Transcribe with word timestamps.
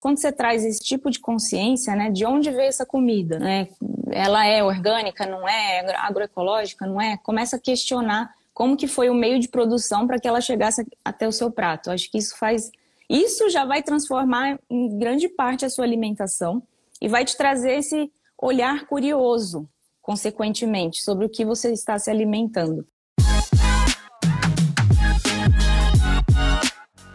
quando 0.00 0.18
você 0.18 0.30
traz 0.30 0.64
esse 0.64 0.80
tipo 0.80 1.10
de 1.10 1.18
consciência, 1.18 1.94
né, 1.94 2.10
de 2.10 2.24
onde 2.24 2.50
veio 2.50 2.68
essa 2.68 2.86
comida, 2.86 3.38
né? 3.38 3.68
Ela 4.10 4.46
é 4.46 4.62
orgânica, 4.62 5.26
não 5.26 5.48
é 5.48 5.80
agroecológica, 5.96 6.86
não 6.86 7.00
é? 7.00 7.16
Começa 7.16 7.56
a 7.56 7.60
questionar 7.60 8.32
como 8.54 8.76
que 8.76 8.86
foi 8.86 9.10
o 9.10 9.14
meio 9.14 9.38
de 9.38 9.48
produção 9.48 10.06
para 10.06 10.18
que 10.18 10.26
ela 10.26 10.40
chegasse 10.40 10.86
até 11.04 11.26
o 11.26 11.32
seu 11.32 11.50
prato. 11.50 11.90
Acho 11.90 12.10
que 12.10 12.18
isso 12.18 12.36
faz 12.38 12.70
isso 13.08 13.48
já 13.48 13.64
vai 13.64 13.82
transformar 13.82 14.58
em 14.68 14.98
grande 14.98 15.30
parte 15.30 15.64
a 15.64 15.70
sua 15.70 15.84
alimentação 15.84 16.62
e 17.00 17.08
vai 17.08 17.24
te 17.24 17.38
trazer 17.38 17.78
esse 17.78 18.12
olhar 18.36 18.86
curioso, 18.86 19.66
consequentemente, 20.02 21.02
sobre 21.02 21.24
o 21.24 21.28
que 21.28 21.42
você 21.42 21.72
está 21.72 21.98
se 21.98 22.10
alimentando. 22.10 22.86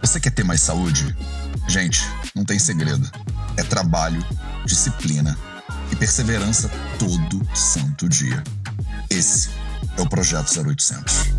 Você 0.02 0.20
quer 0.20 0.34
ter 0.34 0.43
mais 0.43 0.61
saúde? 0.61 1.15
Gente, 1.70 2.00
não 2.36 2.43
tem 2.43 2.57
segredo. 2.57 3.09
É 3.57 3.63
trabalho, 3.63 4.23
disciplina 4.65 5.37
e 5.92 5.96
perseverança 5.96 6.69
todo 6.97 7.42
santo 7.56 8.09
dia. 8.09 8.43
Esse 9.09 9.50
é 9.97 10.01
o 10.01 10.09
Projeto 10.09 10.50
0800 10.59 11.33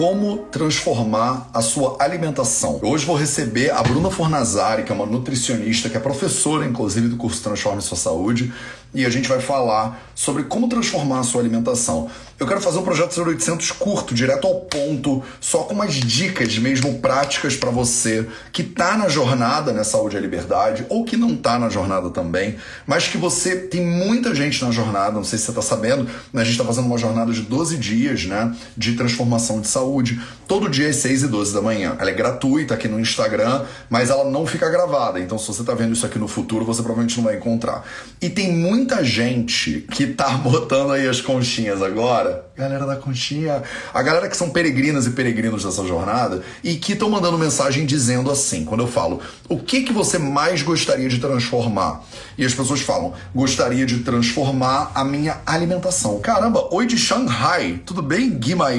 como 0.00 0.46
transformar 0.50 1.50
a 1.52 1.60
sua 1.60 1.98
alimentação. 2.00 2.80
Hoje 2.82 3.04
vou 3.04 3.16
receber 3.16 3.70
a 3.70 3.82
Bruna 3.82 4.10
Fornazari, 4.10 4.82
que 4.82 4.90
é 4.90 4.94
uma 4.94 5.04
nutricionista, 5.04 5.90
que 5.90 5.96
é 5.98 6.00
professora, 6.00 6.64
inclusive, 6.64 7.06
do 7.06 7.18
curso 7.18 7.42
Transforme 7.42 7.82
Sua 7.82 7.98
Saúde, 7.98 8.50
e 8.94 9.04
a 9.04 9.10
gente 9.10 9.28
vai 9.28 9.40
falar 9.40 10.00
sobre 10.14 10.44
como 10.44 10.70
transformar 10.70 11.18
a 11.18 11.22
sua 11.22 11.42
alimentação. 11.42 12.08
Eu 12.40 12.46
quero 12.46 12.62
fazer 12.62 12.78
um 12.78 12.82
projeto 12.82 13.20
0800 13.20 13.70
curto, 13.72 14.14
direto 14.14 14.46
ao 14.46 14.60
ponto, 14.60 15.22
só 15.38 15.58
com 15.58 15.74
umas 15.74 15.92
dicas 15.92 16.56
mesmo 16.56 16.98
práticas 16.98 17.54
para 17.54 17.70
você 17.70 18.26
que 18.50 18.62
tá 18.62 18.96
na 18.96 19.10
jornada 19.10 19.74
né, 19.74 19.84
Saúde 19.84 20.16
e 20.16 20.20
Liberdade 20.20 20.86
ou 20.88 21.04
que 21.04 21.18
não 21.18 21.36
tá 21.36 21.58
na 21.58 21.68
jornada 21.68 22.08
também, 22.08 22.56
mas 22.86 23.06
que 23.06 23.18
você 23.18 23.56
tem 23.56 23.84
muita 23.84 24.34
gente 24.34 24.64
na 24.64 24.70
jornada, 24.70 25.12
não 25.12 25.22
sei 25.22 25.38
se 25.38 25.44
você 25.44 25.52
tá 25.52 25.60
sabendo, 25.60 26.08
mas 26.32 26.44
a 26.44 26.44
gente 26.46 26.56
tá 26.56 26.64
fazendo 26.64 26.86
uma 26.86 26.96
jornada 26.96 27.30
de 27.30 27.42
12 27.42 27.76
dias, 27.76 28.24
né, 28.24 28.56
de 28.74 28.94
transformação 28.94 29.60
de 29.60 29.68
saúde, 29.68 30.18
todo 30.48 30.66
dia 30.66 30.88
às 30.88 30.96
6 30.96 31.24
e 31.24 31.28
12 31.28 31.52
da 31.52 31.60
manhã. 31.60 31.94
Ela 31.98 32.08
é 32.08 32.14
gratuita 32.14 32.72
aqui 32.72 32.88
no 32.88 32.98
Instagram, 32.98 33.66
mas 33.90 34.08
ela 34.08 34.24
não 34.24 34.46
fica 34.46 34.66
gravada, 34.70 35.20
então 35.20 35.36
se 35.36 35.46
você 35.46 35.62
tá 35.62 35.74
vendo 35.74 35.92
isso 35.92 36.06
aqui 36.06 36.18
no 36.18 36.26
futuro, 36.26 36.64
você 36.64 36.80
provavelmente 36.80 37.18
não 37.18 37.24
vai 37.24 37.36
encontrar. 37.36 37.84
E 38.18 38.30
tem 38.30 38.50
muita 38.50 39.04
gente 39.04 39.84
que 39.92 40.06
tá 40.06 40.30
botando 40.40 40.92
aí 40.92 41.06
as 41.06 41.20
conchinhas 41.20 41.82
agora 41.82 42.29
galera, 42.56 42.86
da 42.86 42.96
conchinha, 42.96 43.62
a 43.92 44.02
galera 44.02 44.28
que 44.28 44.36
são 44.36 44.50
peregrinas 44.50 45.06
e 45.06 45.10
peregrinos 45.10 45.64
dessa 45.64 45.84
jornada 45.86 46.42
e 46.62 46.76
que 46.76 46.92
estão 46.92 47.10
mandando 47.10 47.36
mensagem 47.36 47.84
dizendo 47.84 48.30
assim, 48.30 48.64
quando 48.64 48.82
eu 48.82 48.88
falo, 48.88 49.20
o 49.48 49.58
que 49.58 49.82
que 49.82 49.92
você 49.92 50.18
mais 50.18 50.62
gostaria 50.62 51.08
de 51.08 51.18
transformar? 51.18 52.02
E 52.38 52.44
as 52.44 52.54
pessoas 52.54 52.80
falam, 52.80 53.12
gostaria 53.34 53.84
de 53.84 53.98
transformar 53.98 54.92
a 54.94 55.04
minha 55.04 55.40
alimentação. 55.44 56.18
Caramba, 56.20 56.68
oi 56.72 56.86
de 56.86 56.96
Shanghai, 56.96 57.80
tudo 57.84 58.02
bem, 58.02 58.30
Guimarães? 58.30 58.70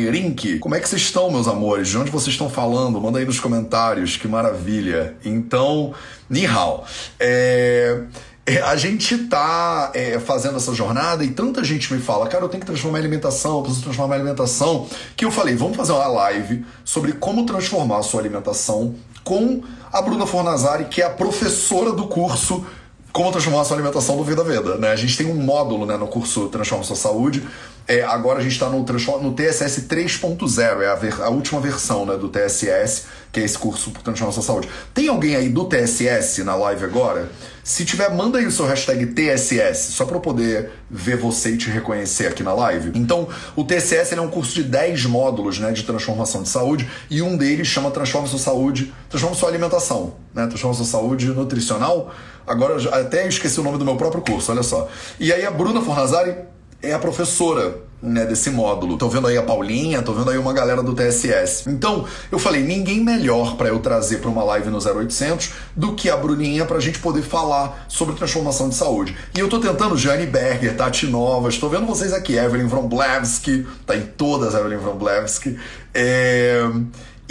Como 0.60 0.76
é 0.76 0.80
que 0.80 0.88
vocês 0.88 1.02
estão, 1.02 1.30
meus 1.32 1.48
amores? 1.48 1.90
De 1.90 1.98
onde 1.98 2.12
vocês 2.12 2.34
estão 2.34 2.50
falando? 2.50 3.02
Manda 3.02 3.20
aí 3.20 3.26
nos 3.26 3.40
comentários, 3.40 4.16
que 4.16 4.28
maravilha. 4.28 5.16
Então, 5.24 5.94
ni 6.30 6.46
hao. 6.46 6.86
É... 7.20 8.04
É, 8.52 8.62
a 8.62 8.76
gente 8.76 9.18
tá 9.30 9.92
é, 9.94 10.20
fazendo 10.20 10.58
essa 10.58 10.74
jornada 10.74 11.24
e 11.24 11.30
tanta 11.30 11.64
gente 11.64 11.94
me 11.94 12.02
fala, 12.02 12.28
cara, 12.28 12.44
eu 12.44 12.50
tenho 12.50 12.60
que 12.60 12.68
transformar 12.68 12.98
a 12.98 13.02
alimentação, 13.02 13.56
eu 13.56 13.62
preciso 13.62 13.84
transformar 13.86 14.16
a 14.16 14.18
alimentação, 14.18 14.88
que 15.16 15.24
eu 15.24 15.32
falei, 15.32 15.56
vamos 15.56 15.78
fazer 15.78 15.94
uma 15.94 16.08
live 16.08 16.66
sobre 16.84 17.14
como 17.14 17.46
transformar 17.46 18.00
a 18.00 18.04
sua 18.04 18.20
alimentação 18.20 18.94
com 19.24 19.62
a 19.90 20.02
Bruna 20.02 20.26
Fornazari, 20.26 20.86
que 20.86 21.02
é 21.02 21.06
a 21.06 21.10
professora 21.10 21.94
do 21.94 22.08
curso 22.08 22.66
Como 23.14 23.32
Transformar 23.32 23.62
a 23.62 23.64
Sua 23.64 23.78
Alimentação 23.78 24.18
do 24.18 24.24
Vida 24.24 24.44
Veda. 24.44 24.76
Né? 24.76 24.90
A 24.90 24.96
gente 24.98 25.16
tem 25.16 25.28
um 25.28 25.36
módulo 25.36 25.86
né, 25.86 25.96
no 25.96 26.08
curso 26.08 26.48
Transforma 26.48 26.84
Sua 26.84 26.96
Saúde. 26.96 27.46
É, 27.88 28.04
agora 28.04 28.40
a 28.40 28.42
gente 28.42 28.54
está 28.54 28.70
no, 28.70 28.80
no 28.80 29.34
TSS 29.34 29.88
3.0, 29.88 30.82
é 30.82 30.88
a, 30.88 30.96
ver, 30.96 31.22
a 31.22 31.30
última 31.30 31.60
versão 31.60 32.06
né, 32.06 32.18
do 32.18 32.30
TSS 32.30 33.06
que 33.32 33.40
é 33.40 33.44
esse 33.44 33.58
curso 33.58 33.92
por 33.92 34.02
Transformação 34.02 34.44
Saúde. 34.44 34.70
Tem 34.94 35.08
alguém 35.08 35.36
aí 35.36 35.50
do 35.50 35.66
TSS 35.66 36.44
na 36.44 36.56
live 36.56 36.84
agora? 36.84 37.30
Se 37.64 37.86
tiver, 37.86 38.10
manda 38.14 38.40
aí 38.40 38.48
o 38.48 38.52
seu 38.52 38.66
hashtag 38.66 39.06
TSS, 39.08 39.94
só 39.94 40.06
para 40.06 40.16
eu 40.16 40.22
poder 40.22 40.72
ver 40.90 41.18
você 41.18 41.52
e 41.52 41.58
te 41.58 41.70
reconhecer 41.70 42.28
aqui 42.28 42.42
na 42.42 42.54
live. 42.54 42.92
Então, 42.96 43.28
o 43.56 43.64
TSS 43.64 44.14
é 44.14 44.22
um 44.22 44.30
curso 44.30 44.56
de 44.56 44.64
10 44.64 45.06
módulos 45.06 45.60
né, 45.60 45.72
de 45.72 45.84
transformação 45.84 46.42
de 46.42 46.50
saúde 46.50 46.90
e 47.10 47.22
um 47.22 47.38
deles 47.38 47.68
chama 47.68 47.92
Transforma 47.92 48.28
Sua 48.28 48.40
Saúde, 48.40 48.92
Transforma 49.10 49.36
Sua 49.36 49.50
Alimentação, 49.50 50.16
né? 50.34 50.48
Transforma 50.48 50.76
Sua 50.76 50.86
Saúde 50.86 51.28
Nutricional. 51.28 52.14
Agora, 52.48 52.78
até 53.00 53.28
esqueci 53.28 53.60
o 53.60 53.64
nome 53.64 53.78
do 53.78 53.86
meu 53.86 53.96
próprio 53.96 54.22
curso, 54.22 54.52
olha 54.52 54.64
só. 54.64 54.90
E 55.20 55.32
aí 55.32 55.46
a 55.46 55.52
Bruna 55.52 55.82
Fornazari 55.82 56.36
é 56.82 56.94
a 56.94 57.00
professora 57.00 57.91
né, 58.02 58.26
desse 58.26 58.50
módulo. 58.50 58.98
Tô 58.98 59.08
vendo 59.08 59.28
aí 59.28 59.38
a 59.38 59.44
Paulinha, 59.44 60.02
tô 60.02 60.14
vendo 60.14 60.30
aí 60.30 60.38
uma 60.38 60.54
galera 60.54 60.82
do 60.82 60.94
TSS. 60.94 61.70
Então, 61.70 62.06
eu 62.32 62.40
falei, 62.40 62.64
ninguém 62.64 63.02
melhor 63.02 63.56
para 63.56 63.70
eu 63.70 63.80
trazer 63.80 64.18
para 64.18 64.30
uma 64.30 64.44
live 64.44 64.70
no 64.70 64.78
0800 64.78 65.52
do 65.76 65.94
que 65.94 66.10
a 66.10 66.18
Bruninha 66.18 66.66
pra 66.66 66.80
gente 66.80 67.00
poder 67.00 67.22
falar 67.22 67.86
sobre 67.88 68.16
transformação 68.16 68.70
de 68.70 68.76
saúde. 68.76 69.16
E 69.36 69.40
eu 69.40 69.48
tô 69.48 69.60
tentando 69.60 69.98
Jane 69.98 70.26
Berger, 70.26 70.76
Tati 70.76 71.08
Novas, 71.08 71.58
tô 71.58 71.70
vendo 71.70 71.86
vocês 71.86 72.14
aqui, 72.14 72.38
Evelyn 72.38 72.68
Vromblevski, 72.68 73.66
tá 73.86 73.96
em 73.96 74.02
todas 74.02 74.54
Evelyn 74.54 74.78
Vromblevski. 74.78 75.58
É 75.94 76.62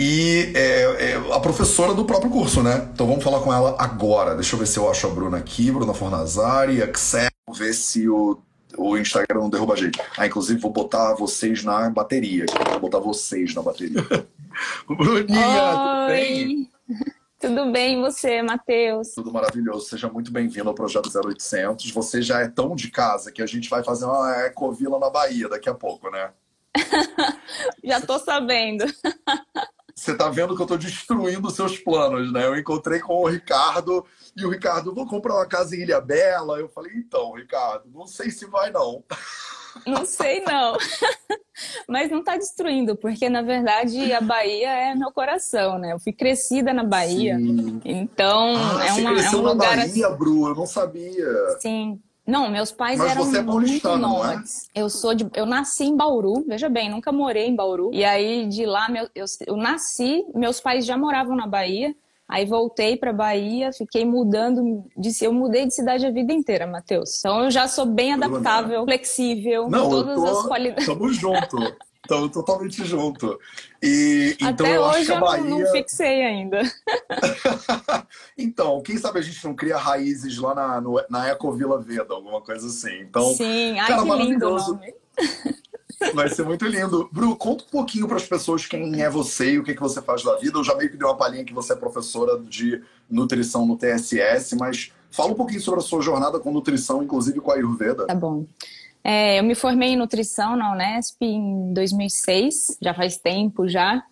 e 0.02 0.50
é, 0.54 1.10
é, 1.10 1.34
a 1.34 1.38
professora 1.40 1.92
do 1.92 2.06
próprio 2.06 2.30
curso, 2.30 2.62
né? 2.62 2.88
Então 2.94 3.06
vamos 3.06 3.22
falar 3.22 3.40
com 3.40 3.52
ela 3.52 3.76
agora. 3.78 4.34
Deixa 4.34 4.54
eu 4.54 4.58
ver 4.58 4.66
se 4.66 4.78
eu 4.78 4.90
acho 4.90 5.06
a 5.06 5.10
Bruna 5.10 5.36
aqui, 5.36 5.70
Bruna 5.70 5.92
Fornazari, 5.92 6.80
Excel, 6.80 7.28
ver 7.54 7.74
se 7.74 8.08
o 8.08 8.38
o 8.76 8.96
Instagram 8.96 9.40
não 9.40 9.50
derruba 9.50 9.74
a 9.74 9.76
gente. 9.76 10.00
Ah, 10.16 10.26
inclusive 10.26 10.60
vou 10.60 10.70
botar 10.70 11.14
vocês 11.14 11.64
na 11.64 11.88
bateria. 11.90 12.46
Vou 12.72 12.80
botar 12.80 12.98
vocês 12.98 13.54
na 13.54 13.62
bateria. 13.62 14.02
Bruninha, 14.86 15.72
tudo 15.72 16.06
bem? 16.08 16.70
Tudo 17.40 17.72
bem, 17.72 18.00
você, 18.02 18.42
Matheus? 18.42 19.14
Tudo 19.14 19.32
maravilhoso. 19.32 19.86
Seja 19.86 20.08
muito 20.08 20.30
bem-vindo 20.30 20.68
ao 20.68 20.74
Projeto 20.74 21.08
0800. 21.08 21.90
Você 21.90 22.20
já 22.20 22.40
é 22.40 22.48
tão 22.48 22.76
de 22.76 22.90
casa 22.90 23.32
que 23.32 23.40
a 23.40 23.46
gente 23.46 23.70
vai 23.70 23.82
fazer 23.82 24.04
uma 24.04 24.46
ecovila 24.46 24.98
na 24.98 25.08
Bahia 25.08 25.48
daqui 25.48 25.68
a 25.68 25.74
pouco, 25.74 26.10
né? 26.10 26.32
já 27.82 28.00
tô 28.00 28.18
sabendo. 28.18 28.84
Você 30.00 30.16
tá 30.16 30.30
vendo 30.30 30.56
que 30.56 30.62
eu 30.62 30.66
tô 30.66 30.78
destruindo 30.78 31.50
seus 31.50 31.76
planos, 31.76 32.32
né? 32.32 32.46
Eu 32.46 32.56
encontrei 32.56 33.00
com 33.00 33.16
o 33.16 33.28
Ricardo 33.28 34.02
e 34.34 34.46
o 34.46 34.48
Ricardo, 34.48 34.94
vou 34.94 35.06
comprar 35.06 35.34
uma 35.34 35.44
casa 35.44 35.76
em 35.76 35.80
Ilha 35.80 36.00
Bela. 36.00 36.58
Eu 36.58 36.70
falei, 36.70 36.92
então, 36.94 37.32
Ricardo, 37.32 37.84
não 37.92 38.06
sei 38.06 38.30
se 38.30 38.46
vai 38.46 38.70
não. 38.70 39.04
Não 39.86 40.06
sei 40.06 40.40
não. 40.40 40.78
Mas 41.86 42.10
não 42.10 42.20
está 42.20 42.34
destruindo, 42.38 42.96
porque 42.96 43.28
na 43.28 43.42
verdade 43.42 44.10
a 44.14 44.22
Bahia 44.22 44.70
é 44.70 44.94
meu 44.94 45.12
coração, 45.12 45.78
né? 45.78 45.92
Eu 45.92 46.00
fui 46.00 46.14
crescida 46.14 46.72
na 46.72 46.82
Bahia. 46.82 47.36
Sim. 47.36 47.82
Então 47.84 48.54
ah, 48.56 48.86
é, 48.86 48.92
uma, 48.94 49.20
é 49.20 49.30
um 49.30 49.36
lugar. 49.42 49.76
Na 49.76 49.84
Bahia, 49.84 50.06
assim... 50.06 50.16
Bru, 50.16 50.48
eu 50.48 50.54
não 50.54 50.66
sabia. 50.66 51.28
Sim. 51.60 52.00
Não, 52.30 52.48
meus 52.48 52.70
pais 52.70 52.98
Mas 52.98 53.10
eram 53.10 53.24
você 53.24 53.38
é 53.38 53.42
muito 53.42 53.88
é? 53.88 53.96
nômades. 53.96 54.68
É? 54.74 54.80
Eu 54.80 54.88
sou 54.88 55.14
de, 55.14 55.28
eu 55.34 55.44
nasci 55.44 55.84
em 55.84 55.96
Bauru, 55.96 56.44
veja 56.46 56.68
bem, 56.68 56.88
nunca 56.88 57.10
morei 57.10 57.48
em 57.48 57.56
Bauru. 57.56 57.90
E 57.92 58.04
aí 58.04 58.46
de 58.46 58.64
lá 58.64 58.88
meu, 58.88 59.08
eu, 59.14 59.24
eu 59.46 59.56
nasci, 59.56 60.24
meus 60.34 60.60
pais 60.60 60.86
já 60.86 60.96
moravam 60.96 61.36
na 61.36 61.46
Bahia. 61.46 61.94
Aí 62.28 62.46
voltei 62.46 62.96
para 62.96 63.12
Bahia, 63.12 63.72
fiquei 63.72 64.04
mudando, 64.04 64.84
disse, 64.96 65.24
eu 65.24 65.32
mudei 65.32 65.66
de 65.66 65.74
cidade 65.74 66.06
a 66.06 66.12
vida 66.12 66.32
inteira, 66.32 66.64
Matheus. 66.64 67.18
Então 67.18 67.42
eu 67.42 67.50
já 67.50 67.66
sou 67.66 67.84
bem 67.84 68.12
adaptável, 68.12 68.84
flexível, 68.84 69.68
Não, 69.68 69.90
todas 69.90 70.14
tô, 70.14 70.26
as 70.26 70.46
qualidades. 70.46 70.86
Tamo 70.86 71.12
junto. 71.12 71.56
Estamos 72.02 72.30
totalmente 72.30 72.84
junto. 72.84 73.38
E, 73.82 74.36
então 74.40 74.48
Até 74.48 74.76
eu 74.76 74.82
hoje 74.82 74.96
acho 74.96 75.06
que 75.06 75.12
a 75.12 75.20
Bahia... 75.20 75.44
eu 75.44 75.50
não, 75.50 75.58
não 75.60 75.70
fixei 75.70 76.24
ainda. 76.24 76.62
então, 78.36 78.82
quem 78.82 78.96
sabe 78.96 79.18
a 79.18 79.22
gente 79.22 79.44
não 79.44 79.54
cria 79.54 79.76
raízes 79.76 80.38
lá 80.38 80.54
na, 80.54 80.80
no, 80.80 81.02
na 81.08 81.28
Ecovila 81.28 81.80
Veda, 81.80 82.14
alguma 82.14 82.40
coisa 82.40 82.66
assim. 82.66 83.00
Então, 83.00 83.34
Sim, 83.34 83.78
ai 83.78 83.88
cara, 83.88 84.02
que 84.02 84.22
lindo 84.24 84.48
o 84.48 84.56
nome. 84.56 84.94
Vai 86.14 86.30
ser 86.30 86.44
muito 86.44 86.64
lindo. 86.66 87.10
Bru, 87.12 87.36
conta 87.36 87.64
um 87.64 87.70
pouquinho 87.70 88.08
para 88.08 88.16
as 88.16 88.26
pessoas 88.26 88.64
quem 88.64 89.02
é 89.02 89.10
você 89.10 89.52
e 89.52 89.58
o 89.58 89.62
que, 89.62 89.74
que 89.74 89.80
você 89.80 90.00
faz 90.00 90.22
da 90.22 90.36
vida. 90.36 90.58
Eu 90.58 90.64
já 90.64 90.74
meio 90.74 90.90
que 90.90 90.96
dei 90.96 91.06
uma 91.06 91.16
palhinha 91.16 91.44
que 91.44 91.52
você 91.52 91.74
é 91.74 91.76
professora 91.76 92.38
de 92.40 92.82
nutrição 93.08 93.66
no 93.66 93.76
TSS, 93.76 94.56
mas 94.56 94.92
fala 95.10 95.32
um 95.32 95.34
pouquinho 95.34 95.60
sobre 95.60 95.80
a 95.80 95.82
sua 95.82 96.00
jornada 96.00 96.40
com 96.40 96.50
nutrição, 96.50 97.02
inclusive 97.02 97.40
com 97.40 97.50
a 97.50 97.54
Ayurveda. 97.54 98.06
Tá 98.06 98.14
bom. 98.14 98.46
É, 99.02 99.38
eu 99.38 99.44
me 99.44 99.54
formei 99.54 99.90
em 99.90 99.96
nutrição 99.96 100.56
na 100.56 100.72
Unesp 100.72 101.22
em 101.22 101.72
2006, 101.72 102.78
já 102.80 102.94
faz 102.94 103.16
tempo 103.16 103.68
já. 103.68 104.02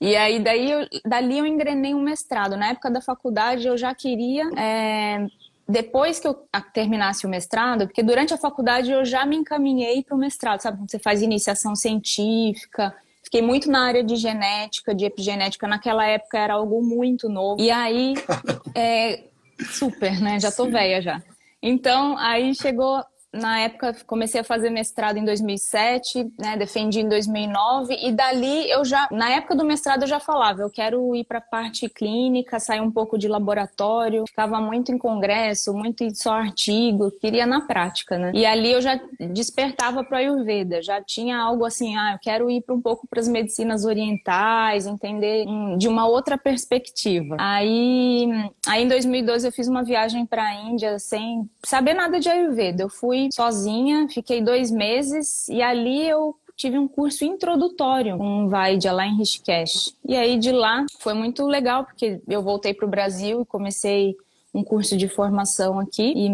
E 0.00 0.16
aí 0.16 0.40
daí 0.40 0.70
eu, 0.70 0.86
dali 1.06 1.38
eu 1.38 1.46
engrenei 1.46 1.94
um 1.94 2.02
mestrado. 2.02 2.56
Na 2.56 2.70
época 2.70 2.90
da 2.90 3.00
faculdade 3.00 3.66
eu 3.66 3.76
já 3.76 3.94
queria 3.94 4.50
é, 4.58 5.26
depois 5.68 6.18
que 6.18 6.26
eu 6.26 6.34
terminasse 6.72 7.24
o 7.24 7.28
mestrado, 7.28 7.86
porque 7.86 8.02
durante 8.02 8.34
a 8.34 8.38
faculdade 8.38 8.90
eu 8.90 9.04
já 9.04 9.24
me 9.24 9.36
encaminhei 9.36 10.02
para 10.02 10.16
o 10.16 10.18
mestrado, 10.18 10.60
sabe? 10.60 10.78
Você 10.88 10.98
faz 10.98 11.22
iniciação 11.22 11.76
científica, 11.76 12.94
fiquei 13.22 13.40
muito 13.40 13.70
na 13.70 13.86
área 13.86 14.02
de 14.02 14.16
genética, 14.16 14.94
de 14.94 15.04
epigenética. 15.04 15.66
Naquela 15.68 16.04
época 16.04 16.38
era 16.38 16.54
algo 16.54 16.82
muito 16.82 17.28
novo. 17.28 17.60
E 17.60 17.70
aí, 17.70 18.14
é, 18.74 19.24
super, 19.70 20.20
né? 20.20 20.40
Já 20.40 20.50
tô 20.50 20.66
velha 20.66 21.00
já. 21.00 21.22
Então, 21.62 22.18
aí 22.18 22.54
chegou 22.54 23.02
na 23.32 23.60
época 23.60 23.96
comecei 24.06 24.40
a 24.40 24.44
fazer 24.44 24.70
mestrado 24.70 25.16
em 25.16 25.24
2007, 25.24 26.32
né, 26.38 26.56
defendi 26.56 27.00
em 27.00 27.08
2009 27.08 27.96
e 28.02 28.12
dali 28.12 28.70
eu 28.70 28.84
já, 28.84 29.08
na 29.10 29.30
época 29.30 29.54
do 29.54 29.64
mestrado 29.64 30.02
eu 30.02 30.08
já 30.08 30.20
falava, 30.20 30.62
eu 30.62 30.70
quero 30.70 31.14
ir 31.16 31.24
para 31.24 31.38
a 31.38 31.42
parte 31.42 31.88
clínica, 31.88 32.60
sair 32.60 32.80
um 32.80 32.90
pouco 32.90 33.16
de 33.16 33.28
laboratório, 33.28 34.24
ficava 34.28 34.60
muito 34.60 34.92
em 34.92 34.98
congresso, 34.98 35.72
muito 35.72 36.04
em 36.04 36.14
só 36.14 36.32
artigo, 36.32 37.10
queria 37.20 37.46
na 37.46 37.62
prática, 37.62 38.18
né? 38.18 38.32
E 38.34 38.44
ali 38.44 38.72
eu 38.72 38.80
já 38.80 39.00
despertava 39.18 40.04
para 40.04 40.18
Ayurveda, 40.18 40.82
já 40.82 41.02
tinha 41.02 41.38
algo 41.38 41.64
assim, 41.64 41.96
ah, 41.96 42.12
eu 42.12 42.18
quero 42.18 42.50
ir 42.50 42.62
para 42.62 42.74
um 42.74 42.80
pouco 42.80 43.06
para 43.06 43.20
as 43.20 43.28
medicinas 43.28 43.84
orientais, 43.84 44.86
entender 44.86 45.46
de 45.78 45.88
uma 45.88 46.06
outra 46.06 46.36
perspectiva. 46.36 47.36
Aí, 47.38 48.28
aí 48.66 48.84
em 48.84 48.88
2012 48.88 49.46
eu 49.46 49.52
fiz 49.52 49.68
uma 49.68 49.82
viagem 49.82 50.26
para 50.26 50.44
a 50.44 50.54
Índia 50.54 50.98
sem 50.98 51.48
saber 51.62 51.94
nada 51.94 52.20
de 52.20 52.28
Ayurveda. 52.28 52.82
Eu 52.82 52.88
fui 52.88 53.21
sozinha, 53.32 54.08
fiquei 54.08 54.40
dois 54.40 54.70
meses 54.70 55.48
e 55.48 55.60
ali 55.62 56.08
eu 56.08 56.34
tive 56.56 56.78
um 56.78 56.86
curso 56.86 57.24
introdutório 57.24 58.16
com 58.16 58.44
um 58.44 58.48
Vaidya 58.48 58.92
lá 58.92 59.06
em 59.06 59.16
Rishikesh. 59.16 59.94
E 60.06 60.16
aí 60.16 60.38
de 60.38 60.52
lá 60.52 60.86
foi 61.00 61.14
muito 61.14 61.46
legal 61.46 61.84
porque 61.84 62.20
eu 62.28 62.42
voltei 62.42 62.72
para 62.72 62.86
o 62.86 62.90
Brasil 62.90 63.42
e 63.42 63.46
comecei 63.46 64.16
um 64.54 64.62
curso 64.62 64.96
de 64.96 65.08
formação 65.08 65.78
aqui 65.78 66.12
e 66.14 66.30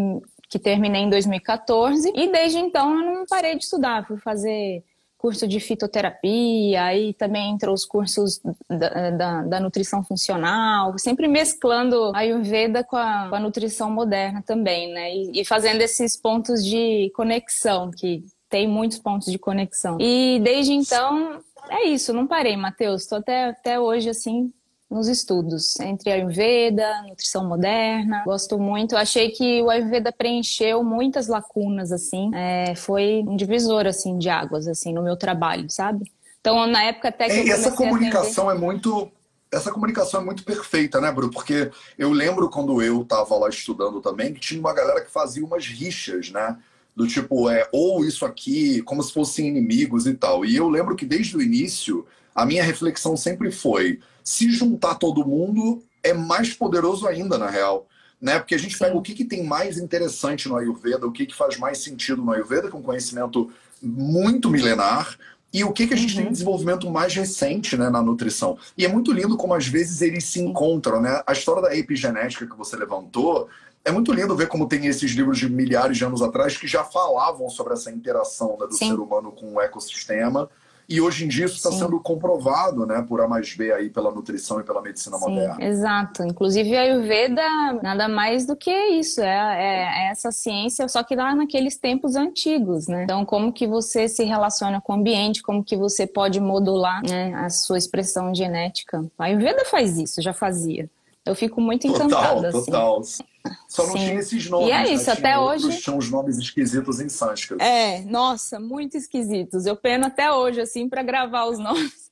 que 0.49 0.59
terminei 0.59 1.03
em 1.03 1.11
2014 1.11 2.13
e 2.15 2.33
desde 2.33 2.59
então 2.59 2.99
eu 2.99 3.15
não 3.15 3.27
parei 3.27 3.57
de 3.57 3.65
estudar, 3.65 4.07
fui 4.07 4.17
fazer 4.19 4.83
curso 5.19 5.49
de 5.49 5.59
fitoterapia, 5.59 6.85
aí 6.85 7.13
também 7.13 7.51
entrou 7.51 7.75
os 7.75 7.85
cursos 7.85 8.41
da, 8.71 9.11
da, 9.11 9.43
da, 9.43 9.61
nutrição 9.61 10.05
funcional, 10.05 10.97
sempre 10.97 11.27
mesclando 11.27 12.13
a 12.15 12.19
Ayurveda 12.19 12.85
com 12.85 12.97
a, 12.97 13.29
com 13.29 13.35
a 13.35 13.41
nutrição 13.41 13.91
moderna 13.91 14.43
também, 14.47 14.93
né? 14.93 15.13
E, 15.13 15.41
e, 15.41 15.45
fazendo 15.45 15.81
esses 15.81 16.17
pontos 16.17 16.65
de 16.65 17.11
conexão, 17.17 17.91
que 17.91 18.23
tem 18.49 18.69
muitos 18.69 18.99
pontos 18.99 19.31
de 19.31 19.39
conexão. 19.39 19.99
E 20.01 20.41
desde 20.43 20.73
então, 20.73 21.41
é 21.69 21.85
isso, 21.85 22.13
não 22.13 22.27
parei, 22.27 22.57
Matheus. 22.57 23.03
Estou 23.03 23.19
até, 23.19 23.47
até 23.47 23.81
hoje, 23.81 24.09
assim, 24.09 24.53
nos 24.91 25.07
estudos, 25.07 25.79
entre 25.81 26.11
Ayurveda, 26.11 27.03
nutrição 27.03 27.47
moderna. 27.47 28.23
Gosto 28.25 28.59
muito. 28.59 28.97
Achei 28.97 29.31
que 29.31 29.63
o 29.63 29.69
Ayurveda 29.69 30.11
preencheu 30.11 30.83
muitas 30.83 31.29
lacunas, 31.29 31.93
assim. 31.93 32.31
É, 32.35 32.75
foi 32.75 33.23
um 33.27 33.37
divisor, 33.37 33.87
assim, 33.87 34.17
de 34.17 34.31
águas, 34.31 34.67
assim, 34.67 34.95
no 34.95 35.03
meu 35.03 35.17
trabalho, 35.17 35.69
sabe? 35.69 36.11
Então, 36.41 36.67
na 36.67 36.85
época 36.85 37.09
até 37.09 37.29
que 37.29 37.47
e 37.47 37.51
essa 37.51 37.71
comunicação 37.73 38.51
é 38.51 38.55
muito 38.55 39.11
essa 39.51 39.71
comunicação 39.73 40.21
é 40.21 40.25
muito 40.25 40.45
perfeita, 40.45 41.01
né, 41.01 41.11
Bruno? 41.11 41.33
Porque 41.33 41.71
eu 41.97 42.13
lembro 42.13 42.51
quando 42.51 42.83
eu 42.83 43.03
estava 43.03 43.35
lá 43.37 43.49
estudando 43.49 44.01
também 44.01 44.35
que 44.35 44.41
tinha 44.41 44.61
uma 44.61 44.75
galera 44.75 45.01
que 45.01 45.11
fazia 45.11 45.45
umas 45.45 45.67
rixas, 45.67 46.31
né? 46.31 46.57
Do 46.95 47.07
tipo, 47.07 47.49
é, 47.49 47.67
ou 47.73 48.05
isso 48.05 48.27
aqui, 48.27 48.83
como 48.83 49.03
se 49.03 49.13
fossem 49.13 49.49
inimigos 49.49 50.07
e 50.07 50.15
tal. 50.15 50.45
E 50.45 50.57
eu 50.57 50.69
lembro 50.69 50.97
que 50.97 51.07
desde 51.07 51.37
o 51.37 51.41
início, 51.41 52.07
a 52.35 52.45
minha 52.45 52.63
reflexão 52.63 53.17
sempre 53.17 53.51
foi: 53.51 54.01
se 54.29 54.51
juntar 54.51 54.97
todo 54.97 55.27
mundo 55.27 55.83
é 56.03 56.13
mais 56.13 56.53
poderoso 56.53 57.09
ainda, 57.09 57.39
na 57.39 57.49
real. 57.49 57.87
Né? 58.21 58.39
Porque 58.39 58.55
a 58.55 58.59
gente 58.59 58.75
Sim. 58.75 58.85
pega 58.85 58.95
o 58.95 59.01
que, 59.01 59.15
que 59.15 59.25
tem 59.25 59.43
mais 59.43 59.79
interessante 59.79 60.51
no 60.51 60.57
Ayurveda, 60.59 61.07
o 61.07 61.11
que, 61.11 61.25
que 61.25 61.35
faz 61.35 61.57
mais 61.57 61.79
sentido 61.79 62.21
no 62.21 62.31
Ayurveda, 62.31 62.69
com 62.69 62.83
conhecimento 62.83 63.51
muito 63.83 64.51
milenar, 64.51 65.17
e 65.51 65.65
o 65.65 65.73
que, 65.73 65.87
que 65.87 65.95
a 65.95 65.97
gente 65.97 66.11
uhum. 66.11 66.17
tem 66.17 66.27
de 66.27 66.33
desenvolvimento 66.33 66.91
mais 66.91 67.15
recente 67.15 67.75
né, 67.75 67.89
na 67.89 68.03
nutrição. 68.03 68.59
E 68.77 68.85
é 68.85 68.89
muito 68.89 69.13
lindo 69.13 69.35
como 69.35 69.55
às 69.55 69.67
vezes 69.67 70.03
eles 70.03 70.25
se 70.25 70.41
encontram. 70.41 71.01
Né? 71.01 71.23
A 71.27 71.33
história 71.33 71.63
da 71.63 71.75
epigenética 71.75 72.47
que 72.47 72.55
você 72.55 72.77
levantou 72.77 73.49
é 73.83 73.91
muito 73.91 74.13
lindo 74.13 74.37
ver 74.37 74.49
como 74.49 74.69
tem 74.69 74.85
esses 74.85 75.13
livros 75.13 75.39
de 75.39 75.49
milhares 75.49 75.97
de 75.97 76.05
anos 76.05 76.21
atrás 76.21 76.55
que 76.55 76.67
já 76.67 76.85
falavam 76.85 77.49
sobre 77.49 77.73
essa 77.73 77.91
interação 77.91 78.59
né, 78.61 78.67
do 78.67 78.75
Sim. 78.75 78.91
ser 78.91 79.01
humano 79.01 79.33
com 79.33 79.55
o 79.55 79.61
ecossistema. 79.63 80.51
E 80.89 81.03
hoje 81.03 81.27
em 81.27 81.29
dia 81.29 81.45
isso 81.45 81.57
está 81.57 81.71
sendo 81.71 82.01
comprovado, 82.01 82.87
né, 82.87 83.05
por 83.07 83.21
A 83.21 83.29
mais 83.29 83.55
B 83.55 83.71
aí 83.71 83.91
pela 83.91 84.11
nutrição 84.11 84.59
e 84.59 84.65
pela 84.65 84.81
medicina 84.81 85.19
Sim, 85.19 85.25
moderna. 85.25 85.57
Exato. 85.63 86.23
Inclusive 86.23 86.75
a 86.75 86.81
Ayurveda 86.81 87.43
nada 87.83 88.09
mais 88.09 88.47
do 88.47 88.57
que 88.57 88.71
isso, 88.71 89.21
é, 89.21 89.27
é, 89.27 90.07
é, 90.07 90.11
essa 90.11 90.33
ciência, 90.33 90.89
só 90.89 91.03
que 91.03 91.15
lá 91.15 91.35
naqueles 91.35 91.77
tempos 91.77 92.17
antigos, 92.17 92.89
né? 92.89 93.05
Então 93.05 93.25
como 93.27 93.53
que 93.53 93.67
você 93.67 94.09
se 94.09 94.25
relaciona 94.25 94.81
com 94.81 94.95
o 94.95 94.97
ambiente, 94.97 95.43
como 95.43 95.63
que 95.63 95.77
você 95.77 96.07
pode 96.07 96.41
modular 96.41 97.03
né, 97.03 97.35
a 97.35 97.51
sua 97.51 97.77
expressão 97.77 98.35
genética. 98.35 99.05
A 99.19 99.25
Ayurveda 99.25 99.67
faz 99.67 99.99
isso, 99.99 100.23
já 100.23 100.33
fazia. 100.33 100.89
Eu 101.29 101.35
fico 101.35 101.61
muito 101.61 101.87
encantada. 101.87 102.51
Total, 102.51 102.65
total. 102.65 103.01
Assim. 103.01 103.23
Só 103.69 103.87
não 103.87 103.93
Sim. 103.93 103.99
tinha 103.99 104.15
esses 104.15 104.49
nomes. 104.49 104.69
E 104.69 104.73
é 104.73 104.93
isso, 104.95 105.07
né? 105.07 105.13
até 105.13 105.23
tinha, 105.23 105.41
hoje. 105.41 105.79
Tinha 105.79 105.97
uns 105.97 106.11
nomes 106.11 106.39
esquisitos 106.39 107.01
em 107.01 107.09
sânscrito. 107.09 107.63
É, 107.63 108.01
nossa, 108.07 108.59
muito 108.59 108.97
esquisitos. 108.97 109.67
Eu 109.67 109.77
peno 109.77 110.07
até 110.07 110.33
hoje, 110.33 110.61
assim, 110.61 110.89
para 110.89 111.03
gravar 111.03 111.45
os 111.45 111.59
nomes. 111.61 112.11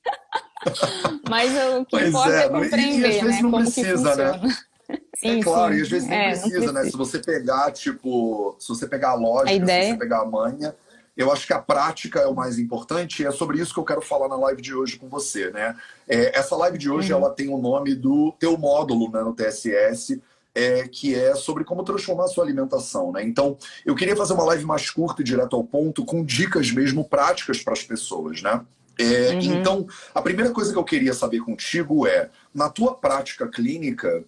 Mas 1.27 1.51
o 1.51 1.85
que 1.85 1.91
pois 1.91 2.09
importa 2.09 2.33
é, 2.33 2.45
é 2.45 2.49
compreender, 2.49 3.09
e, 3.09 3.13
e 3.13 3.19
às 3.19 3.21
vezes 3.21 3.35
né? 3.35 3.41
Não 3.41 3.51
como 3.51 3.63
precisa, 3.63 4.15
né? 4.15 4.57
Sim, 5.17 5.39
é 5.39 5.43
claro, 5.43 5.73
sim. 5.73 5.79
e 5.79 5.81
às 5.81 5.89
vezes 5.89 6.07
nem 6.07 6.19
é, 6.19 6.29
precisa, 6.29 6.49
precisa, 6.49 6.73
né? 6.73 6.83
Se 6.85 6.97
você 6.97 7.19
pegar, 7.19 7.71
tipo, 7.71 8.55
se 8.59 8.67
você 8.69 8.87
pegar 8.87 9.09
a 9.09 9.15
lógica, 9.15 9.49
a 9.49 9.53
ideia... 9.53 9.83
se 9.83 9.91
você 9.91 9.97
pegar 9.97 10.21
a 10.21 10.25
manha, 10.25 10.75
eu 11.17 11.31
acho 11.31 11.47
que 11.47 11.53
a 11.53 11.59
prática 11.59 12.19
é 12.19 12.27
o 12.27 12.35
mais 12.35 12.59
importante 12.59 13.23
e 13.23 13.25
é 13.25 13.31
sobre 13.31 13.59
isso 13.59 13.73
que 13.73 13.79
eu 13.79 13.83
quero 13.83 14.01
falar 14.01 14.29
na 14.29 14.35
live 14.35 14.61
de 14.61 14.73
hoje 14.73 14.97
com 14.97 15.09
você, 15.09 15.49
né? 15.49 15.75
É, 16.07 16.37
essa 16.37 16.55
live 16.55 16.77
de 16.77 16.89
hoje, 16.89 17.11
uhum. 17.11 17.19
ela 17.19 17.31
tem 17.31 17.49
o 17.49 17.57
nome 17.57 17.95
do 17.95 18.31
teu 18.39 18.55
módulo 18.55 19.11
né, 19.11 19.21
no 19.21 19.33
TSS, 19.33 20.21
é, 20.53 20.87
que 20.87 21.15
é 21.15 21.35
sobre 21.35 21.63
como 21.63 21.83
transformar 21.83 22.25
a 22.25 22.27
sua 22.27 22.43
alimentação, 22.43 23.11
né? 23.11 23.23
Então, 23.23 23.57
eu 23.83 23.95
queria 23.95 24.15
fazer 24.15 24.33
uma 24.33 24.43
live 24.43 24.65
mais 24.65 24.89
curta 24.91 25.21
e 25.21 25.25
direto 25.25 25.55
ao 25.55 25.63
ponto, 25.63 26.05
com 26.05 26.23
dicas 26.23 26.71
mesmo 26.71 27.03
práticas 27.03 27.63
para 27.63 27.73
as 27.73 27.83
pessoas, 27.83 28.41
né? 28.43 28.61
É, 28.99 29.31
uhum. 29.33 29.39
Então, 29.39 29.87
a 30.13 30.21
primeira 30.21 30.51
coisa 30.51 30.71
que 30.71 30.77
eu 30.77 30.83
queria 30.83 31.13
saber 31.13 31.39
contigo 31.39 32.07
é, 32.07 32.29
na 32.53 32.69
tua 32.69 32.95
prática 32.95 33.47
clínica, 33.47 34.23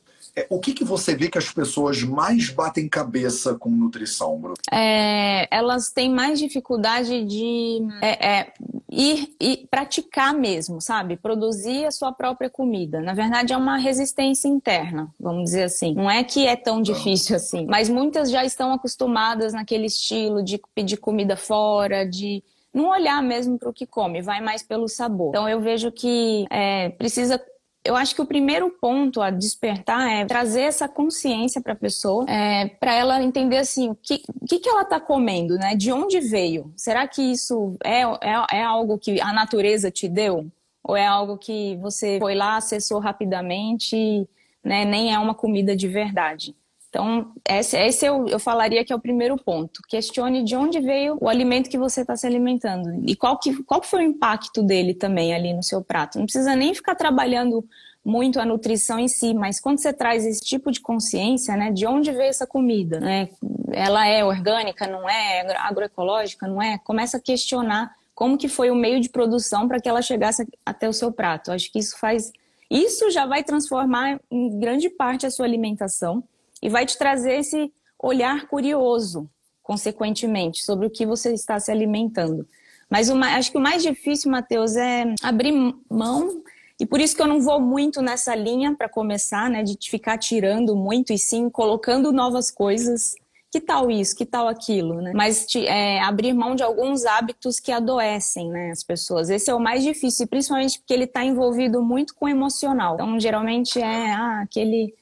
o 0.49 0.59
que, 0.59 0.73
que 0.73 0.83
você 0.83 1.15
vê 1.15 1.29
que 1.29 1.37
as 1.37 1.51
pessoas 1.51 2.01
mais 2.03 2.49
batem 2.49 2.87
cabeça 2.87 3.55
com 3.55 3.69
nutrição, 3.69 4.37
Bruno? 4.39 4.55
É, 4.71 5.47
elas 5.55 5.89
têm 5.91 6.09
mais 6.09 6.39
dificuldade 6.39 7.23
de 7.25 7.79
é, 8.01 8.39
é, 8.39 8.53
ir 8.91 9.35
e 9.39 9.67
praticar 9.69 10.33
mesmo, 10.33 10.81
sabe? 10.81 11.17
Produzir 11.17 11.85
a 11.85 11.91
sua 11.91 12.11
própria 12.11 12.49
comida. 12.49 12.99
Na 13.01 13.13
verdade, 13.13 13.53
é 13.53 13.57
uma 13.57 13.77
resistência 13.77 14.47
interna, 14.47 15.13
vamos 15.19 15.45
dizer 15.45 15.63
assim. 15.63 15.93
Não 15.93 16.09
é 16.09 16.23
que 16.23 16.45
é 16.45 16.55
tão 16.55 16.81
difícil 16.81 17.35
assim, 17.35 17.65
mas 17.65 17.89
muitas 17.89 18.31
já 18.31 18.43
estão 18.43 18.73
acostumadas 18.73 19.53
naquele 19.53 19.85
estilo 19.85 20.43
de 20.43 20.59
pedir 20.73 20.97
comida 20.97 21.35
fora, 21.35 22.07
de 22.07 22.43
não 22.73 22.89
olhar 22.89 23.21
mesmo 23.21 23.57
para 23.57 23.69
o 23.69 23.73
que 23.73 23.85
come, 23.85 24.21
vai 24.21 24.41
mais 24.41 24.63
pelo 24.63 24.87
sabor. 24.87 25.29
Então 25.29 25.49
eu 25.49 25.59
vejo 25.59 25.91
que 25.91 26.45
é, 26.49 26.89
precisa 26.89 27.41
eu 27.83 27.95
acho 27.95 28.13
que 28.13 28.21
o 28.21 28.25
primeiro 28.25 28.69
ponto 28.69 29.21
a 29.21 29.29
despertar 29.29 30.09
é 30.09 30.25
trazer 30.25 30.61
essa 30.61 30.87
consciência 30.87 31.61
para 31.61 31.73
a 31.73 31.75
pessoa, 31.75 32.25
é, 32.29 32.67
para 32.67 32.93
ela 32.93 33.23
entender 33.23 33.57
assim 33.57 33.89
o 33.89 33.95
que, 33.95 34.21
que, 34.47 34.59
que 34.59 34.69
ela 34.69 34.81
está 34.81 34.99
comendo, 34.99 35.55
né? 35.55 35.75
De 35.75 35.91
onde 35.91 36.19
veio? 36.19 36.71
Será 36.75 37.07
que 37.07 37.21
isso 37.21 37.77
é, 37.83 38.01
é, 38.01 38.45
é 38.51 38.63
algo 38.63 38.97
que 38.97 39.19
a 39.21 39.31
natureza 39.31 39.89
te 39.89 40.07
deu? 40.07 40.47
Ou 40.83 40.95
é 40.95 41.05
algo 41.05 41.37
que 41.37 41.77
você 41.77 42.19
foi 42.19 42.35
lá, 42.35 42.57
acessou 42.57 42.99
rapidamente, 42.99 44.27
né? 44.63 44.83
Nem 44.83 45.13
é 45.13 45.19
uma 45.19 45.33
comida 45.33 45.75
de 45.75 45.87
verdade. 45.87 46.55
Então, 46.89 47.31
esse, 47.47 47.77
esse 47.77 48.05
eu, 48.05 48.27
eu 48.27 48.39
falaria 48.39 48.83
que 48.83 48.91
é 48.91 48.95
o 48.95 48.99
primeiro 48.99 49.37
ponto. 49.37 49.81
Questione 49.87 50.43
de 50.43 50.55
onde 50.55 50.79
veio 50.79 51.17
o 51.21 51.29
alimento 51.29 51.69
que 51.69 51.77
você 51.77 52.01
está 52.01 52.15
se 52.15 52.25
alimentando 52.25 53.03
e 53.07 53.15
qual, 53.15 53.37
que, 53.37 53.63
qual 53.63 53.83
foi 53.83 54.03
o 54.03 54.09
impacto 54.09 54.63
dele 54.63 54.95
também 54.95 55.33
ali 55.33 55.53
no 55.53 55.61
seu 55.61 55.83
prato. 55.83 56.17
Não 56.17 56.25
precisa 56.25 56.55
nem 56.55 56.73
ficar 56.73 56.95
trabalhando 56.95 57.63
muito 58.03 58.39
a 58.39 58.45
nutrição 58.45 58.97
em 58.97 59.07
si, 59.07 59.35
mas 59.35 59.59
quando 59.59 59.77
você 59.77 59.93
traz 59.93 60.25
esse 60.25 60.41
tipo 60.41 60.71
de 60.71 60.79
consciência, 60.79 61.55
né, 61.55 61.71
de 61.71 61.85
onde 61.85 62.11
veio 62.11 62.29
essa 62.29 62.47
comida, 62.47 62.99
né, 62.99 63.29
ela 63.71 64.07
é 64.07 64.25
orgânica, 64.25 64.87
não 64.87 65.07
é 65.07 65.41
agroecológica, 65.57 66.47
não 66.47 66.61
é, 66.61 66.79
começa 66.79 67.17
a 67.17 67.21
questionar 67.21 67.93
como 68.15 68.37
que 68.37 68.47
foi 68.47 68.71
o 68.71 68.75
meio 68.75 68.99
de 68.99 69.09
produção 69.09 69.67
para 69.67 69.79
que 69.79 69.87
ela 69.87 70.01
chegasse 70.01 70.47
até 70.65 70.89
o 70.89 70.93
seu 70.93 71.11
prato. 71.11 71.51
Acho 71.51 71.71
que 71.71 71.77
isso 71.77 71.99
faz, 71.99 72.31
isso 72.69 73.11
já 73.11 73.27
vai 73.27 73.43
transformar 73.43 74.19
em 74.31 74.59
grande 74.59 74.89
parte 74.89 75.27
a 75.27 75.31
sua 75.31 75.45
alimentação 75.45 76.23
e 76.61 76.69
vai 76.69 76.85
te 76.85 76.97
trazer 76.97 77.39
esse 77.39 77.71
olhar 78.01 78.47
curioso, 78.47 79.29
consequentemente, 79.63 80.63
sobre 80.63 80.87
o 80.87 80.89
que 80.89 81.05
você 81.05 81.33
está 81.33 81.59
se 81.59 81.71
alimentando. 81.71 82.47
Mas 82.89 83.09
o, 83.09 83.15
acho 83.15 83.51
que 83.51 83.57
o 83.57 83.61
mais 83.61 83.83
difícil, 83.83 84.31
Matheus, 84.31 84.75
é 84.75 85.13
abrir 85.21 85.53
mão, 85.89 86.41
e 86.79 86.85
por 86.85 86.99
isso 86.99 87.15
que 87.15 87.21
eu 87.21 87.27
não 87.27 87.41
vou 87.41 87.59
muito 87.59 88.01
nessa 88.01 88.33
linha 88.33 88.73
para 88.75 88.89
começar, 88.89 89.49
né, 89.49 89.63
de 89.63 89.77
ficar 89.89 90.17
tirando 90.17 90.75
muito, 90.75 91.13
e 91.13 91.17
sim 91.17 91.49
colocando 91.49 92.11
novas 92.11 92.49
coisas 92.49 93.15
que 93.51 93.59
tal 93.59 93.89
isso, 93.89 94.15
que 94.15 94.25
tal 94.25 94.47
aquilo, 94.47 95.01
né? 95.01 95.11
Mas 95.13 95.47
é, 95.55 95.99
abrir 96.01 96.33
mão 96.33 96.53
de 96.55 96.61
alguns 96.61 97.03
hábitos 97.05 97.59
que 97.59 97.71
adoecem, 97.71 98.47
né, 98.49 98.69
as 98.69 98.83
pessoas. 98.83 99.29
Esse 99.29 99.49
é 99.49 99.55
o 99.55 99.59
mais 99.59 99.83
difícil, 99.83 100.27
principalmente 100.27 100.79
porque 100.79 100.93
ele 100.93 101.05
está 101.05 101.25
envolvido 101.25 101.81
muito 101.81 102.13
com 102.13 102.25
o 102.25 102.29
emocional. 102.29 102.93
Então, 102.93 103.19
geralmente 103.19 103.81
é 103.81 104.11
ah, 104.11 104.41
aquele 104.41 104.93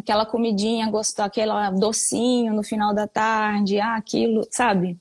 aquela 0.00 0.26
comidinha 0.26 0.90
gostosa, 0.90 1.26
aquele 1.26 1.52
docinho 1.78 2.52
no 2.52 2.62
final 2.62 2.94
da 2.94 3.06
tarde, 3.06 3.78
ah, 3.78 3.96
aquilo, 3.96 4.46
sabe? 4.50 4.98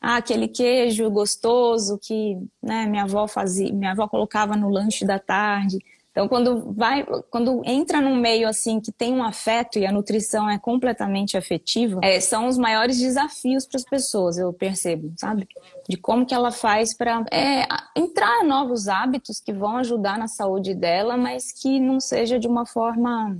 Ah, 0.00 0.16
aquele 0.16 0.48
queijo 0.48 1.10
gostoso 1.10 1.98
que 1.98 2.38
né, 2.62 2.86
minha 2.86 3.04
avó 3.04 3.26
fazia, 3.26 3.72
minha 3.72 3.92
avó 3.92 4.08
colocava 4.08 4.56
no 4.56 4.68
lanche 4.68 5.04
da 5.04 5.18
tarde. 5.18 5.78
Então, 6.16 6.28
quando 6.28 6.72
vai, 6.72 7.04
quando 7.28 7.60
entra 7.66 8.00
num 8.00 8.16
meio 8.16 8.48
assim 8.48 8.80
que 8.80 8.90
tem 8.90 9.12
um 9.12 9.22
afeto 9.22 9.78
e 9.78 9.84
a 9.84 9.92
nutrição 9.92 10.48
é 10.48 10.58
completamente 10.58 11.36
afetiva, 11.36 12.00
é, 12.02 12.18
são 12.20 12.46
os 12.46 12.56
maiores 12.56 12.98
desafios 12.98 13.66
para 13.66 13.76
as 13.76 13.84
pessoas, 13.84 14.38
eu 14.38 14.50
percebo, 14.50 15.12
sabe? 15.18 15.46
De 15.86 15.98
como 15.98 16.24
que 16.24 16.32
ela 16.32 16.50
faz 16.50 16.94
para 16.94 17.22
é, 17.30 17.68
entrar 17.94 18.44
novos 18.44 18.88
hábitos 18.88 19.40
que 19.40 19.52
vão 19.52 19.76
ajudar 19.76 20.18
na 20.18 20.26
saúde 20.26 20.74
dela, 20.74 21.18
mas 21.18 21.52
que 21.52 21.78
não 21.78 22.00
seja 22.00 22.38
de 22.38 22.48
uma 22.48 22.64
forma 22.64 23.36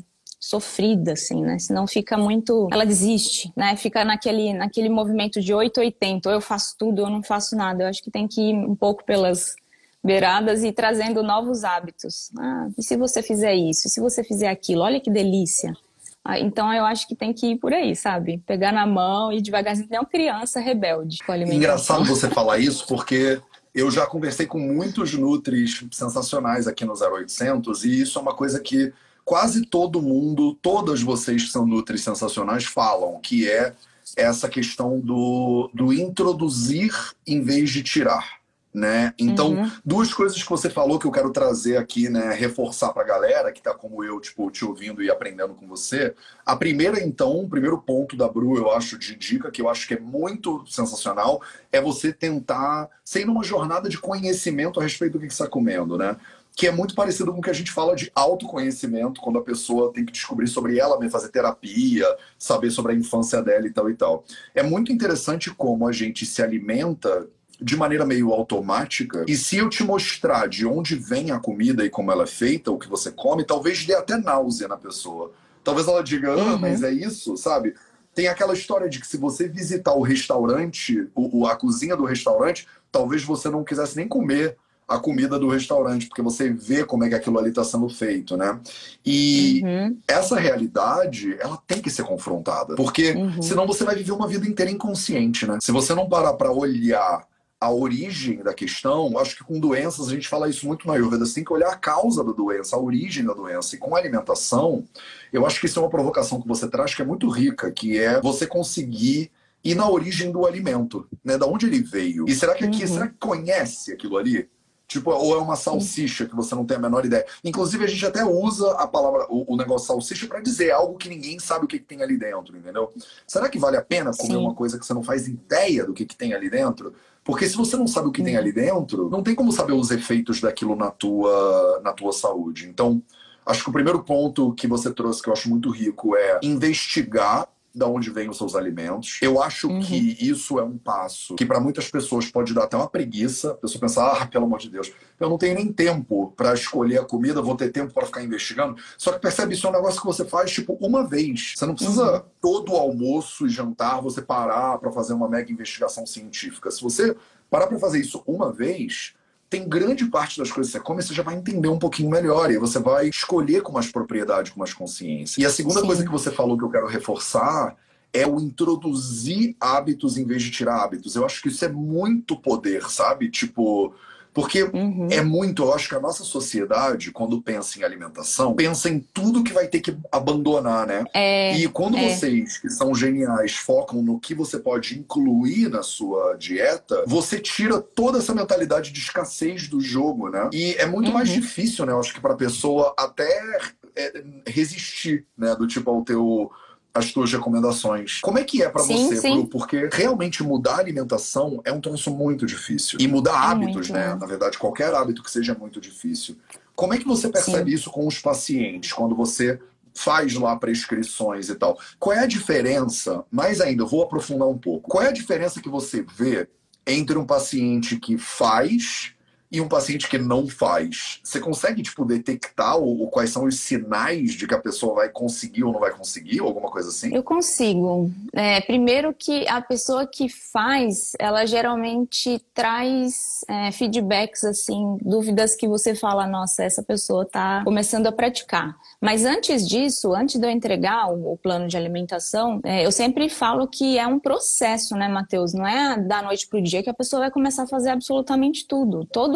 sofrida, 0.49 1.15
assim, 1.15 1.43
né? 1.43 1.59
Senão 1.59 1.89
fica 1.89 2.17
muito. 2.17 2.69
Ela 2.71 2.87
desiste, 2.87 3.53
né? 3.57 3.77
Fica 3.77 4.05
naquele, 4.05 4.53
naquele 4.53 4.89
movimento 4.89 5.41
de 5.41 5.53
880, 5.53 6.29
ou 6.29 6.35
eu 6.37 6.41
faço 6.41 6.77
tudo, 6.79 7.01
ou 7.01 7.09
eu 7.09 7.13
não 7.13 7.23
faço 7.23 7.57
nada. 7.57 7.83
Eu 7.83 7.89
acho 7.89 8.01
que 8.01 8.13
tem 8.13 8.29
que 8.29 8.41
ir 8.41 8.55
um 8.55 8.77
pouco 8.77 9.05
pelas 9.05 9.57
beiradas 10.05 10.63
e 10.63 10.71
trazendo 10.71 11.21
novos 11.21 11.65
hábitos. 11.65 12.31
Ah, 12.39 12.69
e 12.79 12.83
se 12.83 12.97
você 12.97 13.25
fizer 13.25 13.57
isso? 13.57 13.89
E 13.89 13.91
se 13.91 14.01
você 14.01 14.23
fizer 14.23 14.49
aquilo? 14.49 14.83
Olha 14.83 15.01
que 15.01 15.11
delícia. 15.11 15.77
Ah, 16.25 16.39
então 16.39 16.73
eu 16.73 16.85
acho 16.85 17.09
que 17.09 17.17
tem 17.17 17.33
que 17.33 17.49
ir 17.49 17.57
por 17.57 17.73
aí, 17.73 17.97
sabe? 17.97 18.41
Pegar 18.47 18.71
na 18.71 18.87
mão 18.87 19.33
e 19.33 19.43
devagarzinho, 19.43 19.89
uma 19.91 20.07
criança 20.07 20.61
rebelde. 20.61 21.19
Engraçado 21.53 22.05
você 22.05 22.31
falar 22.31 22.59
isso, 22.59 22.87
porque 22.87 23.41
eu 23.75 23.91
já 23.91 24.07
conversei 24.07 24.47
com 24.47 24.61
muitos 24.61 25.13
nutris 25.15 25.85
sensacionais 25.91 26.69
aqui 26.69 26.85
no 26.85 26.95
0800 26.95 27.85
e 27.85 28.01
isso 28.03 28.17
é 28.19 28.23
uma 28.23 28.35
coisa 28.35 28.61
que 28.61 28.93
quase 29.27 29.67
todo 29.67 30.01
mundo, 30.01 30.55
todas 30.63 31.03
vocês 31.03 31.45
que 31.45 31.51
são 31.51 31.67
nutris 31.67 32.03
sensacionais 32.03 32.65
falam, 32.65 33.21
que 33.21 33.51
é 33.51 33.75
essa 34.17 34.49
questão 34.49 35.01
do, 35.01 35.69
do 35.75 35.93
introduzir 35.93 36.95
em 37.27 37.43
vez 37.43 37.71
de 37.71 37.83
tirar 37.83 38.37
né? 38.77 39.15
Então, 39.19 39.55
uhum. 39.55 39.71
duas 39.83 40.13
coisas 40.13 40.43
que 40.43 40.51
você 40.51 40.69
falou 40.69 40.99
que 40.99 41.07
eu 41.07 41.11
quero 41.11 41.33
trazer 41.33 41.79
aqui, 41.79 42.11
né, 42.11 42.35
reforçar 42.35 42.93
para 42.93 43.03
a 43.03 43.07
galera 43.07 43.51
que 43.51 43.59
está 43.59 43.73
como 43.73 44.05
eu, 44.05 44.21
tipo, 44.21 44.51
te 44.51 44.67
ouvindo 44.67 45.03
e 45.03 45.11
aprendendo 45.11 45.55
com 45.55 45.67
você. 45.67 46.15
A 46.45 46.55
primeira, 46.55 47.03
então, 47.03 47.41
o 47.41 47.49
primeiro 47.49 47.79
ponto 47.79 48.15
da 48.19 48.29
Bru, 48.29 48.55
eu 48.59 48.71
acho, 48.71 48.99
de 48.99 49.17
dica, 49.17 49.51
que 49.51 49.63
eu 49.63 49.71
acho 49.71 49.89
que 49.89 49.95
é 49.95 49.99
muito 49.99 50.63
sensacional, 50.69 51.41
é 51.73 51.81
você 51.81 52.13
tentar 52.13 52.91
ser 53.03 53.25
numa 53.25 53.43
jornada 53.43 53.89
de 53.89 53.97
conhecimento 53.97 54.79
a 54.79 54.83
respeito 54.83 55.15
do 55.15 55.21
que, 55.21 55.29
que 55.29 55.35
você 55.35 55.45
está 55.45 55.51
comendo, 55.51 55.97
né? 55.97 56.15
Que 56.57 56.67
é 56.67 56.73
muito 56.73 56.95
parecido 56.95 57.35
com 57.35 57.39
o 57.39 57.43
que 57.43 57.51
a 57.51 57.53
gente 57.53 57.71
fala 57.71 57.95
de 57.95 58.11
autoconhecimento, 58.15 59.21
quando 59.21 59.39
a 59.39 59.43
pessoa 59.43 59.93
tem 59.93 60.07
que 60.07 60.13
descobrir 60.13 60.49
sobre 60.49 60.79
ela 60.79 60.99
fazer 61.11 61.29
terapia, 61.29 62.07
saber 62.39 62.71
sobre 62.71 62.93
a 62.93 62.95
infância 62.97 63.43
dela 63.43 63.67
e 63.67 63.71
tal 63.71 63.91
e 63.91 63.95
tal. 63.95 64.25
É 64.55 64.63
muito 64.63 64.91
interessante 64.91 65.51
como 65.51 65.87
a 65.87 65.93
gente 65.93 66.25
se 66.25 66.43
alimenta 66.43 67.29
de 67.61 67.77
maneira 67.77 68.07
meio 68.07 68.33
automática. 68.33 69.27
E 69.29 69.37
se 69.37 69.59
eu 69.59 69.69
te 69.69 69.85
mostrar 69.85 70.49
de 70.49 70.67
onde 70.67 70.95
vem 70.95 71.31
a 71.31 71.39
comida 71.39 71.85
e 71.85 71.91
como 71.91 72.11
ela 72.11 72.25
é 72.25 72.27
feita, 72.27 72.73
o 72.73 72.79
que 72.79 72.89
você 72.89 73.11
come, 73.11 73.45
talvez 73.45 73.85
dê 73.85 73.95
até 73.95 74.17
náusea 74.17 74.67
na 74.67 74.79
pessoa. 74.79 75.33
Talvez 75.63 75.87
ela 75.87 76.03
diga, 76.03 76.33
ah, 76.33 76.37
uhum. 76.37 76.59
mas 76.59 76.83
é 76.83 76.91
isso, 76.91 77.37
sabe? 77.37 77.75
Tem 78.15 78.29
aquela 78.29 78.55
história 78.55 78.89
de 78.89 78.99
que 78.99 79.07
se 79.07 79.19
você 79.19 79.47
visitar 79.47 79.93
o 79.93 80.01
restaurante, 80.01 81.07
o, 81.15 81.47
a 81.47 81.55
cozinha 81.55 81.95
do 81.95 82.07
restaurante, 82.07 82.67
talvez 82.91 83.23
você 83.23 83.51
não 83.51 83.63
quisesse 83.63 83.95
nem 83.95 84.09
comer 84.09 84.57
a 84.89 84.99
comida 84.99 85.39
do 85.39 85.49
restaurante, 85.49 86.07
porque 86.07 86.23
você 86.23 86.49
vê 86.51 86.85
como 86.85 87.05
é 87.05 87.09
que 87.09 87.15
aquilo 87.15 87.39
ali 87.39 87.49
está 87.49 87.65
sendo 87.65 87.89
feito, 87.89 88.37
né? 88.37 88.61
E 89.05 89.63
uhum. 89.65 89.99
essa 90.07 90.39
realidade, 90.39 91.37
ela 91.41 91.61
tem 91.67 91.81
que 91.81 91.91
ser 91.91 92.05
confrontada, 92.05 92.77
porque 92.77 93.13
uhum. 93.13 93.43
senão 93.43 93.67
você 93.67 93.85
vai 93.85 93.97
viver 93.97 94.13
uma 94.13 94.29
vida 94.29 94.47
inteira 94.47 94.71
inconsciente, 94.71 95.47
né? 95.47 95.59
Se 95.61 95.73
você 95.73 95.93
não 95.95 96.09
parar 96.09 96.35
para 96.35 96.53
olhar 96.53 97.27
a 97.61 97.71
origem 97.71 98.43
da 98.43 98.55
questão, 98.55 99.19
acho 99.19 99.37
que 99.37 99.45
com 99.45 99.59
doenças 99.59 100.09
a 100.09 100.11
gente 100.11 100.29
fala 100.29 100.49
isso 100.49 100.67
muito 100.67 100.87
na 100.87 100.93
Ayurveda, 100.93 101.25
você 101.25 101.37
tem 101.37 101.45
que 101.45 101.53
olhar 101.53 101.71
a 101.71 101.77
causa 101.77 102.23
da 102.23 102.31
doença, 102.31 102.77
a 102.77 102.81
origem 102.81 103.25
da 103.25 103.33
doença. 103.33 103.75
E 103.75 103.79
com 103.79 103.97
a 103.97 103.99
alimentação, 103.99 104.85
eu 105.33 105.45
acho 105.47 105.59
que 105.59 105.67
isso 105.67 105.79
é 105.79 105.83
uma 105.83 105.91
provocação 105.91 106.41
que 106.41 106.47
você 106.47 106.69
traz 106.69 106.95
que 106.95 107.03
é 107.03 107.05
muito 107.05 107.29
rica, 107.29 107.73
que 107.73 107.99
é 107.99 108.21
você 108.21 108.47
conseguir 108.47 109.33
ir 109.65 109.75
na 109.75 109.89
origem 109.89 110.31
do 110.31 110.47
alimento, 110.47 111.09
né? 111.25 111.37
Da 111.37 111.47
onde 111.47 111.67
ele 111.67 111.81
veio. 111.81 112.27
E 112.29 112.35
será 112.35 112.55
que 112.55 112.65
aqui, 112.65 112.83
uhum. 112.83 112.89
será 112.89 113.09
que 113.09 113.17
conhece 113.19 113.93
aquilo 113.93 114.17
ali? 114.17 114.49
Tipo, 114.89 115.11
ou 115.11 115.35
é 115.35 115.39
uma 115.39 115.57
salsicha 115.57 116.27
que 116.27 116.37
você 116.37 116.55
não 116.55 116.65
tem 116.65 116.77
a 116.77 116.81
menor 116.81 117.05
ideia. 117.05 117.27
Inclusive, 117.43 117.85
a 117.85 117.89
gente 117.89 118.07
até 118.07 118.25
usa 118.25 118.71
a 118.73 118.87
palavra, 118.87 119.27
o, 119.29 119.53
o 119.53 119.57
negócio 119.57 119.89
salsicha 119.89 120.29
para 120.29 120.41
dizer 120.41 120.71
algo 120.71 120.97
que 120.97 121.09
ninguém 121.09 121.41
sabe 121.41 121.65
o 121.65 121.69
que, 121.69 121.79
que, 121.79 121.85
tem 121.85 122.03
ali 122.03 122.17
dentro, 122.17 122.57
entendeu? 122.57 122.93
Será 123.27 123.49
que 123.49 123.59
vale 123.59 123.77
a 123.77 123.83
pena 123.83 124.13
comer 124.17 124.35
Sim. 124.35 124.37
uma 124.37 124.55
coisa 124.55 124.79
que 124.79 124.87
você 124.87 124.95
não 124.95 125.03
faz 125.03 125.27
ideia 125.27 125.85
do 125.85 125.93
que, 125.93 126.05
que 126.05 126.15
tem 126.15 126.35
ali 126.35 126.49
dentro? 126.49 126.95
Porque 127.25 127.49
se 127.49 127.57
você 127.57 127.77
não 127.77 127.89
sabe 127.89 128.07
o 128.07 128.13
que 128.13 128.23
tem 128.23 128.37
ali 128.37 128.53
dentro, 128.53 129.11
não 129.11 129.25
tem 129.25 129.35
como 129.35 129.51
saber 129.51 129.73
os 129.73 129.91
efeitos 129.91 130.41
daquilo 130.41 130.77
na 130.77 130.93
tua, 130.93 131.81
na 131.83 131.93
tua 131.93 132.13
saúde. 132.13 132.69
Então, 132.69 133.03
acho 133.45 133.65
que 133.65 133.71
o 133.71 133.73
primeiro 133.73 134.05
ponto 134.05 134.53
que 134.53 134.69
você 134.69 134.93
trouxe, 134.93 135.21
que 135.21 135.29
eu 135.29 135.33
acho 135.33 135.51
muito 135.51 135.69
rico, 135.71 136.15
é 136.17 136.39
investigar 136.45 137.49
da 137.77 137.87
onde 137.87 138.11
vêm 138.11 138.31
os 138.31 138.39
seus 138.39 138.55
alimentos. 138.55 139.19
Eu 139.21 139.43
acho 139.43 139.69
uhum. 139.69 139.81
que 139.81 140.17
isso 140.19 140.59
é 140.59 140.65
um 140.65 140.79
passo 140.79 141.35
que 141.35 141.45
para 141.45 141.61
muitas 141.61 141.91
pessoas 141.91 142.27
pode 142.27 142.55
dar 142.55 142.65
até 142.65 142.77
uma 142.77 142.89
preguiça. 142.89 143.51
A 143.51 143.55
pessoa 143.55 143.81
pensar, 143.81 144.23
ah, 144.23 144.27
pelo 144.27 144.47
amor 144.47 144.59
de 144.59 144.71
Deus, 144.71 144.91
eu 145.21 145.29
não 145.29 145.37
tenho 145.37 145.55
nem 145.55 145.71
tempo 145.71 146.33
para 146.35 146.55
escolher 146.55 147.01
a 147.01 147.05
comida, 147.05 147.43
vou 147.43 147.55
ter 147.55 147.71
tempo 147.71 147.93
para 147.93 148.07
ficar 148.07 148.23
investigando. 148.23 148.77
Só 148.97 149.13
que 149.13 149.21
percebe, 149.21 149.55
isso 149.55 149.67
é 149.67 149.71
um 149.71 149.75
negócio 149.75 150.01
que 150.01 150.07
você 150.07 150.25
faz 150.25 150.51
tipo 150.51 150.73
uma 150.81 151.07
vez. 151.07 151.53
Você 151.55 151.67
não 151.67 151.75
precisa 151.75 152.15
uhum. 152.15 152.23
todo 152.41 152.73
o 152.73 152.77
almoço 152.77 153.47
e 153.47 153.51
jantar 153.51 154.01
você 154.01 154.23
parar 154.23 154.79
para 154.79 154.91
fazer 154.91 155.13
uma 155.13 155.29
mega 155.29 155.53
investigação 155.53 156.07
científica. 156.07 156.71
Se 156.71 156.83
você 156.83 157.15
parar 157.51 157.67
para 157.67 157.79
fazer 157.79 158.01
isso 158.01 158.23
uma 158.27 158.51
vez, 158.51 159.15
tem 159.49 159.69
grande 159.69 160.07
parte 160.07 160.39
das 160.39 160.51
coisas 160.51 160.73
que 160.73 160.79
você 160.79 160.85
come, 160.85 161.03
você 161.03 161.15
já 161.15 161.23
vai 161.23 161.37
entender 161.37 161.69
um 161.69 161.79
pouquinho 161.79 162.11
melhor 162.11 162.51
e 162.51 162.59
você 162.59 162.79
vai 162.79 163.09
escolher 163.09 163.63
com 163.63 163.73
mais 163.73 163.91
propriedade, 163.91 164.51
com 164.51 164.59
mais 164.59 164.75
consciência. 164.75 165.41
E 165.41 165.47
a 165.47 165.51
segunda 165.51 165.81
Sim. 165.81 165.87
coisa 165.87 166.05
que 166.05 166.11
você 166.11 166.31
falou 166.31 166.59
que 166.59 166.65
eu 166.65 166.71
quero 166.71 166.87
reforçar 166.87 167.77
é 168.13 168.27
o 168.27 168.41
introduzir 168.41 169.55
hábitos 169.61 170.17
em 170.17 170.25
vez 170.25 170.43
de 170.43 170.51
tirar 170.51 170.83
hábitos. 170.83 171.15
Eu 171.15 171.25
acho 171.25 171.41
que 171.43 171.49
isso 171.49 171.65
é 171.65 171.69
muito 171.69 172.37
poder, 172.37 172.89
sabe? 172.89 173.31
Tipo, 173.31 173.95
porque 174.37 174.65
uhum. 174.65 175.09
é 175.11 175.23
muito, 175.23 175.63
eu 175.63 175.73
acho 175.73 175.89
que 175.89 175.95
a 175.95 176.01
nossa 176.01 176.23
sociedade, 176.23 177.11
quando 177.11 177.41
pensa 177.41 177.79
em 177.79 177.83
alimentação, 177.83 178.55
pensa 178.55 178.91
em 178.91 179.01
tudo 179.01 179.43
que 179.43 179.51
vai 179.51 179.67
ter 179.67 179.81
que 179.81 179.97
abandonar, 180.13 180.87
né? 180.87 181.07
É, 181.15 181.57
e 181.57 181.67
quando 181.69 181.97
é. 181.97 182.11
vocês, 182.11 182.59
que 182.59 182.69
são 182.69 182.95
geniais, 182.95 183.55
focam 183.55 184.03
no 184.03 184.21
que 184.21 184.35
você 184.35 184.59
pode 184.59 184.99
incluir 184.99 185.71
na 185.71 185.83
sua 185.83 186.35
dieta, 186.35 187.03
você 187.07 187.41
tira 187.41 187.81
toda 187.81 188.19
essa 188.19 188.35
mentalidade 188.35 188.93
de 188.93 189.01
escassez 189.01 189.69
do 189.69 189.81
jogo, 189.81 190.29
né? 190.29 190.51
E 190.53 190.75
é 190.75 190.85
muito 190.85 191.07
uhum. 191.07 191.15
mais 191.15 191.31
difícil, 191.31 191.87
né? 191.87 191.93
Eu 191.93 192.01
acho 192.01 192.13
que 192.13 192.21
para 192.21 192.35
a 192.35 192.37
pessoa 192.37 192.95
até 192.99 193.59
é, 193.97 194.23
resistir, 194.47 195.25
né? 195.35 195.57
Do 195.57 195.67
tipo 195.67 195.91
ao 195.91 196.05
teu 196.05 196.53
as 196.97 197.13
tuas 197.13 197.33
recomendações. 197.33 198.21
Como 198.21 198.39
é 198.39 198.45
que 198.45 198.63
é 198.63 198.69
para 198.69 198.83
você, 198.83 199.17
sim. 199.17 199.35
Bru? 199.35 199.47
Porque 199.47 199.89
realmente 199.93 200.43
mudar 200.43 200.77
a 200.77 200.79
alimentação 200.79 201.61
é 201.65 201.73
um 201.73 201.81
troço 201.81 202.11
muito 202.11 202.47
difícil. 202.47 202.99
E 203.01 203.07
mudar 203.07 203.33
é 203.33 203.53
hábitos, 203.53 203.91
né? 203.91 204.15
Na 204.15 204.27
verdade, 204.27 204.59
qualquer 204.59 204.95
hábito 204.95 205.23
que 205.23 205.31
seja 205.31 205.55
muito 205.55 205.81
difícil. 205.81 206.37
Como 206.75 206.95
é 206.95 206.99
que 206.99 207.07
você 207.07 207.29
percebe 207.29 207.71
sim. 207.71 207.77
isso 207.77 207.91
com 207.91 208.07
os 208.07 208.19
pacientes, 208.19 208.93
quando 208.93 209.15
você 209.15 209.59
faz 209.95 210.35
lá 210.35 210.57
prescrições 210.57 211.49
e 211.49 211.55
tal? 211.55 211.79
Qual 211.99 212.15
é 212.15 212.21
a 212.21 212.27
diferença? 212.27 213.25
Mais 213.31 213.61
ainda, 213.61 213.83
eu 213.83 213.87
vou 213.87 214.03
aprofundar 214.03 214.49
um 214.49 214.59
pouco. 214.59 214.91
Qual 214.91 215.03
é 215.03 215.09
a 215.09 215.13
diferença 215.13 215.61
que 215.61 215.69
você 215.69 216.05
vê 216.17 216.49
entre 216.87 217.19
um 217.19 217.27
paciente 217.27 217.97
que 217.97 218.17
faz 218.17 219.16
e 219.51 219.61
um 219.61 219.69
paciente 219.69 220.09
que 220.09 220.19
não 220.19 220.47
faz, 220.47 221.21
você 221.23 221.41
consegue 221.41 221.83
tipo 221.83 222.05
detectar 222.05 222.79
o, 222.79 223.07
quais 223.09 223.31
são 223.31 223.45
os 223.45 223.61
sinais 223.61 224.33
de 224.33 224.47
que 224.47 224.55
a 224.55 224.61
pessoa 224.61 224.95
vai 224.95 225.09
conseguir 225.09 225.65
ou 225.65 225.73
não 225.73 225.81
vai 225.81 225.91
conseguir, 225.91 226.41
ou 226.41 226.49
alguma 226.49 226.71
coisa 226.71 226.89
assim? 226.89 227.15
Eu 227.15 227.23
consigo. 227.23 228.11
É, 228.33 228.61
primeiro 228.61 229.15
que 229.15 229.47
a 229.49 229.61
pessoa 229.61 230.07
que 230.07 230.29
faz, 230.29 231.13
ela 231.19 231.47
geralmente 231.47 232.41
traz 232.53 233.45
é, 233.49 233.71
feedbacks 233.73 234.45
assim, 234.45 234.99
dúvidas 235.01 235.55
que 235.55 235.69
você 235.69 235.95
fala, 235.95 236.27
nossa, 236.27 236.65
essa 236.65 236.83
pessoa 236.83 237.23
está 237.23 237.63
começando 237.65 238.07
a 238.07 238.13
praticar. 238.13 238.77
Mas 239.01 239.25
antes 239.25 239.67
disso, 239.69 240.15
antes 240.15 240.41
de 240.41 240.47
eu 240.47 240.51
entregar 240.51 241.11
o, 241.11 241.33
o 241.33 241.37
plano 241.37 241.69
de 241.69 241.77
alimentação, 241.77 242.61
é, 242.65 242.85
eu 242.85 242.93
sempre 242.93 243.29
falo 243.29 243.67
que 243.69 243.99
é 243.99 244.07
um 244.07 244.19
processo, 244.19 244.95
né, 244.97 245.09
Matheus? 245.09 245.53
Não 245.53 245.67
é 245.67 245.99
da 245.99 246.23
noite 246.23 246.49
para 246.49 246.59
o 246.59 246.63
dia 246.63 246.83
que 246.83 246.91
a 246.91 246.95
pessoa 246.95 247.21
vai 247.21 247.31
começar 247.31 247.65
a 247.65 247.67
fazer 247.67 247.91
absolutamente 247.91 248.67
tudo. 248.67 249.05
Todo 249.05 249.36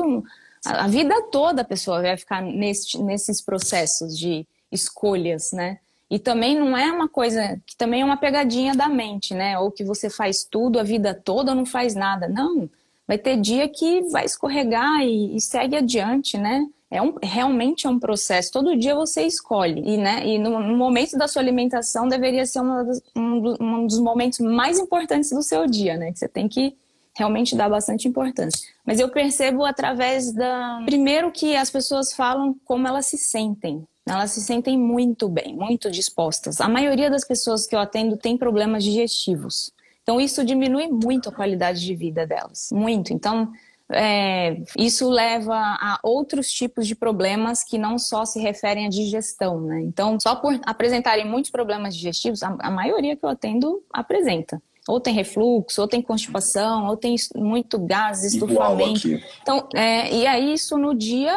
a 0.64 0.86
vida 0.88 1.14
toda 1.30 1.62
a 1.62 1.64
pessoa 1.64 2.02
vai 2.02 2.16
ficar 2.16 2.42
nesse, 2.42 3.02
nesses 3.02 3.40
processos 3.40 4.18
de 4.18 4.46
escolhas, 4.70 5.52
né? 5.52 5.78
E 6.10 6.18
também 6.18 6.58
não 6.58 6.76
é 6.76 6.90
uma 6.90 7.08
coisa 7.08 7.60
que 7.64 7.76
também 7.76 8.02
é 8.02 8.04
uma 8.04 8.16
pegadinha 8.16 8.74
da 8.74 8.88
mente, 8.88 9.32
né? 9.32 9.58
Ou 9.58 9.70
que 9.70 9.84
você 9.84 10.10
faz 10.10 10.44
tudo 10.44 10.78
a 10.78 10.82
vida 10.82 11.14
toda 11.14 11.52
ou 11.52 11.56
não 11.56 11.64
faz 11.64 11.94
nada. 11.94 12.28
Não. 12.28 12.68
Vai 13.06 13.16
ter 13.16 13.36
dia 13.36 13.68
que 13.68 14.02
vai 14.10 14.24
escorregar 14.24 15.02
e, 15.02 15.36
e 15.36 15.40
segue 15.40 15.76
adiante, 15.76 16.36
né? 16.36 16.66
É 16.90 17.00
um, 17.00 17.14
realmente 17.22 17.86
é 17.86 17.90
um 17.90 18.00
processo. 18.00 18.50
Todo 18.50 18.76
dia 18.76 18.96
você 18.96 19.22
escolhe. 19.22 19.80
E, 19.84 19.96
né, 19.96 20.26
e 20.26 20.38
no, 20.38 20.58
no 20.58 20.76
momento 20.76 21.16
da 21.16 21.28
sua 21.28 21.40
alimentação 21.40 22.08
deveria 22.08 22.44
ser 22.44 22.62
das, 22.62 23.00
um, 23.14 23.54
um, 23.60 23.86
dos 23.86 24.00
momentos 24.00 24.40
mais 24.40 24.80
importantes 24.80 25.30
do 25.30 25.42
seu 25.42 25.68
dia, 25.68 25.96
né? 25.96 26.12
Que 26.12 26.18
você 26.18 26.28
tem 26.28 26.48
que 26.48 26.76
realmente 27.20 27.54
dar 27.54 27.68
bastante 27.68 28.08
importância. 28.08 28.66
Mas 28.84 28.98
eu 28.98 29.10
percebo 29.10 29.64
através 29.64 30.32
da. 30.32 30.82
Primeiro 30.86 31.30
que 31.30 31.54
as 31.54 31.70
pessoas 31.70 32.14
falam 32.14 32.56
como 32.64 32.88
elas 32.88 33.06
se 33.06 33.18
sentem. 33.18 33.86
Elas 34.08 34.32
se 34.32 34.40
sentem 34.40 34.78
muito 34.78 35.28
bem, 35.28 35.54
muito 35.54 35.90
dispostas. 35.90 36.60
A 36.60 36.68
maioria 36.68 37.10
das 37.10 37.24
pessoas 37.24 37.66
que 37.66 37.76
eu 37.76 37.78
atendo 37.78 38.16
tem 38.16 38.36
problemas 38.36 38.82
digestivos. 38.82 39.70
Então, 40.02 40.18
isso 40.20 40.44
diminui 40.44 40.88
muito 40.88 41.28
a 41.28 41.32
qualidade 41.32 41.84
de 41.84 41.94
vida 41.94 42.26
delas. 42.26 42.70
Muito. 42.72 43.12
Então, 43.12 43.52
é, 43.92 44.62
isso 44.76 45.08
leva 45.08 45.54
a 45.54 46.00
outros 46.02 46.50
tipos 46.50 46.86
de 46.86 46.96
problemas 46.96 47.62
que 47.62 47.76
não 47.76 47.98
só 47.98 48.24
se 48.24 48.40
referem 48.40 48.86
à 48.86 48.88
digestão, 48.88 49.60
né? 49.60 49.82
Então, 49.82 50.16
só 50.20 50.34
por 50.34 50.58
apresentarem 50.64 51.28
muitos 51.28 51.50
problemas 51.50 51.94
digestivos, 51.94 52.42
a, 52.42 52.56
a 52.58 52.70
maioria 52.70 53.14
que 53.14 53.24
eu 53.24 53.28
atendo 53.28 53.84
apresenta. 53.92 54.60
Ou 54.88 55.00
tem 55.00 55.14
refluxo, 55.14 55.80
ou 55.80 55.88
tem 55.88 56.00
constipação, 56.00 56.86
ou 56.86 56.96
tem 56.96 57.14
muito 57.36 57.78
gás, 57.78 58.24
estufamento. 58.24 59.08
Então, 59.42 59.68
é, 59.74 60.14
e 60.14 60.26
aí 60.26 60.54
isso 60.54 60.76
no 60.78 60.94
dia 60.94 61.36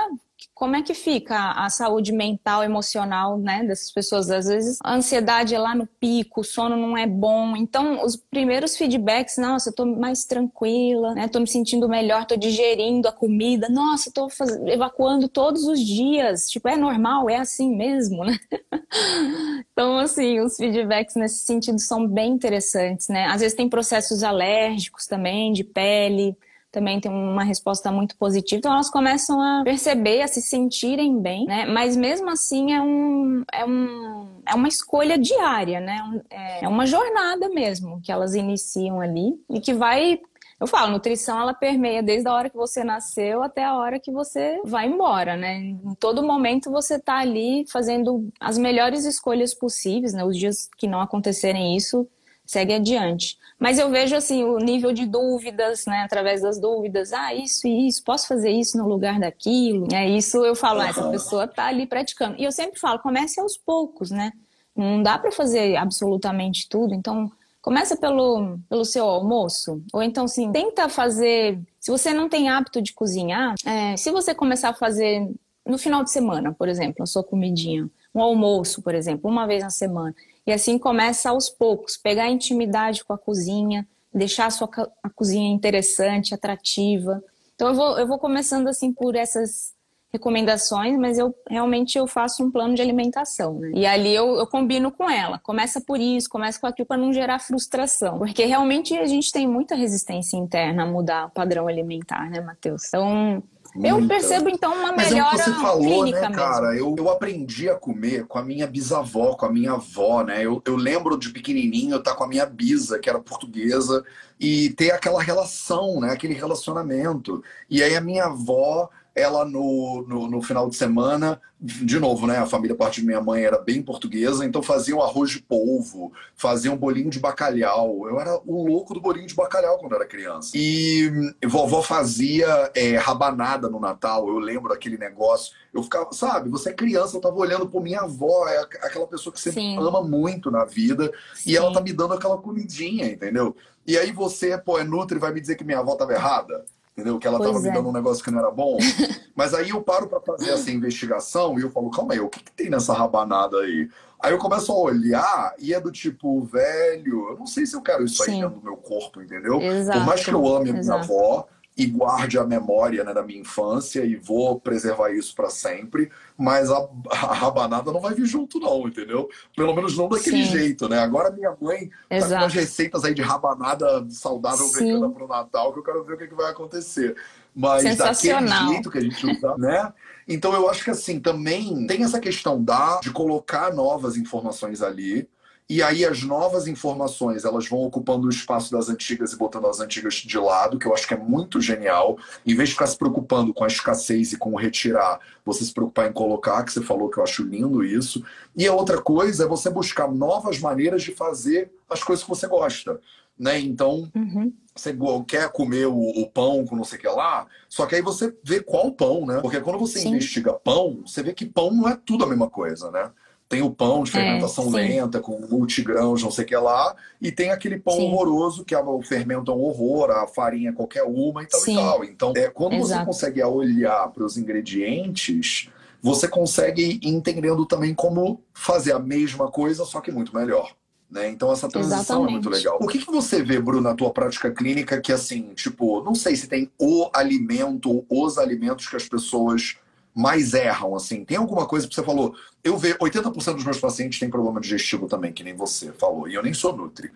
como 0.63 0.77
é 0.77 0.81
que 0.81 0.93
fica 0.93 1.51
a 1.51 1.69
saúde 1.69 2.13
mental, 2.13 2.63
emocional, 2.63 3.37
né, 3.37 3.65
dessas 3.65 3.91
pessoas? 3.91 4.31
Às 4.31 4.45
vezes 4.45 4.77
a 4.81 4.95
ansiedade 4.95 5.53
é 5.53 5.59
lá 5.59 5.75
no 5.75 5.85
pico, 5.85 6.39
o 6.39 6.43
sono 6.43 6.77
não 6.77 6.97
é 6.97 7.05
bom. 7.05 7.53
Então, 7.57 8.01
os 8.01 8.15
primeiros 8.15 8.77
feedbacks, 8.77 9.37
nossa, 9.37 9.71
eu 9.71 9.75
tô 9.75 9.85
mais 9.85 10.23
tranquila, 10.23 11.15
né? 11.15 11.27
Tô 11.27 11.41
me 11.41 11.47
sentindo 11.47 11.89
melhor, 11.89 12.25
tô 12.25 12.37
digerindo 12.37 13.09
a 13.09 13.11
comida. 13.11 13.67
Nossa, 13.67 14.09
tô 14.09 14.29
faz... 14.29 14.51
evacuando 14.65 15.27
todos 15.27 15.65
os 15.65 15.81
dias. 15.81 16.49
Tipo, 16.49 16.69
é 16.69 16.77
normal, 16.77 17.29
é 17.29 17.35
assim 17.35 17.75
mesmo, 17.75 18.23
né? 18.23 18.39
então, 19.73 19.97
assim, 19.97 20.39
os 20.39 20.55
feedbacks 20.55 21.17
nesse 21.17 21.39
sentido 21.39 21.77
são 21.77 22.07
bem 22.07 22.31
interessantes, 22.31 23.09
né? 23.09 23.25
Às 23.25 23.41
vezes 23.41 23.57
tem 23.57 23.67
processos 23.67 24.23
alérgicos 24.23 25.07
também, 25.07 25.51
de 25.51 25.65
pele 25.65 26.37
também 26.73 26.99
tem 26.99 27.11
uma 27.11 27.43
resposta 27.43 27.91
muito 27.91 28.17
positiva. 28.17 28.57
Então 28.57 28.73
elas 28.73 28.89
começam 28.89 29.39
a 29.39 29.63
perceber, 29.63 30.23
a 30.23 30.27
se 30.27 30.41
sentirem 30.41 31.21
bem, 31.21 31.45
né? 31.45 31.67
Mas 31.67 31.95
mesmo 31.95 32.29
assim 32.31 32.73
é, 32.73 32.81
um, 32.81 33.43
é, 33.53 33.63
um, 33.63 34.41
é 34.49 34.55
uma 34.55 34.67
escolha 34.67 35.15
diária, 35.15 35.79
né? 35.79 35.99
É, 36.31 36.67
uma 36.67 36.87
jornada 36.87 37.47
mesmo 37.49 38.01
que 38.01 38.11
elas 38.11 38.33
iniciam 38.33 38.99
ali 38.99 39.35
e 39.51 39.61
que 39.61 39.71
vai 39.71 40.19
eu 40.59 40.67
falo, 40.67 40.93
nutrição 40.93 41.41
ela 41.41 41.53
permeia 41.53 42.01
desde 42.01 42.27
a 42.29 42.33
hora 42.33 42.49
que 42.49 42.55
você 42.55 42.85
nasceu 42.85 43.43
até 43.43 43.65
a 43.65 43.75
hora 43.75 43.99
que 43.99 44.11
você 44.11 44.61
vai 44.63 44.87
embora, 44.87 45.35
né? 45.35 45.57
Em 45.57 45.95
todo 45.99 46.23
momento 46.23 46.71
você 46.71 46.97
tá 46.97 47.17
ali 47.17 47.65
fazendo 47.69 48.29
as 48.39 48.57
melhores 48.57 49.03
escolhas 49.03 49.53
possíveis, 49.53 50.13
né? 50.13 50.23
Os 50.23 50.37
dias 50.37 50.69
que 50.77 50.87
não 50.87 51.01
acontecerem 51.01 51.75
isso, 51.75 52.07
segue 52.53 52.73
adiante. 52.73 53.37
Mas 53.59 53.79
eu 53.79 53.89
vejo 53.89 54.15
assim 54.15 54.43
o 54.43 54.57
nível 54.57 54.93
de 54.93 55.05
dúvidas, 55.05 55.85
né, 55.85 56.03
através 56.03 56.41
das 56.41 56.59
dúvidas, 56.59 57.13
ah, 57.13 57.33
isso 57.33 57.67
e 57.67 57.87
isso, 57.87 58.03
posso 58.03 58.27
fazer 58.27 58.51
isso 58.51 58.77
no 58.77 58.87
lugar 58.87 59.19
daquilo? 59.19 59.87
É 59.93 60.07
isso 60.07 60.45
eu 60.45 60.55
falo, 60.55 60.81
ah, 60.81 60.89
essa 60.89 61.09
pessoa 61.09 61.45
está 61.45 61.65
ali 61.65 61.85
praticando. 61.85 62.35
E 62.37 62.43
eu 62.43 62.51
sempre 62.51 62.79
falo, 62.79 62.99
comece 62.99 63.39
aos 63.39 63.57
poucos, 63.57 64.11
né? 64.11 64.31
Não 64.75 65.01
dá 65.01 65.17
para 65.17 65.31
fazer 65.31 65.75
absolutamente 65.75 66.67
tudo, 66.67 66.93
então 66.93 67.31
começa 67.61 67.95
pelo, 67.95 68.57
pelo 68.69 68.83
seu 68.83 69.05
almoço, 69.05 69.81
ou 69.93 70.03
então 70.03 70.27
sim, 70.27 70.51
tenta 70.51 70.89
fazer. 70.89 71.59
Se 71.79 71.89
você 71.89 72.13
não 72.13 72.27
tem 72.27 72.49
hábito 72.49 72.81
de 72.81 72.93
cozinhar, 72.93 73.55
é, 73.65 73.95
se 73.95 74.11
você 74.11 74.35
começar 74.35 74.69
a 74.69 74.73
fazer 74.73 75.29
no 75.65 75.77
final 75.77 76.03
de 76.03 76.11
semana, 76.11 76.53
por 76.53 76.67
exemplo, 76.67 77.03
a 77.03 77.05
sua 77.05 77.23
comidinha, 77.23 77.89
um 78.13 78.21
almoço, 78.21 78.81
por 78.81 78.93
exemplo, 78.93 79.29
uma 79.29 79.47
vez 79.47 79.63
na 79.63 79.69
semana. 79.69 80.13
E 80.45 80.51
assim 80.51 80.77
começa 80.77 81.29
aos 81.29 81.49
poucos, 81.49 81.97
pegar 81.97 82.29
intimidade 82.29 83.03
com 83.03 83.13
a 83.13 83.17
cozinha, 83.17 83.87
deixar 84.13 84.47
a 84.47 84.51
sua 84.51 84.69
a 85.01 85.09
cozinha 85.09 85.53
interessante, 85.53 86.33
atrativa. 86.33 87.23
Então 87.55 87.69
eu 87.69 87.75
vou, 87.75 87.99
eu 87.99 88.07
vou 88.07 88.19
começando 88.19 88.67
assim 88.67 88.91
por 88.91 89.15
essas 89.15 89.73
recomendações, 90.13 90.95
mas 90.99 91.17
eu 91.17 91.35
realmente 91.49 91.97
eu 91.97 92.05
faço 92.05 92.43
um 92.43 92.51
plano 92.51 92.75
de 92.75 92.81
alimentação, 92.83 93.59
né? 93.59 93.71
E 93.73 93.83
ali 93.83 94.13
eu, 94.13 94.35
eu 94.35 94.45
combino 94.45 94.91
com 94.91 95.09
ela. 95.09 95.39
Começa 95.39 95.81
por 95.81 95.99
isso, 95.99 96.29
começa 96.29 96.59
com 96.59 96.67
aquilo 96.67 96.85
para 96.85 96.97
não 96.97 97.11
gerar 97.11 97.39
frustração, 97.39 98.19
porque 98.19 98.45
realmente 98.45 98.95
a 98.95 99.07
gente 99.07 99.31
tem 99.31 99.47
muita 99.47 99.73
resistência 99.73 100.37
interna 100.37 100.83
a 100.83 100.85
mudar 100.85 101.25
o 101.25 101.31
padrão 101.31 101.67
alimentar, 101.67 102.29
né, 102.29 102.39
Matheus? 102.41 102.83
Então 102.87 103.41
eu 103.81 104.07
percebo 104.07 104.49
então 104.49 104.73
uma 104.73 104.91
melhora 104.91 104.95
Mas 104.95 105.13
é 105.13 105.23
o 105.23 105.29
que 105.29 105.37
você 105.37 105.61
falou, 105.61 106.05
né, 106.05 106.31
cara? 106.31 106.75
Eu, 106.75 106.95
eu 106.97 107.09
aprendi 107.09 107.69
a 107.69 107.75
comer 107.75 108.25
com 108.25 108.37
a 108.37 108.43
minha 108.43 108.67
bisavó, 108.67 109.35
com 109.35 109.45
a 109.45 109.51
minha 109.51 109.73
avó, 109.73 110.23
né? 110.23 110.45
Eu, 110.45 110.61
eu 110.65 110.75
lembro 110.75 111.17
de 111.17 111.29
pequenininho 111.29 111.93
eu 111.93 111.99
estar 111.99 112.11
tá 112.11 112.17
com 112.17 112.23
a 112.23 112.27
minha 112.27 112.45
bisa, 112.45 112.99
que 112.99 113.09
era 113.09 113.19
portuguesa, 113.19 114.03
e 114.39 114.69
ter 114.71 114.91
aquela 114.91 115.21
relação, 115.21 115.99
né? 115.99 116.11
Aquele 116.11 116.33
relacionamento. 116.33 117.43
E 117.69 117.81
aí 117.81 117.95
a 117.95 118.01
minha 118.01 118.25
avó 118.25 118.89
ela 119.15 119.45
no, 119.45 120.03
no, 120.07 120.27
no, 120.27 120.41
final 120.41 120.67
de 120.67 120.75
semana, 120.75 121.39
de 121.59 121.99
novo, 121.99 122.25
né? 122.25 122.37
A 122.37 122.47
família, 122.47 122.73
a 122.73 122.77
parte 122.77 122.99
de 122.99 123.05
minha 123.05 123.21
mãe, 123.21 123.43
era 123.43 123.59
bem 123.59 123.81
portuguesa, 123.81 124.43
então 124.43 124.63
fazia 124.63 124.95
um 124.95 125.03
arroz 125.03 125.29
de 125.29 125.39
polvo, 125.39 126.11
fazia 126.35 126.71
um 126.71 126.77
bolinho 126.77 127.11
de 127.11 127.19
bacalhau. 127.19 128.07
Eu 128.09 128.19
era 128.19 128.39
o 128.43 128.67
louco 128.67 128.93
do 128.93 128.99
bolinho 128.99 129.27
de 129.27 129.35
bacalhau 129.35 129.77
quando 129.77 129.95
era 129.95 130.05
criança. 130.05 130.51
E 130.55 131.11
vovó 131.45 131.83
fazia 131.83 132.71
é, 132.73 132.97
rabanada 132.97 133.69
no 133.69 133.79
Natal, 133.79 134.27
eu 134.27 134.39
lembro 134.39 134.69
daquele 134.69 134.97
negócio. 134.97 135.53
Eu 135.71 135.83
ficava, 135.83 136.11
sabe, 136.11 136.49
você 136.49 136.69
é 136.69 136.73
criança, 136.73 137.15
eu 137.15 137.21
tava 137.21 137.35
olhando 137.35 137.67
por 137.67 137.83
minha 137.83 138.01
avó, 138.01 138.47
é 138.47 138.61
aquela 138.61 139.07
pessoa 139.07 139.31
que 139.31 139.39
você 139.39 139.51
Sim. 139.51 139.77
ama 139.77 140.01
muito 140.01 140.49
na 140.49 140.65
vida, 140.65 141.11
Sim. 141.35 141.51
e 141.51 141.57
ela 141.57 141.71
tá 141.71 141.81
me 141.81 141.93
dando 141.93 142.15
aquela 142.15 142.37
comidinha, 142.37 143.05
entendeu? 143.05 143.55
E 143.85 143.97
aí 143.97 144.11
você, 144.11 144.57
pô, 144.57 144.79
é 144.79 144.83
Nutri, 144.83 145.19
vai 145.19 145.31
me 145.31 145.41
dizer 145.41 145.55
que 145.55 145.63
minha 145.63 145.79
avó 145.79 145.95
tava 145.95 146.13
errada? 146.13 146.65
Entendeu? 146.93 147.19
Que 147.19 147.27
ela 147.27 147.37
estava 147.37 147.59
me 147.59 147.69
é. 147.69 147.71
dando 147.71 147.89
um 147.89 147.93
negócio 147.93 148.23
que 148.23 148.31
não 148.31 148.39
era 148.39 148.51
bom. 148.51 148.77
Mas 149.35 149.53
aí 149.53 149.69
eu 149.69 149.81
paro 149.81 150.07
para 150.07 150.21
fazer 150.21 150.51
essa 150.51 150.71
investigação 150.71 151.57
e 151.59 151.63
eu 151.63 151.71
falo, 151.71 151.89
calma 151.89 152.13
aí, 152.13 152.19
o 152.19 152.29
que, 152.29 152.43
que 152.43 152.51
tem 152.51 152.69
nessa 152.69 152.93
rabanada 152.93 153.57
aí? 153.57 153.89
Aí 154.21 154.31
eu 154.31 154.37
começo 154.37 154.71
a 154.71 154.75
olhar 154.75 155.53
e 155.59 155.73
é 155.73 155.81
do 155.81 155.91
tipo, 155.91 156.41
velho, 156.43 157.31
eu 157.31 157.37
não 157.37 157.45
sei 157.45 157.65
se 157.65 157.75
eu 157.75 157.81
quero 157.81 158.05
isso 158.05 158.23
Sim. 158.23 158.31
aí 158.31 158.41
dentro 158.41 158.59
do 158.59 158.63
meu 158.63 158.77
corpo, 158.77 159.21
entendeu? 159.21 159.59
Exato. 159.59 159.99
Por 159.99 160.05
mais 160.05 160.23
que 160.23 160.31
eu 160.31 160.47
ame 160.47 160.69
a 160.69 160.73
minha 160.73 160.79
Exato. 160.79 161.03
avó, 161.03 161.47
e 161.75 161.85
guarde 161.87 162.37
a 162.37 162.45
memória 162.45 163.03
né, 163.03 163.13
da 163.13 163.23
minha 163.23 163.39
infância 163.39 164.05
e 164.05 164.15
vou 164.15 164.59
preservar 164.59 165.11
isso 165.11 165.35
para 165.35 165.49
sempre, 165.49 166.11
mas 166.37 166.69
a, 166.69 166.87
a, 167.09 167.33
rabanada 167.33 167.91
não 167.91 167.99
vai 167.99 168.13
vir 168.13 168.25
junto 168.25 168.59
não, 168.59 168.87
entendeu? 168.87 169.27
Pelo 169.55 169.73
menos 169.73 169.97
não 169.97 170.07
daquele 170.07 170.45
Sim. 170.45 170.51
jeito, 170.51 170.87
né? 170.87 170.99
Agora 170.99 171.31
minha 171.31 171.55
mãe 171.59 171.89
Exato. 172.09 172.31
tá 172.31 172.37
com 172.37 172.43
umas 172.43 172.53
receitas 172.53 173.03
aí 173.03 173.13
de 173.13 173.23
rabanada 173.23 174.05
saudável 174.09 174.69
vegana 174.71 175.09
pro 175.09 175.27
Natal 175.27 175.73
que 175.73 175.79
eu 175.79 175.83
quero 175.83 176.03
ver 176.03 176.13
o 176.13 176.17
que, 176.17 176.27
que 176.27 176.35
vai 176.35 176.51
acontecer. 176.51 177.15
Mas 177.55 177.97
daquele 177.97 178.47
jeito 178.47 178.91
que 178.91 178.97
a 178.97 179.01
gente 179.01 179.25
usa, 179.25 179.55
né? 179.57 179.93
Então 180.27 180.53
eu 180.53 180.69
acho 180.69 180.83
que 180.83 180.91
assim, 180.91 181.19
também 181.19 181.87
tem 181.87 182.03
essa 182.03 182.19
questão 182.19 182.63
da 182.63 182.99
de 182.99 183.11
colocar 183.11 183.73
novas 183.73 184.15
informações 184.15 184.81
ali, 184.81 185.27
e 185.69 185.81
aí 185.81 186.05
as 186.05 186.23
novas 186.23 186.67
informações 186.67 187.45
elas 187.45 187.67
vão 187.67 187.79
ocupando 187.79 188.27
o 188.27 188.29
espaço 188.29 188.71
das 188.71 188.89
antigas 188.89 189.31
e 189.31 189.37
botando 189.37 189.67
as 189.67 189.79
antigas 189.79 190.15
de 190.15 190.37
lado, 190.37 190.77
que 190.77 190.85
eu 190.85 190.93
acho 190.93 191.07
que 191.07 191.13
é 191.13 191.17
muito 191.17 191.61
genial. 191.61 192.17
Em 192.45 192.55
vez 192.55 192.69
de 192.69 192.75
ficar 192.75 192.87
se 192.87 192.97
preocupando 192.97 193.53
com 193.53 193.63
a 193.63 193.67
escassez 193.67 194.33
e 194.33 194.37
com 194.37 194.51
o 194.51 194.57
retirar, 194.57 195.19
você 195.45 195.63
se 195.63 195.73
preocupar 195.73 196.09
em 196.09 196.13
colocar, 196.13 196.63
que 196.63 196.73
você 196.73 196.81
falou 196.81 197.09
que 197.09 197.17
eu 197.17 197.23
acho 197.23 197.43
lindo 197.43 197.83
isso. 197.83 198.23
E 198.55 198.67
a 198.67 198.73
outra 198.73 199.01
coisa 199.01 199.45
é 199.45 199.47
você 199.47 199.69
buscar 199.69 200.11
novas 200.11 200.59
maneiras 200.59 201.01
de 201.01 201.11
fazer 201.11 201.71
as 201.89 202.03
coisas 202.03 202.23
que 202.23 202.29
você 202.29 202.47
gosta. 202.47 202.99
Né? 203.39 203.59
Então, 203.59 204.11
uhum. 204.13 204.53
você 204.75 204.95
quer 205.27 205.51
comer 205.51 205.87
o, 205.87 205.97
o, 205.97 206.29
pão 206.29 206.65
com 206.65 206.75
não 206.75 206.83
sei 206.83 206.99
o 206.99 207.01
que 207.01 207.07
lá, 207.07 207.47
só 207.67 207.87
que 207.87 207.95
aí 207.95 208.01
você 208.01 208.35
vê 208.43 208.61
qual 208.61 208.91
pão, 208.91 209.25
né? 209.25 209.39
Porque 209.41 209.59
quando 209.59 209.79
você 209.79 209.99
Sim. 209.99 210.09
investiga 210.09 210.53
pão, 210.53 211.01
você 211.03 211.23
vê 211.23 211.33
que 211.33 211.45
pão 211.45 211.73
não 211.73 211.89
é 211.89 211.97
tudo 212.05 212.23
a 212.23 212.27
mesma 212.27 212.47
coisa, 212.47 212.91
né? 212.91 213.09
Tem 213.49 213.61
o 213.61 213.69
pão 213.69 214.03
de 214.03 214.09
é, 214.11 214.13
fermentação 214.13 214.77
é, 214.77 214.81
lenta, 214.81 215.19
com 215.19 215.39
multigrãos, 215.47 216.23
não 216.23 216.31
sei 216.31 216.43
o 216.43 216.47
que 216.47 216.55
lá, 216.55 216.95
e 217.21 217.31
tem 217.31 217.51
aquele 217.51 217.77
pão 217.77 217.95
sim. 217.95 218.03
horroroso 218.03 218.65
que 218.65 218.73
é 218.73 218.79
o 218.79 219.01
fermento 219.01 219.51
é 219.51 219.53
um 219.53 219.61
horror, 219.61 220.09
a 220.11 220.27
farinha 220.27 220.69
é 220.69 220.73
qualquer 220.73 221.03
uma 221.03 221.43
e 221.43 221.45
tal 221.45 221.59
sim. 221.61 221.73
e 221.73 221.75
tal. 221.75 222.03
Então, 222.03 222.33
é, 222.35 222.49
quando 222.49 222.73
Exato. 222.73 223.01
você 223.01 223.05
consegue 223.05 223.43
olhar 223.43 224.07
para 224.09 224.23
os 224.23 224.37
ingredientes, 224.37 225.69
você 226.01 226.27
consegue 226.27 226.99
ir 227.01 227.07
entendendo 227.07 227.65
também 227.65 227.93
como 227.93 228.41
fazer 228.53 228.91
a 228.91 228.99
mesma 228.99 229.49
coisa, 229.49 229.85
só 229.85 230.01
que 230.01 230.11
muito 230.11 230.35
melhor. 230.35 230.75
Né? 231.13 231.29
Então 231.29 231.51
essa 231.51 231.69
transição 231.69 231.99
Exatamente. 231.99 232.27
é 232.27 232.31
muito 232.31 232.49
legal. 232.49 232.77
O 232.81 232.87
que, 232.87 232.97
que 232.97 233.11
você 233.11 233.43
vê, 233.43 233.59
Bruno, 233.59 233.81
na 233.81 233.93
tua 233.93 234.09
prática 234.09 234.49
clínica 234.49 234.99
que 234.99 235.11
assim, 235.11 235.53
tipo, 235.53 236.03
não 236.03 236.15
sei 236.15 236.35
se 236.35 236.47
tem 236.47 236.71
o 236.79 237.07
alimento 237.13 238.03
ou 238.09 238.25
os 238.25 238.39
alimentos 238.39 238.87
que 238.87 238.95
as 238.95 239.07
pessoas 239.07 239.77
mais 240.13 240.53
erram, 240.53 240.95
assim? 240.95 241.25
Tem 241.25 241.37
alguma 241.37 241.65
coisa 241.65 241.87
que 241.87 241.95
você 241.95 242.03
falou? 242.03 242.35
Eu 242.63 242.77
vejo 242.77 242.97
80% 242.97 243.55
dos 243.55 243.65
meus 243.65 243.79
pacientes 243.79 244.19
têm 244.19 244.29
problema 244.29 244.61
digestivo 244.61 245.07
também, 245.07 245.33
que 245.33 245.43
nem 245.43 245.55
você 245.55 245.91
falou, 245.93 246.27
e 246.27 246.33
eu 246.33 246.43
nem 246.43 246.53
sou 246.53 246.75
nutri. 246.75 247.11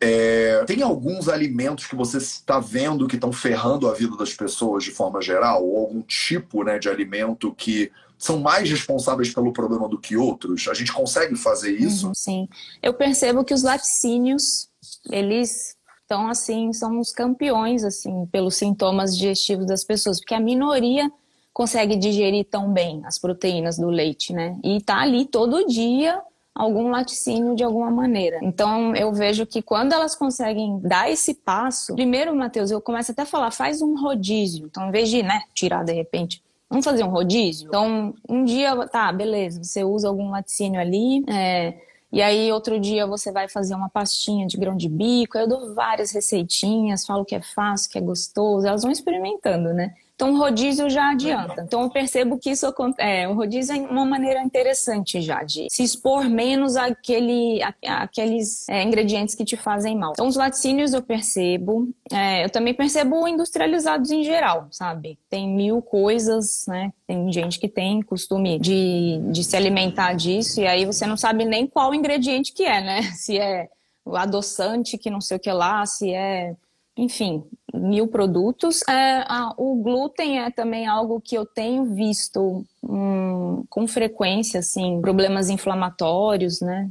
É, 0.00 0.64
tem 0.64 0.82
alguns 0.82 1.28
alimentos 1.28 1.86
que 1.86 1.94
você 1.94 2.18
está 2.18 2.58
vendo 2.58 3.06
que 3.06 3.14
estão 3.14 3.32
ferrando 3.32 3.88
a 3.88 3.94
vida 3.94 4.16
das 4.16 4.34
pessoas 4.34 4.82
de 4.82 4.90
forma 4.90 5.22
geral, 5.22 5.64
ou 5.64 5.78
algum 5.78 6.02
tipo 6.02 6.64
né, 6.64 6.76
de 6.76 6.88
alimento 6.88 7.54
que 7.54 7.90
são 8.18 8.40
mais 8.40 8.68
responsáveis 8.68 9.32
pelo 9.32 9.52
problema 9.52 9.88
do 9.88 9.98
que 9.98 10.16
outros? 10.16 10.66
A 10.66 10.74
gente 10.74 10.92
consegue 10.92 11.36
fazer 11.36 11.70
isso? 11.70 12.08
Uhum, 12.08 12.14
sim. 12.14 12.48
Eu 12.82 12.94
percebo 12.94 13.44
que 13.44 13.54
os 13.54 13.62
laticínios, 13.62 14.68
eles 15.08 15.76
estão 16.00 16.28
assim, 16.28 16.72
são 16.72 16.98
os 16.98 17.12
campeões 17.12 17.84
assim 17.84 18.26
pelos 18.26 18.56
sintomas 18.56 19.16
digestivos 19.16 19.66
das 19.66 19.84
pessoas, 19.84 20.18
porque 20.18 20.34
a 20.34 20.40
minoria 20.40 21.10
consegue 21.52 21.96
digerir 21.96 22.46
tão 22.46 22.72
bem 22.72 23.02
as 23.04 23.18
proteínas 23.18 23.76
do 23.78 23.88
leite, 23.88 24.32
né? 24.32 24.58
E 24.62 24.80
tá 24.80 25.00
ali 25.00 25.26
todo 25.26 25.66
dia 25.66 26.20
algum 26.54 26.90
laticínio 26.90 27.54
de 27.54 27.64
alguma 27.64 27.90
maneira. 27.90 28.38
Então 28.42 28.94
eu 28.94 29.12
vejo 29.12 29.46
que 29.46 29.62
quando 29.62 29.92
elas 29.92 30.14
conseguem 30.14 30.78
dar 30.80 31.10
esse 31.10 31.34
passo, 31.34 31.94
primeiro, 31.94 32.34
Matheus, 32.34 32.70
eu 32.70 32.80
começo 32.80 33.12
até 33.12 33.22
a 33.22 33.26
falar, 33.26 33.50
faz 33.50 33.80
um 33.80 33.98
rodízio. 33.98 34.66
Então, 34.66 34.88
em 34.88 34.90
vez 34.90 35.08
de, 35.08 35.22
né, 35.22 35.42
tirar 35.54 35.84
de 35.84 35.92
repente, 35.92 36.42
vamos 36.68 36.84
fazer 36.84 37.04
um 37.04 37.08
rodízio? 37.08 37.68
Então, 37.68 38.14
um 38.28 38.44
dia, 38.44 38.76
tá, 38.88 39.10
beleza, 39.12 39.62
você 39.62 39.82
usa 39.82 40.08
algum 40.08 40.30
laticínio 40.30 40.80
ali, 40.80 41.24
é, 41.26 41.74
e 42.12 42.20
aí, 42.20 42.52
outro 42.52 42.78
dia, 42.78 43.06
você 43.06 43.32
vai 43.32 43.48
fazer 43.48 43.74
uma 43.74 43.88
pastinha 43.88 44.46
de 44.46 44.58
grão 44.58 44.76
de 44.76 44.86
bico. 44.86 45.38
Eu 45.38 45.48
dou 45.48 45.74
várias 45.74 46.10
receitinhas, 46.12 47.06
falo 47.06 47.24
que 47.24 47.34
é 47.34 47.40
fácil, 47.40 47.90
que 47.90 47.96
é 47.96 48.02
gostoso. 48.02 48.66
Elas 48.66 48.82
vão 48.82 48.92
experimentando, 48.92 49.72
né? 49.72 49.94
Então, 50.22 50.34
o 50.34 50.38
rodízio 50.38 50.88
já 50.88 51.10
adianta. 51.10 51.62
Então, 51.66 51.82
eu 51.82 51.90
percebo 51.90 52.38
que 52.38 52.50
isso 52.50 52.72
é, 52.96 53.26
o 53.26 53.34
rodízio 53.34 53.74
é 53.74 53.78
uma 53.80 54.04
maneira 54.04 54.40
interessante 54.40 55.20
já 55.20 55.42
de 55.42 55.66
se 55.68 55.82
expor 55.82 56.30
menos 56.30 56.76
àquele, 56.76 57.60
àqueles 57.84 58.68
é, 58.68 58.84
ingredientes 58.84 59.34
que 59.34 59.44
te 59.44 59.56
fazem 59.56 59.98
mal. 59.98 60.12
Então, 60.12 60.28
os 60.28 60.36
laticínios 60.36 60.94
eu 60.94 61.02
percebo. 61.02 61.92
É, 62.12 62.44
eu 62.44 62.50
também 62.50 62.72
percebo 62.72 63.26
industrializados 63.26 64.12
em 64.12 64.22
geral, 64.22 64.68
sabe? 64.70 65.18
Tem 65.28 65.48
mil 65.48 65.82
coisas, 65.82 66.66
né? 66.68 66.92
Tem 67.04 67.32
gente 67.32 67.58
que 67.58 67.68
tem 67.68 68.00
costume 68.00 68.60
de, 68.60 69.18
de 69.32 69.42
se 69.42 69.56
alimentar 69.56 70.12
disso 70.12 70.60
e 70.60 70.68
aí 70.68 70.86
você 70.86 71.04
não 71.04 71.16
sabe 71.16 71.44
nem 71.44 71.66
qual 71.66 71.92
ingrediente 71.92 72.52
que 72.52 72.62
é, 72.62 72.80
né? 72.80 73.02
Se 73.18 73.40
é 73.40 73.68
o 74.04 74.16
adoçante 74.16 74.96
que 74.96 75.10
não 75.10 75.20
sei 75.20 75.36
o 75.36 75.40
que 75.40 75.50
lá, 75.50 75.84
se 75.84 76.12
é 76.12 76.54
enfim, 76.96 77.42
mil 77.72 78.06
produtos. 78.08 78.80
É, 78.88 79.24
a, 79.26 79.52
o 79.56 79.76
glúten 79.76 80.40
é 80.40 80.50
também 80.50 80.86
algo 80.86 81.20
que 81.20 81.36
eu 81.36 81.46
tenho 81.46 81.84
visto 81.94 82.64
hum, 82.82 83.64
com 83.68 83.86
frequência, 83.86 84.60
assim, 84.60 85.00
problemas 85.00 85.48
inflamatórios, 85.48 86.60
né, 86.60 86.90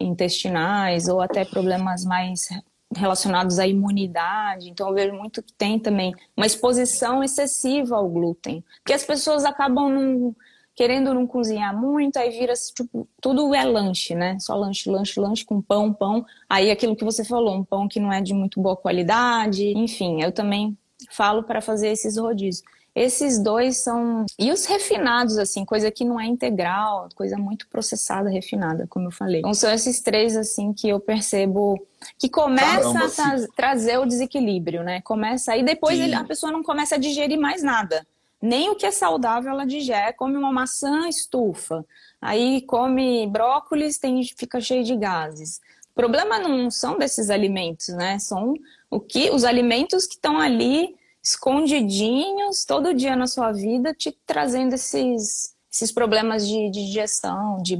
intestinais 0.00 1.08
ou 1.08 1.20
até 1.20 1.44
problemas 1.44 2.04
mais 2.04 2.48
relacionados 2.94 3.58
à 3.58 3.66
imunidade. 3.66 4.68
Então 4.68 4.88
eu 4.88 4.94
vejo 4.94 5.14
muito 5.14 5.42
que 5.42 5.52
tem 5.52 5.78
também 5.78 6.14
uma 6.36 6.46
exposição 6.46 7.22
excessiva 7.22 7.96
ao 7.96 8.08
glúten, 8.08 8.64
porque 8.78 8.92
as 8.92 9.04
pessoas 9.04 9.44
acabam 9.44 9.88
num 9.88 10.34
querendo 10.74 11.12
não 11.12 11.26
cozinhar 11.26 11.76
muito, 11.76 12.16
aí 12.16 12.30
vira 12.30 12.54
tipo, 12.74 13.06
tudo 13.20 13.54
é 13.54 13.64
lanche, 13.64 14.14
né? 14.14 14.38
Só 14.40 14.54
lanche, 14.56 14.90
lanche, 14.90 15.20
lanche 15.20 15.44
com 15.44 15.60
pão, 15.60 15.92
pão. 15.92 16.24
Aí 16.48 16.70
aquilo 16.70 16.96
que 16.96 17.04
você 17.04 17.24
falou, 17.24 17.54
um 17.54 17.64
pão 17.64 17.88
que 17.88 18.00
não 18.00 18.12
é 18.12 18.20
de 18.20 18.32
muito 18.32 18.60
boa 18.60 18.76
qualidade, 18.76 19.72
enfim, 19.76 20.22
eu 20.22 20.32
também 20.32 20.76
falo 21.10 21.42
para 21.42 21.60
fazer 21.60 21.88
esses 21.88 22.16
rodízios. 22.16 22.62
Esses 22.94 23.42
dois 23.42 23.78
são. 23.78 24.26
E 24.38 24.52
os 24.52 24.66
refinados, 24.66 25.38
assim, 25.38 25.64
coisa 25.64 25.90
que 25.90 26.04
não 26.04 26.20
é 26.20 26.26
integral, 26.26 27.08
coisa 27.14 27.38
muito 27.38 27.66
processada, 27.68 28.28
refinada, 28.28 28.86
como 28.86 29.06
eu 29.06 29.10
falei. 29.10 29.40
Então 29.40 29.54
são 29.54 29.72
esses 29.72 30.00
três, 30.02 30.36
assim, 30.36 30.74
que 30.74 30.90
eu 30.90 31.00
percebo 31.00 31.80
que 32.18 32.28
começa 32.28 32.92
Caramba, 32.92 33.06
a 33.06 33.10
tra 33.10 33.48
trazer 33.56 33.98
o 33.98 34.04
desequilíbrio, 34.04 34.82
né? 34.82 35.00
Começa 35.00 35.52
aí, 35.52 35.62
depois 35.62 35.98
ele, 35.98 36.14
a 36.14 36.24
pessoa 36.24 36.52
não 36.52 36.62
começa 36.62 36.96
a 36.96 36.98
digerir 36.98 37.38
mais 37.38 37.62
nada 37.62 38.06
nem 38.42 38.68
o 38.68 38.74
que 38.74 38.84
é 38.84 38.90
saudável 38.90 39.52
ela 39.52 39.64
digere. 39.64 40.12
Come 40.14 40.36
uma 40.36 40.52
maçã, 40.52 41.08
estufa. 41.08 41.86
Aí 42.20 42.60
come 42.62 43.26
brócolis, 43.28 43.98
tem, 43.98 44.20
fica 44.36 44.60
cheio 44.60 44.82
de 44.82 44.96
gases. 44.96 45.60
O 45.92 45.94
problema 45.94 46.38
não 46.38 46.70
são 46.70 46.98
desses 46.98 47.30
alimentos, 47.30 47.88
né? 47.88 48.18
São 48.18 48.54
o 48.90 48.98
que 48.98 49.30
os 49.30 49.44
alimentos 49.44 50.06
que 50.06 50.14
estão 50.14 50.40
ali 50.40 50.96
escondidinhos 51.22 52.64
todo 52.64 52.92
dia 52.92 53.14
na 53.14 53.28
sua 53.28 53.52
vida, 53.52 53.94
te 53.94 54.10
trazendo 54.26 54.74
esses 54.74 55.51
esses 55.72 55.90
problemas 55.90 56.46
de, 56.46 56.70
digestão, 56.70 57.56
de 57.62 57.78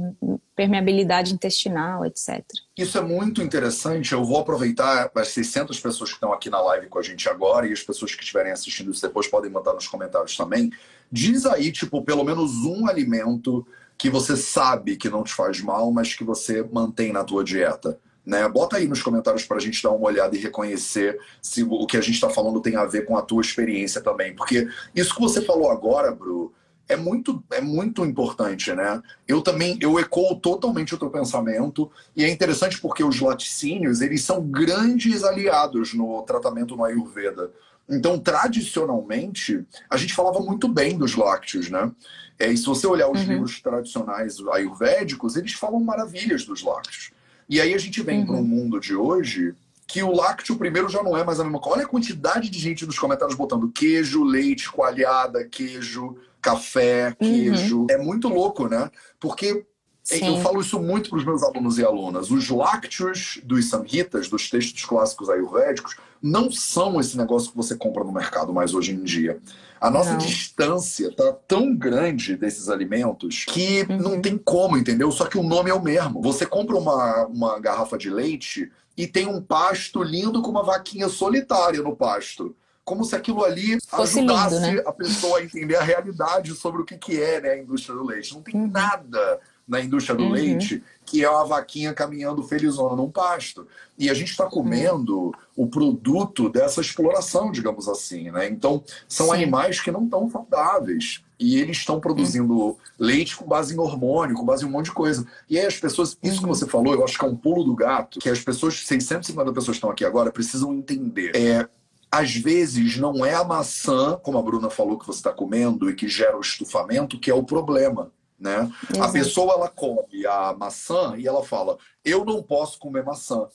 permeabilidade 0.55 1.31
intestinal, 1.31 2.03
etc. 2.03 2.43
Isso 2.75 2.97
é 2.97 3.01
muito 3.01 3.41
interessante. 3.41 4.13
Eu 4.13 4.25
vou 4.25 4.39
aproveitar 4.39 5.11
as 5.13 5.27
600 5.27 5.79
pessoas 5.79 6.09
que 6.09 6.15
estão 6.15 6.33
aqui 6.33 6.49
na 6.49 6.59
live 6.59 6.87
com 6.87 6.97
a 6.97 7.03
gente 7.03 7.29
agora 7.29 7.67
e 7.67 7.71
as 7.71 7.83
pessoas 7.83 8.15
que 8.15 8.23
estiverem 8.23 8.51
assistindo 8.51 8.91
isso 8.91 9.01
depois 9.01 9.27
podem 9.27 9.51
mandar 9.51 9.73
nos 9.73 9.87
comentários 9.87 10.35
também. 10.35 10.71
Diz 11.11 11.45
aí, 11.45 11.71
tipo, 11.71 12.01
pelo 12.01 12.23
menos 12.23 12.65
um 12.65 12.87
alimento 12.87 13.65
que 13.95 14.09
você 14.09 14.35
sabe 14.35 14.97
que 14.97 15.07
não 15.07 15.23
te 15.23 15.33
faz 15.33 15.61
mal, 15.61 15.91
mas 15.91 16.15
que 16.15 16.23
você 16.23 16.63
mantém 16.63 17.13
na 17.13 17.23
tua 17.23 17.43
dieta. 17.43 17.99
Né? 18.25 18.47
Bota 18.49 18.77
aí 18.77 18.87
nos 18.87 19.03
comentários 19.03 19.45
para 19.45 19.57
a 19.57 19.59
gente 19.59 19.83
dar 19.83 19.91
uma 19.91 20.07
olhada 20.07 20.35
e 20.35 20.39
reconhecer 20.39 21.19
se 21.41 21.61
o 21.61 21.85
que 21.85 21.97
a 21.97 22.01
gente 22.01 22.15
está 22.15 22.29
falando 22.29 22.59
tem 22.59 22.75
a 22.75 22.85
ver 22.85 23.05
com 23.05 23.15
a 23.15 23.21
tua 23.21 23.41
experiência 23.41 24.01
também. 24.01 24.35
Porque 24.35 24.67
isso 24.95 25.13
que 25.13 25.21
você 25.21 25.41
falou 25.41 25.69
agora, 25.69 26.11
Bru, 26.11 26.51
é 26.87 26.95
muito, 26.95 27.43
é 27.51 27.61
muito 27.61 28.05
importante, 28.05 28.73
né? 28.73 29.01
Eu 29.27 29.41
também, 29.41 29.77
eu 29.81 29.99
ecoo 29.99 30.35
totalmente 30.35 30.93
o 30.93 30.97
teu 30.97 31.09
pensamento 31.09 31.89
e 32.15 32.23
é 32.23 32.29
interessante 32.29 32.79
porque 32.79 33.03
os 33.03 33.19
laticínios, 33.19 34.01
eles 34.01 34.23
são 34.23 34.41
grandes 34.41 35.23
aliados 35.23 35.93
no 35.93 36.21
tratamento 36.23 36.75
no 36.75 36.83
Ayurveda. 36.83 37.51
Então, 37.89 38.17
tradicionalmente, 38.17 39.65
a 39.89 39.97
gente 39.97 40.13
falava 40.13 40.39
muito 40.39 40.67
bem 40.67 40.97
dos 40.97 41.15
lácteos, 41.15 41.69
né? 41.69 41.91
É, 42.39 42.51
e 42.51 42.57
se 42.57 42.65
você 42.65 42.87
olhar 42.87 43.09
os 43.09 43.21
uhum. 43.21 43.27
livros 43.27 43.61
tradicionais 43.61 44.37
ayurvédicos, 44.51 45.35
eles 45.35 45.53
falam 45.53 45.79
maravilhas 45.79 46.45
dos 46.45 46.63
lácteos. 46.63 47.11
E 47.47 47.61
aí 47.61 47.73
a 47.73 47.77
gente 47.77 48.01
vem 48.01 48.19
uhum. 48.19 48.25
para 48.25 48.35
um 48.35 48.43
mundo 48.43 48.79
de 48.79 48.95
hoje 48.95 49.53
que 49.85 50.01
o 50.01 50.11
lácteo 50.11 50.55
primeiro 50.55 50.89
já 50.89 51.03
não 51.03 51.15
é 51.15 51.23
mais 51.23 51.39
a 51.39 51.43
mesma 51.43 51.59
coisa. 51.59 51.77
Olha 51.77 51.85
a 51.85 51.89
quantidade 51.89 52.49
de 52.49 52.57
gente 52.57 52.85
nos 52.85 52.97
comentários 52.97 53.35
botando 53.37 53.71
queijo, 53.71 54.23
leite, 54.23 54.71
coalhada, 54.71 55.45
queijo, 55.45 56.17
café, 56.43 57.15
queijo. 57.17 57.79
Uhum. 57.79 57.87
É 57.89 57.97
muito 57.97 58.27
louco, 58.27 58.67
né? 58.67 58.91
Porque 59.19 59.65
Sim. 60.03 60.27
eu 60.27 60.41
falo 60.41 60.59
isso 60.59 60.77
muito 60.79 61.09
para 61.09 61.17
os 61.17 61.25
meus 61.25 61.41
alunos 61.41 61.79
e 61.79 61.85
alunas. 61.85 62.29
Os 62.29 62.49
lácteos 62.49 63.39
dos 63.43 63.69
samhitas, 63.69 64.27
dos 64.27 64.49
textos 64.49 64.83
clássicos 64.83 65.29
ayurvédicos, 65.29 65.95
não 66.21 66.51
são 66.51 66.99
esse 66.99 67.17
negócio 67.17 67.51
que 67.51 67.57
você 67.57 67.75
compra 67.75 68.03
no 68.03 68.11
mercado 68.11 68.53
mais 68.53 68.73
hoje 68.73 68.91
em 68.91 69.01
dia. 69.01 69.39
A 69.79 69.89
nossa 69.89 70.11
não. 70.11 70.17
distância 70.17 71.13
tá 71.15 71.33
tão 71.47 71.75
grande 71.75 72.35
desses 72.35 72.69
alimentos 72.69 73.45
que 73.45 73.85
uhum. 73.89 73.97
não 73.97 74.21
tem 74.21 74.37
como, 74.37 74.77
entendeu? 74.77 75.11
Só 75.11 75.25
que 75.25 75.37
o 75.37 75.43
nome 75.43 75.69
é 75.69 75.73
o 75.73 75.81
mesmo. 75.81 76.21
Você 76.21 76.45
compra 76.45 76.75
uma, 76.75 77.25
uma 77.25 77.59
garrafa 77.59 77.97
de 77.97 78.09
leite 78.09 78.71
e 78.97 79.07
tem 79.07 79.27
um 79.27 79.41
pasto 79.41 80.03
lindo 80.03 80.41
com 80.41 80.51
uma 80.51 80.63
vaquinha 80.63 81.09
solitária 81.09 81.81
no 81.81 81.95
pasto 81.95 82.55
como 82.83 83.05
se 83.05 83.15
aquilo 83.15 83.43
ali 83.43 83.79
Fosse 83.87 84.19
ajudasse 84.19 84.55
lindo, 84.55 84.75
né? 84.77 84.83
a 84.85 84.91
pessoa 84.91 85.39
a 85.39 85.43
entender 85.43 85.75
a 85.75 85.83
realidade 85.83 86.53
sobre 86.53 86.81
o 86.81 86.85
que, 86.85 86.97
que 86.97 87.21
é 87.21 87.39
né, 87.39 87.49
a 87.49 87.57
indústria 87.57 87.95
do 87.95 88.03
leite. 88.03 88.33
Não 88.33 88.41
tem 88.41 88.55
uhum. 88.55 88.67
nada 88.67 89.39
na 89.67 89.79
indústria 89.79 90.15
do 90.15 90.23
uhum. 90.23 90.31
leite 90.31 90.83
que 91.05 91.23
é 91.23 91.29
uma 91.29 91.45
vaquinha 91.45 91.93
caminhando 91.93 92.43
felizona 92.43 92.95
num 92.95 93.09
pasto. 93.09 93.67
E 93.97 94.09
a 94.09 94.13
gente 94.13 94.31
está 94.31 94.45
comendo 94.45 95.25
uhum. 95.25 95.31
o 95.55 95.67
produto 95.67 96.49
dessa 96.49 96.81
exploração, 96.81 97.51
digamos 97.51 97.87
assim. 97.87 98.31
Né? 98.31 98.47
Então, 98.47 98.83
são 99.07 99.27
Sim. 99.27 99.33
animais 99.33 99.79
que 99.79 99.91
não 99.91 100.05
estão 100.05 100.29
saudáveis. 100.29 101.23
E 101.39 101.59
eles 101.59 101.77
estão 101.77 101.99
produzindo 101.99 102.53
uhum. 102.53 102.75
leite 102.97 103.35
com 103.35 103.45
base 103.45 103.75
em 103.75 103.79
hormônio, 103.79 104.35
com 104.35 104.45
base 104.45 104.63
em 104.63 104.67
um 104.67 104.71
monte 104.71 104.85
de 104.85 104.93
coisa. 104.93 105.25
E 105.49 105.59
aí 105.59 105.65
as 105.65 105.77
pessoas, 105.77 106.17
isso 106.23 106.39
que 106.39 106.45
uhum. 106.45 106.53
você 106.53 106.65
falou, 106.65 106.93
eu 106.93 107.03
acho 107.03 107.17
que 107.17 107.25
é 107.25 107.27
um 107.27 107.35
pulo 107.35 107.63
do 107.63 107.75
gato, 107.75 108.19
que 108.19 108.29
as 108.29 108.39
pessoas, 108.39 108.85
650 108.85 109.51
pessoas 109.51 109.75
que 109.75 109.79
estão 109.79 109.89
aqui 109.89 110.05
agora, 110.05 110.31
precisam 110.31 110.73
entender. 110.73 111.35
É, 111.35 111.67
às 112.13 112.35
vezes 112.35 112.95
não 112.97 113.25
é 113.25 113.33
a 113.33 113.43
maçã, 113.43 114.19
como 114.21 114.37
a 114.37 114.41
Bruna 114.43 114.69
falou 114.69 114.99
que 114.99 115.07
você 115.07 115.17
está 115.17 115.33
comendo 115.33 115.89
e 115.89 115.95
que 115.95 116.07
gera 116.07 116.37
o 116.37 116.41
estufamento, 116.41 117.19
que 117.19 117.31
é 117.31 117.33
o 117.33 117.41
problema. 117.41 118.11
Né? 118.39 118.71
A 118.99 119.07
pessoa 119.09 119.53
ela 119.53 119.67
come 119.67 120.23
a 120.27 120.53
maçã 120.53 121.15
e 121.17 121.27
ela 121.27 121.43
fala: 121.43 121.75
eu 122.05 122.23
não 122.23 122.43
posso 122.43 122.77
comer 122.77 123.03
maçã. 123.03 123.47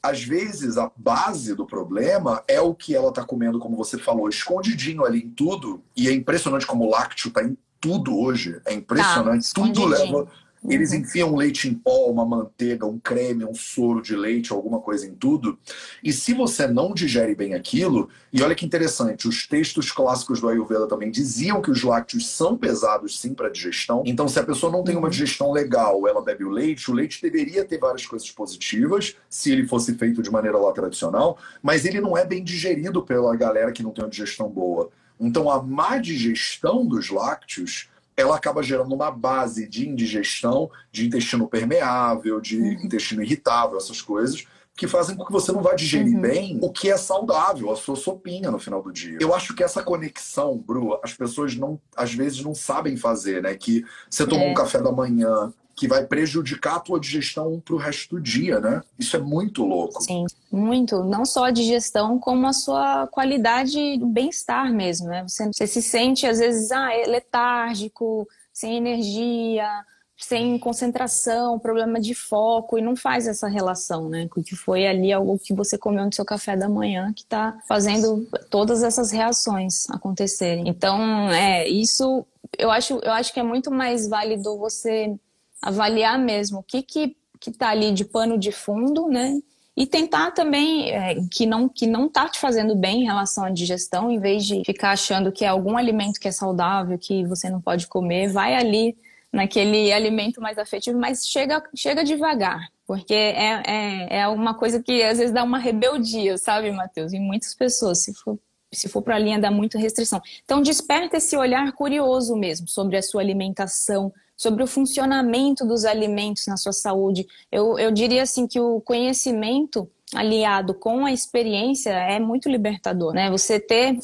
Às 0.00 0.22
vezes 0.22 0.78
a 0.78 0.92
base 0.96 1.56
do 1.56 1.66
problema 1.66 2.44
é 2.46 2.60
o 2.60 2.72
que 2.72 2.94
ela 2.94 3.08
está 3.08 3.24
comendo, 3.24 3.58
como 3.58 3.76
você 3.76 3.98
falou, 3.98 4.28
escondidinho 4.28 5.04
ali 5.04 5.24
em 5.24 5.30
tudo. 5.30 5.82
E 5.96 6.08
é 6.08 6.12
impressionante 6.12 6.66
como 6.66 6.84
o 6.84 6.90
lácteo 6.90 7.30
está 7.30 7.42
em 7.42 7.58
tudo 7.80 8.16
hoje. 8.16 8.60
É 8.64 8.72
impressionante. 8.74 9.52
Tá, 9.52 9.60
tudo 9.60 9.86
leva 9.86 10.28
Uhum. 10.62 10.72
Eles 10.72 10.92
enfiam 10.92 11.36
leite 11.36 11.68
em 11.68 11.74
pó, 11.74 12.10
uma 12.10 12.24
manteiga, 12.24 12.86
um 12.86 12.98
creme, 12.98 13.44
um 13.44 13.54
soro 13.54 14.02
de 14.02 14.16
leite, 14.16 14.52
alguma 14.52 14.80
coisa 14.80 15.06
em 15.06 15.14
tudo. 15.14 15.58
E 16.02 16.12
se 16.12 16.34
você 16.34 16.66
não 16.66 16.92
digere 16.92 17.34
bem 17.34 17.54
aquilo, 17.54 18.08
e 18.32 18.42
olha 18.42 18.54
que 18.54 18.66
interessante, 18.66 19.28
os 19.28 19.46
textos 19.46 19.92
clássicos 19.92 20.40
do 20.40 20.48
Ayurveda 20.48 20.86
também 20.86 21.10
diziam 21.10 21.62
que 21.62 21.70
os 21.70 21.82
lácteos 21.82 22.28
são 22.28 22.56
pesados 22.56 23.18
sim 23.20 23.34
para 23.34 23.48
digestão. 23.48 24.02
Então, 24.04 24.28
se 24.28 24.38
a 24.38 24.44
pessoa 24.44 24.72
não 24.72 24.82
tem 24.82 24.96
uma 24.96 25.04
uhum. 25.04 25.10
digestão 25.10 25.52
legal, 25.52 26.06
ela 26.08 26.22
bebe 26.22 26.44
o 26.44 26.50
leite, 26.50 26.90
o 26.90 26.94
leite 26.94 27.22
deveria 27.22 27.64
ter 27.64 27.78
várias 27.78 28.06
coisas 28.06 28.30
positivas, 28.30 29.16
se 29.28 29.52
ele 29.52 29.66
fosse 29.66 29.94
feito 29.94 30.22
de 30.22 30.30
maneira 30.30 30.58
lá 30.58 30.72
tradicional, 30.72 31.38
mas 31.62 31.84
ele 31.84 32.00
não 32.00 32.16
é 32.16 32.24
bem 32.24 32.42
digerido 32.42 33.02
pela 33.02 33.34
galera 33.36 33.72
que 33.72 33.82
não 33.82 33.90
tem 33.90 34.04
uma 34.04 34.10
digestão 34.10 34.48
boa. 34.48 34.90
Então, 35.20 35.50
a 35.50 35.60
má 35.62 35.98
digestão 35.98 36.86
dos 36.86 37.10
lácteos 37.10 37.88
ela 38.18 38.34
acaba 38.34 38.64
gerando 38.64 38.92
uma 38.92 39.12
base 39.12 39.68
de 39.68 39.88
indigestão, 39.88 40.68
de 40.90 41.06
intestino 41.06 41.48
permeável, 41.48 42.40
de 42.40 42.60
uhum. 42.60 42.72
intestino 42.84 43.22
irritável, 43.22 43.78
essas 43.78 44.02
coisas, 44.02 44.44
que 44.76 44.88
fazem 44.88 45.16
com 45.16 45.24
que 45.24 45.30
você 45.30 45.52
não 45.52 45.62
vá 45.62 45.72
digerir 45.74 46.16
uhum. 46.16 46.20
bem 46.20 46.58
o 46.60 46.72
que 46.72 46.90
é 46.90 46.96
saudável, 46.96 47.70
a 47.70 47.76
sua 47.76 47.94
sopinha 47.94 48.50
no 48.50 48.58
final 48.58 48.82
do 48.82 48.92
dia. 48.92 49.18
Eu 49.20 49.32
acho 49.32 49.54
que 49.54 49.62
essa 49.62 49.84
conexão, 49.84 50.58
Bru, 50.58 50.98
as 51.02 51.14
pessoas 51.14 51.54
não, 51.54 51.80
às 51.96 52.12
vezes 52.12 52.42
não 52.42 52.56
sabem 52.56 52.96
fazer, 52.96 53.40
né? 53.40 53.54
Que 53.54 53.84
você 54.10 54.26
tomou 54.26 54.48
é. 54.48 54.50
um 54.50 54.54
café 54.54 54.82
da 54.82 54.90
manhã, 54.90 55.52
que 55.78 55.86
vai 55.86 56.04
prejudicar 56.04 56.76
a 56.76 56.80
tua 56.80 56.98
digestão 56.98 57.60
para 57.60 57.74
o 57.74 57.78
resto 57.78 58.16
do 58.16 58.20
dia, 58.20 58.58
né? 58.58 58.82
Isso 58.98 59.16
é 59.16 59.20
muito 59.20 59.64
louco. 59.64 60.02
Sim, 60.02 60.26
muito. 60.50 61.04
Não 61.04 61.24
só 61.24 61.44
a 61.44 61.50
digestão, 61.52 62.18
como 62.18 62.48
a 62.48 62.52
sua 62.52 63.06
qualidade 63.06 63.96
do 63.96 64.06
bem-estar 64.06 64.72
mesmo, 64.72 65.06
né? 65.06 65.22
Você, 65.22 65.46
você 65.46 65.66
se 65.68 65.80
sente, 65.80 66.26
às 66.26 66.40
vezes, 66.40 66.72
ah, 66.72 66.92
é 66.92 67.06
letárgico, 67.06 68.26
sem 68.52 68.76
energia, 68.76 69.68
sem 70.16 70.58
concentração, 70.58 71.60
problema 71.60 72.00
de 72.00 72.12
foco, 72.12 72.76
e 72.76 72.82
não 72.82 72.96
faz 72.96 73.28
essa 73.28 73.46
relação, 73.46 74.08
né? 74.08 74.26
Com 74.28 74.42
que 74.42 74.56
foi 74.56 74.84
ali 74.84 75.12
algo 75.12 75.38
que 75.38 75.54
você 75.54 75.78
comeu 75.78 76.04
no 76.04 76.12
seu 76.12 76.24
café 76.24 76.56
da 76.56 76.68
manhã 76.68 77.12
que 77.14 77.22
está 77.22 77.56
fazendo 77.68 78.26
todas 78.50 78.82
essas 78.82 79.12
reações 79.12 79.88
acontecerem. 79.90 80.68
Então, 80.68 81.30
é, 81.30 81.68
isso 81.68 82.26
eu 82.58 82.70
acho, 82.70 82.98
eu 83.02 83.12
acho 83.12 83.32
que 83.32 83.38
é 83.38 83.44
muito 83.44 83.70
mais 83.70 84.08
válido 84.08 84.58
você 84.58 85.16
avaliar 85.62 86.18
mesmo 86.18 86.58
o 86.58 86.62
que 86.62 86.82
que 86.82 87.16
que 87.40 87.50
está 87.50 87.68
ali 87.68 87.92
de 87.92 88.04
pano 88.04 88.36
de 88.36 88.50
fundo, 88.50 89.06
né? 89.08 89.40
E 89.76 89.86
tentar 89.86 90.32
também 90.32 90.90
é, 90.90 91.16
que 91.30 91.46
não 91.46 91.68
que 91.68 91.86
não 91.86 92.08
tá 92.08 92.28
te 92.28 92.38
fazendo 92.38 92.74
bem 92.74 93.02
em 93.02 93.04
relação 93.04 93.44
à 93.44 93.50
digestão, 93.50 94.10
em 94.10 94.18
vez 94.18 94.44
de 94.44 94.62
ficar 94.64 94.90
achando 94.90 95.30
que 95.30 95.44
é 95.44 95.48
algum 95.48 95.76
alimento 95.76 96.18
que 96.18 96.26
é 96.26 96.32
saudável, 96.32 96.98
que 96.98 97.24
você 97.24 97.48
não 97.48 97.60
pode 97.60 97.86
comer, 97.86 98.28
vai 98.28 98.56
ali 98.56 98.96
naquele 99.32 99.92
alimento 99.92 100.40
mais 100.40 100.58
afetivo, 100.58 100.98
mas 100.98 101.28
chega 101.28 101.62
chega 101.76 102.02
devagar, 102.02 102.68
porque 102.86 103.14
é, 103.14 103.62
é, 103.66 104.18
é 104.20 104.28
uma 104.28 104.54
coisa 104.54 104.82
que 104.82 105.02
às 105.02 105.18
vezes 105.18 105.32
dá 105.32 105.44
uma 105.44 105.58
rebeldia, 105.58 106.36
sabe, 106.38 106.72
Matheus? 106.72 107.12
Em 107.12 107.20
muitas 107.20 107.54
pessoas, 107.54 108.02
se 108.02 108.12
for 108.14 108.38
se 108.72 108.88
for 108.88 109.00
para 109.00 109.16
a 109.16 109.18
linha 109.18 109.38
dá 109.38 109.50
muita 109.50 109.78
restrição. 109.78 110.20
Então 110.44 110.60
desperta 110.60 111.16
esse 111.16 111.36
olhar 111.36 111.72
curioso 111.72 112.36
mesmo 112.36 112.68
sobre 112.68 112.96
a 112.96 113.02
sua 113.02 113.22
alimentação, 113.22 114.12
sobre 114.38 114.62
o 114.62 114.66
funcionamento 114.68 115.66
dos 115.66 115.84
alimentos 115.84 116.46
na 116.46 116.56
sua 116.56 116.72
saúde. 116.72 117.26
Eu, 117.50 117.76
eu 117.76 117.90
diria 117.90 118.22
assim 118.22 118.46
que 118.46 118.60
o 118.60 118.80
conhecimento 118.80 119.90
aliado 120.14 120.72
com 120.72 121.04
a 121.04 121.12
experiência 121.12 121.90
é 121.90 122.20
muito 122.20 122.48
libertador, 122.48 123.12
né? 123.12 123.28
Você 123.30 123.58
ter 123.58 123.98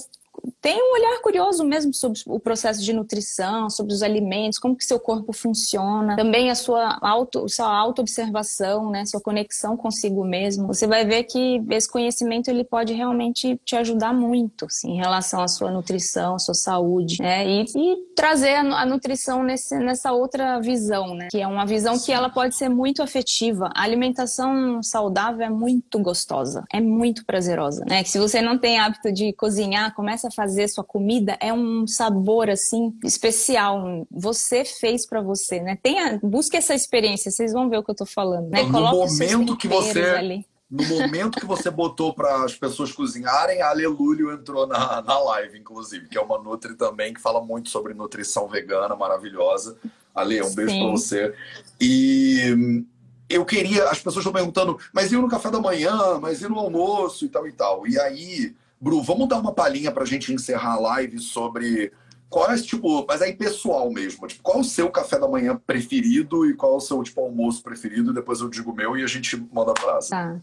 tem 0.60 0.76
um 0.76 0.94
olhar 0.94 1.20
curioso 1.20 1.64
mesmo 1.64 1.92
sobre 1.94 2.18
o 2.26 2.38
processo 2.38 2.82
de 2.82 2.92
nutrição, 2.92 3.70
sobre 3.70 3.92
os 3.92 4.02
alimentos, 4.02 4.58
como 4.58 4.76
que 4.76 4.84
seu 4.84 4.98
corpo 4.98 5.32
funciona, 5.32 6.16
também 6.16 6.50
a 6.50 6.54
sua 6.54 6.98
auto, 7.00 7.48
sua 7.48 7.66
auto-observação, 7.66 8.90
né, 8.90 9.04
sua 9.04 9.20
conexão 9.20 9.76
consigo 9.76 10.24
mesmo. 10.24 10.66
Você 10.66 10.86
vai 10.86 11.04
ver 11.04 11.24
que 11.24 11.62
esse 11.70 11.90
conhecimento 11.90 12.48
ele 12.48 12.64
pode 12.64 12.92
realmente 12.92 13.60
te 13.64 13.76
ajudar 13.76 14.12
muito, 14.12 14.66
assim, 14.66 14.92
em 14.92 14.96
relação 14.96 15.42
à 15.42 15.48
sua 15.48 15.70
nutrição, 15.70 16.34
à 16.34 16.38
sua 16.38 16.54
saúde, 16.54 17.20
né, 17.20 17.46
e, 17.46 17.64
e 17.74 17.96
trazer 18.14 18.54
a, 18.54 18.82
a 18.82 18.86
nutrição 18.86 19.42
nesse, 19.42 19.76
nessa 19.78 20.12
outra 20.12 20.60
visão, 20.60 21.14
né, 21.14 21.28
que 21.30 21.40
é 21.40 21.46
uma 21.46 21.66
visão 21.66 21.98
que 21.98 22.12
ela 22.12 22.28
pode 22.28 22.54
ser 22.54 22.68
muito 22.68 23.02
afetiva. 23.02 23.70
A 23.74 23.82
alimentação 23.82 24.82
saudável 24.82 25.46
é 25.46 25.50
muito 25.50 25.98
gostosa, 25.98 26.64
é 26.72 26.80
muito 26.80 27.24
prazerosa, 27.24 27.84
né, 27.88 28.02
que 28.02 28.10
se 28.10 28.18
você 28.18 28.40
não 28.40 28.58
tem 28.58 28.78
hábito 28.78 29.12
de 29.12 29.32
cozinhar, 29.32 29.94
começa 29.94 30.28
a 30.28 30.30
fazer 30.34 30.68
sua 30.68 30.84
comida 30.84 31.36
é 31.40 31.52
um 31.52 31.86
sabor 31.86 32.50
assim 32.50 32.94
especial. 33.04 34.06
Você 34.10 34.64
fez 34.64 35.06
para 35.06 35.20
você, 35.22 35.60
né? 35.60 35.78
Tenha, 35.82 36.18
busque 36.22 36.56
essa 36.56 36.74
experiência, 36.74 37.30
vocês 37.30 37.52
vão 37.52 37.68
ver 37.68 37.78
o 37.78 37.82
que 37.82 37.90
eu 37.90 37.94
tô 37.94 38.06
falando, 38.06 38.50
né? 38.50 38.62
No 38.62 38.80
momento 38.80 39.56
que 39.56 39.68
você 39.68 40.00
ali. 40.00 40.46
No 40.70 40.82
momento 40.86 41.38
que 41.38 41.46
você 41.46 41.70
botou 41.70 42.12
para 42.12 42.44
as 42.44 42.54
pessoas 42.54 42.90
cozinharem, 42.90 43.62
a 43.62 43.68
Aleluia 43.68 44.32
entrou 44.32 44.66
na, 44.66 45.00
na 45.02 45.18
live, 45.20 45.58
inclusive, 45.58 46.08
que 46.08 46.18
é 46.18 46.20
uma 46.20 46.38
Nutri 46.38 46.74
também, 46.74 47.14
que 47.14 47.20
fala 47.20 47.40
muito 47.40 47.68
sobre 47.68 47.94
nutrição 47.94 48.48
vegana, 48.48 48.96
maravilhosa. 48.96 49.76
Ale, 50.14 50.42
um 50.42 50.54
beijo 50.54 50.76
para 50.76 50.90
você. 50.90 51.34
E 51.80 52.84
eu 53.28 53.44
queria, 53.44 53.84
as 53.84 53.98
pessoas 53.98 54.18
estão 54.18 54.32
perguntando, 54.32 54.78
mas 54.92 55.12
e 55.12 55.16
no 55.16 55.28
café 55.28 55.50
da 55.50 55.60
manhã, 55.60 56.18
mas 56.20 56.40
e 56.42 56.48
no 56.48 56.58
almoço 56.58 57.24
e 57.24 57.28
tal 57.28 57.46
e 57.46 57.52
tal. 57.52 57.86
E 57.86 57.98
aí, 57.98 58.54
Bru, 58.84 59.02
vamos 59.02 59.26
dar 59.26 59.38
uma 59.38 59.50
palhinha 59.50 59.90
para 59.90 60.02
a 60.02 60.06
gente 60.06 60.30
encerrar 60.30 60.74
a 60.74 60.80
live 60.80 61.18
sobre 61.18 61.90
qual 62.28 62.50
é, 62.50 62.56
tipo, 62.58 63.02
mas 63.08 63.22
aí 63.22 63.32
pessoal 63.32 63.90
mesmo, 63.90 64.26
tipo, 64.26 64.42
qual 64.42 64.58
é 64.58 64.60
o 64.60 64.64
seu 64.64 64.90
café 64.90 65.18
da 65.18 65.26
manhã 65.26 65.58
preferido 65.66 66.44
e 66.44 66.52
qual 66.54 66.74
é 66.74 66.76
o 66.76 66.80
seu, 66.80 67.02
tipo, 67.02 67.22
almoço 67.22 67.62
preferido, 67.62 68.12
depois 68.12 68.42
eu 68.42 68.50
digo 68.50 68.72
o 68.72 68.74
meu 68.74 68.94
e 68.94 69.02
a 69.02 69.06
gente 69.06 69.38
manda 69.50 69.72
a 69.72 69.80
frase. 69.80 70.10
Tá. 70.10 70.36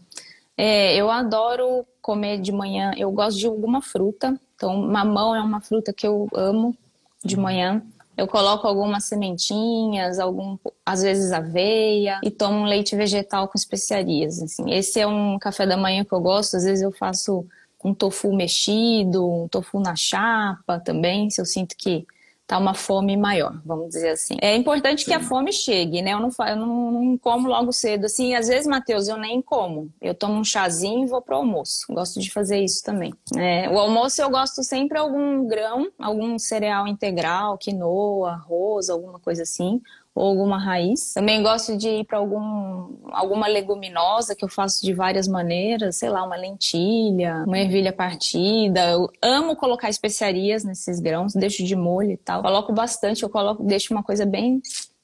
É, 0.56 0.96
eu 0.96 1.08
adoro 1.08 1.86
comer 2.00 2.40
de 2.40 2.50
manhã, 2.50 2.90
eu 2.96 3.12
gosto 3.12 3.38
de 3.38 3.46
alguma 3.46 3.80
fruta, 3.80 4.36
então 4.56 4.76
mamão 4.76 5.36
é 5.36 5.40
uma 5.40 5.60
fruta 5.60 5.92
que 5.92 6.04
eu 6.04 6.28
amo 6.34 6.76
de 7.24 7.36
manhã. 7.36 7.80
Eu 8.16 8.26
coloco 8.26 8.66
algumas 8.66 9.04
sementinhas, 9.04 10.18
algum, 10.18 10.58
às 10.84 11.00
vezes 11.00 11.30
aveia 11.30 12.20
e 12.24 12.30
tomo 12.30 12.58
um 12.58 12.64
leite 12.64 12.96
vegetal 12.96 13.46
com 13.46 13.56
especiarias. 13.56 14.42
Assim. 14.42 14.70
Esse 14.70 15.00
é 15.00 15.06
um 15.06 15.38
café 15.38 15.64
da 15.64 15.76
manhã 15.76 16.04
que 16.04 16.12
eu 16.12 16.20
gosto. 16.20 16.56
Às 16.56 16.64
vezes 16.64 16.82
eu 16.82 16.92
faço 16.92 17.46
um 17.84 17.94
tofu 17.94 18.32
mexido, 18.32 19.28
um 19.28 19.48
tofu 19.48 19.80
na 19.80 19.96
chapa 19.96 20.78
também, 20.80 21.30
se 21.30 21.40
eu 21.40 21.44
sinto 21.44 21.76
que 21.76 22.06
tá 22.46 22.58
uma 22.58 22.74
fome 22.74 23.16
maior, 23.16 23.58
vamos 23.64 23.88
dizer 23.88 24.10
assim. 24.10 24.36
É 24.40 24.54
importante 24.54 25.04
Sim. 25.04 25.10
que 25.10 25.14
a 25.14 25.20
fome 25.20 25.52
chegue, 25.52 26.02
né? 26.02 26.12
Eu 26.12 26.20
não, 26.20 26.28
eu 26.46 26.56
não, 26.56 26.90
não 26.92 27.18
como 27.18 27.48
logo 27.48 27.72
cedo. 27.72 28.04
Assim, 28.04 28.34
às 28.34 28.48
vezes, 28.48 28.66
Matheus, 28.66 29.08
eu 29.08 29.16
nem 29.16 29.40
como. 29.40 29.90
Eu 30.00 30.14
tomo 30.14 30.34
um 30.34 30.44
chazinho 30.44 31.04
e 31.04 31.08
vou 31.08 31.22
pro 31.22 31.36
almoço. 31.36 31.86
Gosto 31.88 32.20
de 32.20 32.30
fazer 32.30 32.62
isso 32.62 32.82
também. 32.84 33.14
É, 33.36 33.70
o 33.70 33.78
almoço 33.78 34.20
eu 34.20 34.28
gosto 34.28 34.62
sempre 34.62 34.98
algum 34.98 35.46
grão, 35.46 35.90
algum 35.98 36.38
cereal 36.38 36.86
integral, 36.86 37.56
quinoa, 37.56 38.32
arroz, 38.32 38.90
alguma 38.90 39.18
coisa 39.18 39.44
assim 39.44 39.80
ou 40.14 40.26
alguma 40.26 40.58
raiz. 40.58 41.14
Também 41.14 41.42
gosto 41.42 41.76
de 41.76 41.88
ir 41.88 42.04
para 42.04 42.18
algum, 42.18 42.96
alguma 43.10 43.46
leguminosa 43.46 44.34
que 44.34 44.44
eu 44.44 44.48
faço 44.48 44.84
de 44.84 44.92
várias 44.92 45.26
maneiras, 45.26 45.96
sei 45.96 46.10
lá, 46.10 46.22
uma 46.24 46.36
lentilha, 46.36 47.44
uma 47.46 47.58
ervilha 47.58 47.92
partida. 47.92 48.90
Eu 48.90 49.08
amo 49.22 49.56
colocar 49.56 49.88
especiarias 49.88 50.64
nesses 50.64 51.00
grãos, 51.00 51.32
deixo 51.32 51.64
de 51.64 51.74
molho 51.74 52.12
e 52.12 52.16
tal. 52.16 52.42
Coloco 52.42 52.72
bastante, 52.72 53.22
eu 53.22 53.30
coloco, 53.30 53.62
deixo 53.62 53.94
uma 53.94 54.02
coisa 54.02 54.26
bem 54.26 54.60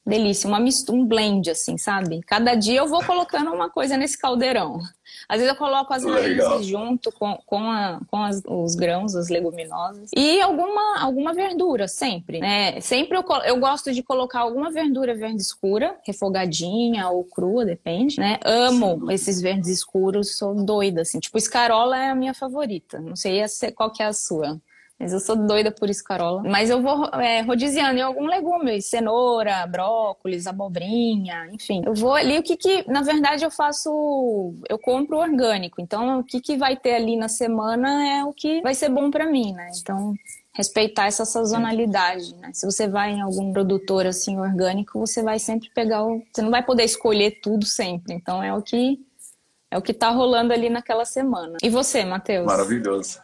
delícia, 0.08 0.48
uma 0.48 0.58
mistura, 0.58 0.98
um 0.98 1.04
blend, 1.04 1.50
assim, 1.50 1.76
sabe? 1.76 2.20
Cada 2.26 2.54
dia 2.54 2.80
eu 2.80 2.88
vou 2.88 3.04
colocando 3.04 3.52
uma 3.52 3.70
coisa 3.70 3.96
nesse 3.96 4.18
caldeirão. 4.18 4.80
Às 5.28 5.38
vezes 5.38 5.52
eu 5.52 5.58
coloco 5.58 5.92
as 5.92 6.04
raízes 6.04 6.66
junto 6.66 7.12
com, 7.12 7.38
com, 7.44 7.70
a, 7.70 8.00
com 8.10 8.22
as, 8.22 8.42
os 8.46 8.74
grãos, 8.74 9.14
as 9.14 9.28
leguminosas. 9.28 10.10
E 10.16 10.40
alguma, 10.40 11.00
alguma 11.00 11.34
verdura, 11.34 11.86
sempre, 11.86 12.40
né? 12.40 12.80
Sempre 12.80 13.18
eu, 13.18 13.24
eu 13.44 13.60
gosto 13.60 13.92
de 13.92 14.02
colocar 14.02 14.40
alguma 14.40 14.70
verdura 14.70 15.14
verde 15.14 15.42
escura, 15.42 15.96
refogadinha 16.06 17.08
ou 17.08 17.24
crua, 17.24 17.64
depende, 17.64 18.18
né? 18.18 18.38
Amo 18.44 19.10
esses 19.10 19.40
verdes 19.40 19.68
escuros, 19.68 20.36
sou 20.36 20.54
doida, 20.54 21.02
assim. 21.02 21.20
Tipo, 21.20 21.36
escarola 21.36 21.98
é 21.98 22.10
a 22.10 22.14
minha 22.14 22.32
favorita. 22.32 22.98
Não 22.98 23.16
sei 23.16 23.42
qual 23.74 23.90
que 23.90 24.02
é 24.02 24.06
a 24.06 24.12
sua. 24.12 24.58
Mas 24.98 25.12
eu 25.12 25.20
sou 25.20 25.36
doida 25.36 25.70
por 25.70 25.88
escarola. 25.88 26.42
Mas 26.42 26.70
eu 26.70 26.82
vou 26.82 27.06
é, 27.20 27.40
rodiziando 27.42 27.98
em 27.98 28.02
algum 28.02 28.26
legume, 28.26 28.82
cenoura, 28.82 29.64
brócolis, 29.66 30.46
abobrinha, 30.46 31.46
enfim. 31.52 31.82
Eu 31.86 31.94
vou 31.94 32.14
ali, 32.14 32.36
o 32.36 32.42
que 32.42 32.56
que, 32.56 32.84
na 32.90 33.02
verdade, 33.02 33.44
eu 33.44 33.50
faço, 33.50 34.54
eu 34.68 34.76
compro 34.76 35.18
orgânico. 35.18 35.80
Então, 35.80 36.18
o 36.18 36.24
que 36.24 36.40
que 36.40 36.56
vai 36.56 36.76
ter 36.76 36.94
ali 36.94 37.16
na 37.16 37.28
semana 37.28 38.08
é 38.08 38.24
o 38.24 38.32
que 38.32 38.60
vai 38.60 38.74
ser 38.74 38.88
bom 38.88 39.08
para 39.08 39.26
mim, 39.26 39.52
né? 39.52 39.70
Então, 39.80 40.14
respeitar 40.52 41.06
essa 41.06 41.24
sazonalidade, 41.24 42.34
né? 42.34 42.50
Se 42.52 42.66
você 42.66 42.88
vai 42.88 43.12
em 43.12 43.20
algum 43.20 43.52
produtor 43.52 44.04
assim 44.04 44.40
orgânico, 44.40 44.98
você 44.98 45.22
vai 45.22 45.38
sempre 45.38 45.70
pegar 45.72 46.04
o, 46.04 46.20
você 46.32 46.42
não 46.42 46.50
vai 46.50 46.64
poder 46.64 46.82
escolher 46.82 47.38
tudo 47.40 47.64
sempre. 47.64 48.14
Então, 48.14 48.42
é 48.42 48.52
o 48.52 48.60
que 48.60 48.98
é 49.70 49.78
o 49.78 49.82
que 49.82 49.92
tá 49.92 50.10
rolando 50.10 50.52
ali 50.52 50.68
naquela 50.68 51.04
semana. 51.04 51.58
E 51.62 51.68
você, 51.68 52.04
Matheus? 52.04 52.46
Maravilhoso. 52.46 53.20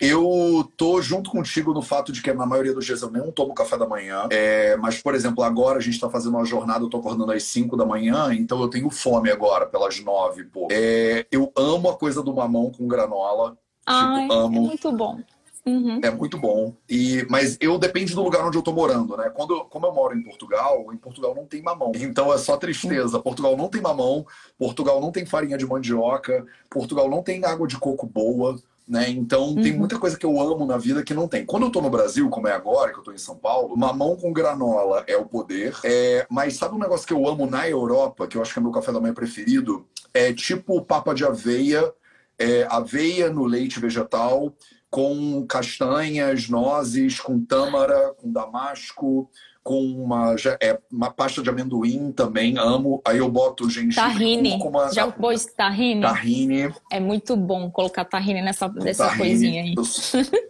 Eu 0.00 0.70
tô 0.76 1.02
junto 1.02 1.30
contigo 1.30 1.74
no 1.74 1.82
fato 1.82 2.10
de 2.10 2.22
que 2.22 2.32
na 2.32 2.46
maioria 2.46 2.72
dos 2.72 2.86
dias 2.86 3.02
eu 3.02 3.10
nem 3.10 3.30
tomo 3.32 3.54
café 3.54 3.76
da 3.76 3.86
manhã. 3.86 4.26
É, 4.30 4.76
mas, 4.76 5.02
por 5.02 5.14
exemplo, 5.14 5.44
agora 5.44 5.78
a 5.78 5.82
gente 5.82 6.00
tá 6.00 6.08
fazendo 6.08 6.36
uma 6.36 6.44
jornada, 6.44 6.84
eu 6.84 6.88
tô 6.88 6.96
acordando 6.96 7.30
às 7.32 7.42
5 7.42 7.76
da 7.76 7.84
manhã, 7.84 8.32
então 8.32 8.60
eu 8.62 8.68
tenho 8.68 8.88
fome 8.90 9.30
agora, 9.30 9.66
pelas 9.66 10.00
9, 10.00 10.44
pô. 10.44 10.68
É, 10.70 11.26
eu 11.30 11.52
amo 11.54 11.90
a 11.90 11.96
coisa 11.96 12.22
do 12.22 12.34
mamão 12.34 12.70
com 12.70 12.88
granola. 12.88 13.58
Ai, 13.86 14.22
tipo, 14.22 14.32
amo. 14.32 14.56
É 14.56 14.60
muito 14.60 14.92
bom. 14.92 15.20
Uhum. 15.66 16.00
É 16.02 16.10
muito 16.10 16.38
bom. 16.38 16.74
E, 16.88 17.26
mas 17.28 17.58
eu 17.60 17.78
depende 17.78 18.14
do 18.14 18.22
lugar 18.22 18.44
onde 18.46 18.56
eu 18.56 18.62
tô 18.62 18.72
morando, 18.72 19.16
né? 19.16 19.28
Quando 19.28 19.64
como 19.66 19.86
eu 19.86 19.92
moro 19.92 20.16
em 20.16 20.22
Portugal, 20.22 20.86
em 20.92 20.96
Portugal 20.96 21.34
não 21.34 21.44
tem 21.44 21.62
mamão. 21.62 21.92
Então 21.94 22.32
é 22.32 22.38
só 22.38 22.56
tristeza. 22.56 23.18
Uhum. 23.18 23.22
Portugal 23.22 23.56
não 23.56 23.68
tem 23.68 23.80
mamão, 23.80 24.26
Portugal 24.58 25.00
não 25.00 25.12
tem 25.12 25.26
farinha 25.26 25.58
de 25.58 25.66
mandioca, 25.66 26.46
Portugal 26.70 27.08
não 27.10 27.22
tem 27.22 27.44
água 27.44 27.66
de 27.66 27.76
coco 27.76 28.06
boa. 28.06 28.56
Né? 28.90 29.08
Então 29.08 29.50
uhum. 29.50 29.62
tem 29.62 29.72
muita 29.72 30.00
coisa 30.00 30.18
que 30.18 30.26
eu 30.26 30.40
amo 30.40 30.66
na 30.66 30.76
vida 30.76 31.04
que 31.04 31.14
não 31.14 31.28
tem. 31.28 31.46
Quando 31.46 31.62
eu 31.62 31.70
tô 31.70 31.80
no 31.80 31.88
Brasil, 31.88 32.28
como 32.28 32.48
é 32.48 32.52
agora, 32.52 32.92
que 32.92 32.98
eu 32.98 33.04
tô 33.04 33.12
em 33.12 33.18
São 33.18 33.36
Paulo, 33.36 33.76
mamão 33.76 34.16
com 34.16 34.32
granola 34.32 35.04
é 35.06 35.16
o 35.16 35.24
poder. 35.24 35.76
É... 35.84 36.26
Mas 36.28 36.54
sabe 36.54 36.74
um 36.74 36.78
negócio 36.80 37.06
que 37.06 37.12
eu 37.12 37.24
amo 37.28 37.46
na 37.46 37.68
Europa, 37.68 38.26
que 38.26 38.36
eu 38.36 38.42
acho 38.42 38.52
que 38.52 38.58
é 38.58 38.62
meu 38.62 38.72
café 38.72 38.90
da 38.90 39.00
manhã 39.00 39.14
preferido? 39.14 39.86
É 40.12 40.32
tipo 40.32 40.82
papa 40.82 41.14
de 41.14 41.24
aveia, 41.24 41.88
é 42.36 42.66
aveia 42.68 43.30
no 43.30 43.44
leite 43.44 43.78
vegetal, 43.78 44.52
com 44.90 45.46
castanhas, 45.46 46.48
nozes, 46.48 47.20
com 47.20 47.44
tâmara, 47.44 48.12
com 48.20 48.32
damasco, 48.32 49.30
com 49.62 49.84
uma, 49.84 50.34
é, 50.60 50.78
uma 50.90 51.10
pasta 51.10 51.42
de 51.42 51.50
amendoim 51.50 52.12
também, 52.12 52.56
amo. 52.58 53.00
Aí 53.04 53.18
eu 53.18 53.30
boto 53.30 53.68
gengibre, 53.68 53.96
tahine. 53.96 54.52
Cúrcuma, 54.52 54.92
Já 54.92 55.10
pôs 55.10 55.46
tahine? 55.46 56.00
Tahine. 56.00 56.74
É 56.90 56.98
muito 56.98 57.36
bom 57.36 57.70
colocar 57.70 58.04
tahine 58.04 58.42
nessa, 58.42 58.68
nessa 58.68 59.06
tahine. 59.06 59.18
coisinha 59.18 59.62
aí. 59.62 59.74
Eu, 59.76 59.84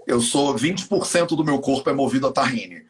eu 0.07 0.21
sou 0.21 0.55
20% 0.55 1.29
do 1.29 1.45
meu 1.45 1.59
corpo 1.59 1.91
é 1.91 1.93
movido 1.93 2.29
a 2.29 2.33
tahine. 2.33 2.83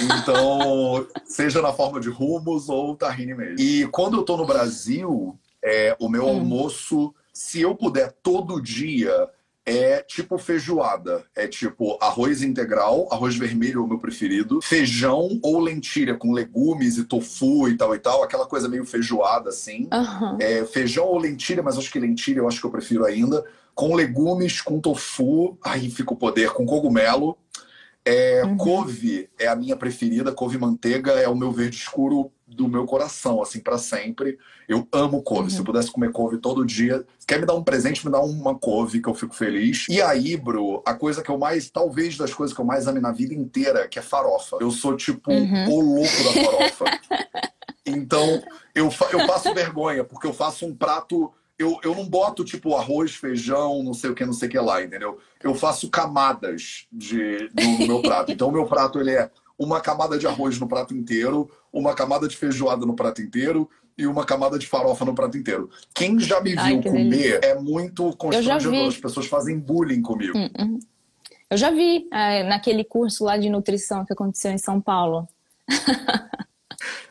Então, 0.00 1.06
seja 1.26 1.60
na 1.60 1.72
forma 1.72 2.00
de 2.00 2.08
rumos 2.08 2.68
ou 2.68 2.96
tahine 2.96 3.34
mesmo. 3.34 3.60
E 3.60 3.86
quando 3.88 4.16
eu 4.16 4.22
tô 4.22 4.36
no 4.36 4.46
Brasil, 4.46 5.38
é, 5.62 5.94
o 6.00 6.08
meu 6.08 6.24
hum. 6.24 6.28
almoço, 6.28 7.14
se 7.32 7.60
eu 7.60 7.74
puder 7.74 8.12
todo 8.22 8.62
dia 8.62 9.28
é 9.66 10.00
tipo 10.00 10.38
feijoada. 10.38 11.24
É 11.34 11.48
tipo 11.48 11.98
arroz 12.00 12.40
integral, 12.40 13.08
arroz 13.10 13.36
vermelho 13.36 13.80
é 13.80 13.84
o 13.84 13.88
meu 13.88 13.98
preferido, 13.98 14.60
feijão 14.62 15.40
ou 15.42 15.58
lentilha 15.58 16.14
com 16.14 16.32
legumes 16.32 16.96
e 16.96 17.04
tofu 17.04 17.68
e 17.68 17.76
tal 17.76 17.92
e 17.92 17.98
tal, 17.98 18.22
aquela 18.22 18.46
coisa 18.46 18.68
meio 18.68 18.86
feijoada 18.86 19.50
assim. 19.50 19.88
Uhum. 19.92 20.38
É, 20.40 20.64
feijão 20.64 21.06
ou 21.06 21.18
lentilha, 21.18 21.62
mas 21.62 21.76
acho 21.76 21.90
que 21.90 21.98
lentilha 21.98 22.38
eu 22.38 22.48
acho 22.48 22.60
que 22.60 22.66
eu 22.66 22.70
prefiro 22.70 23.04
ainda. 23.04 23.44
Com 23.74 23.94
legumes, 23.94 24.60
com 24.60 24.80
tofu, 24.80 25.58
aí 25.62 25.90
fica 25.90 26.14
o 26.14 26.16
poder, 26.16 26.50
com 26.50 26.64
cogumelo. 26.64 27.36
É, 28.04 28.44
uhum. 28.44 28.56
Couve 28.56 29.28
é 29.36 29.48
a 29.48 29.56
minha 29.56 29.74
preferida, 29.74 30.30
couve 30.30 30.56
manteiga 30.56 31.10
é 31.12 31.28
o 31.28 31.34
meu 31.34 31.50
verde 31.50 31.76
escuro 31.76 32.30
do 32.46 32.68
meu 32.68 32.84
coração, 32.84 33.42
assim, 33.42 33.58
para 33.58 33.76
sempre. 33.76 34.38
Eu 34.68 34.86
amo 34.92 35.22
couve. 35.22 35.44
Uhum. 35.44 35.50
Se 35.50 35.58
eu 35.58 35.64
pudesse 35.64 35.90
comer 35.90 36.12
couve 36.12 36.38
todo 36.38 36.64
dia, 36.64 37.04
quer 37.26 37.40
me 37.40 37.46
dar 37.46 37.54
um 37.54 37.64
presente, 37.64 38.04
me 38.06 38.12
dá 38.12 38.20
uma 38.20 38.54
couve 38.56 39.00
que 39.00 39.08
eu 39.08 39.14
fico 39.14 39.34
feliz. 39.34 39.86
E 39.88 40.00
aí, 40.00 40.36
Bro, 40.36 40.82
a 40.86 40.94
coisa 40.94 41.22
que 41.22 41.30
eu 41.30 41.38
mais, 41.38 41.68
talvez 41.70 42.16
das 42.16 42.32
coisas 42.32 42.54
que 42.54 42.60
eu 42.60 42.64
mais 42.64 42.86
amo 42.86 43.00
na 43.00 43.10
vida 43.10 43.34
inteira, 43.34 43.88
que 43.88 43.98
é 43.98 44.02
farofa. 44.02 44.58
Eu 44.60 44.70
sou 44.70 44.96
tipo 44.96 45.32
uhum. 45.32 45.70
o 45.70 45.80
louco 45.80 46.24
da 46.24 46.44
farofa. 46.44 46.84
então, 47.84 48.42
eu, 48.74 48.88
eu 49.12 49.26
passo 49.26 49.52
vergonha, 49.52 50.04
porque 50.04 50.26
eu 50.26 50.32
faço 50.32 50.64
um 50.66 50.74
prato 50.74 51.32
eu, 51.58 51.78
eu 51.82 51.94
não 51.94 52.06
boto 52.06 52.44
tipo 52.44 52.76
arroz, 52.76 53.14
feijão, 53.14 53.82
não 53.82 53.94
sei 53.94 54.10
o 54.10 54.14
que, 54.14 54.26
não 54.26 54.32
sei 54.32 54.46
o 54.48 54.50
que 54.50 54.58
lá, 54.58 54.82
entendeu? 54.82 55.18
Eu 55.42 55.54
faço 55.54 55.88
camadas 55.88 56.86
de, 56.92 57.48
no 57.54 57.86
meu 57.86 58.02
prato. 58.02 58.30
Então, 58.30 58.48
o 58.48 58.52
meu 58.52 58.66
prato 58.66 59.00
ele 59.00 59.12
é 59.12 59.30
uma 59.58 59.80
camada 59.80 60.18
de 60.18 60.26
arroz 60.26 60.58
no 60.58 60.68
prato 60.68 60.94
inteiro, 60.94 61.50
uma 61.72 61.94
camada 61.94 62.28
de 62.28 62.36
feijoada 62.36 62.84
no 62.84 62.94
prato 62.94 63.22
inteiro 63.22 63.68
e 63.96 64.06
uma 64.06 64.24
camada 64.24 64.58
de 64.58 64.66
farofa 64.66 65.04
no 65.04 65.14
prato 65.14 65.38
inteiro. 65.38 65.70
Quem 65.94 66.18
já 66.20 66.40
me 66.40 66.50
viu 66.50 66.60
Ai, 66.60 66.82
comer 66.82 67.08
delícia. 67.08 67.40
é 67.42 67.54
muito 67.58 68.14
constrangedor. 68.16 68.88
As 68.88 68.98
pessoas 68.98 69.26
fazem 69.26 69.58
bullying 69.58 70.02
comigo. 70.02 70.36
Hum, 70.36 70.50
hum. 70.58 70.78
Eu 71.48 71.56
já 71.56 71.70
vi 71.70 72.06
é, 72.12 72.42
naquele 72.42 72.84
curso 72.84 73.24
lá 73.24 73.38
de 73.38 73.48
nutrição 73.48 74.04
que 74.04 74.12
aconteceu 74.12 74.50
em 74.50 74.58
São 74.58 74.80
Paulo. 74.80 75.26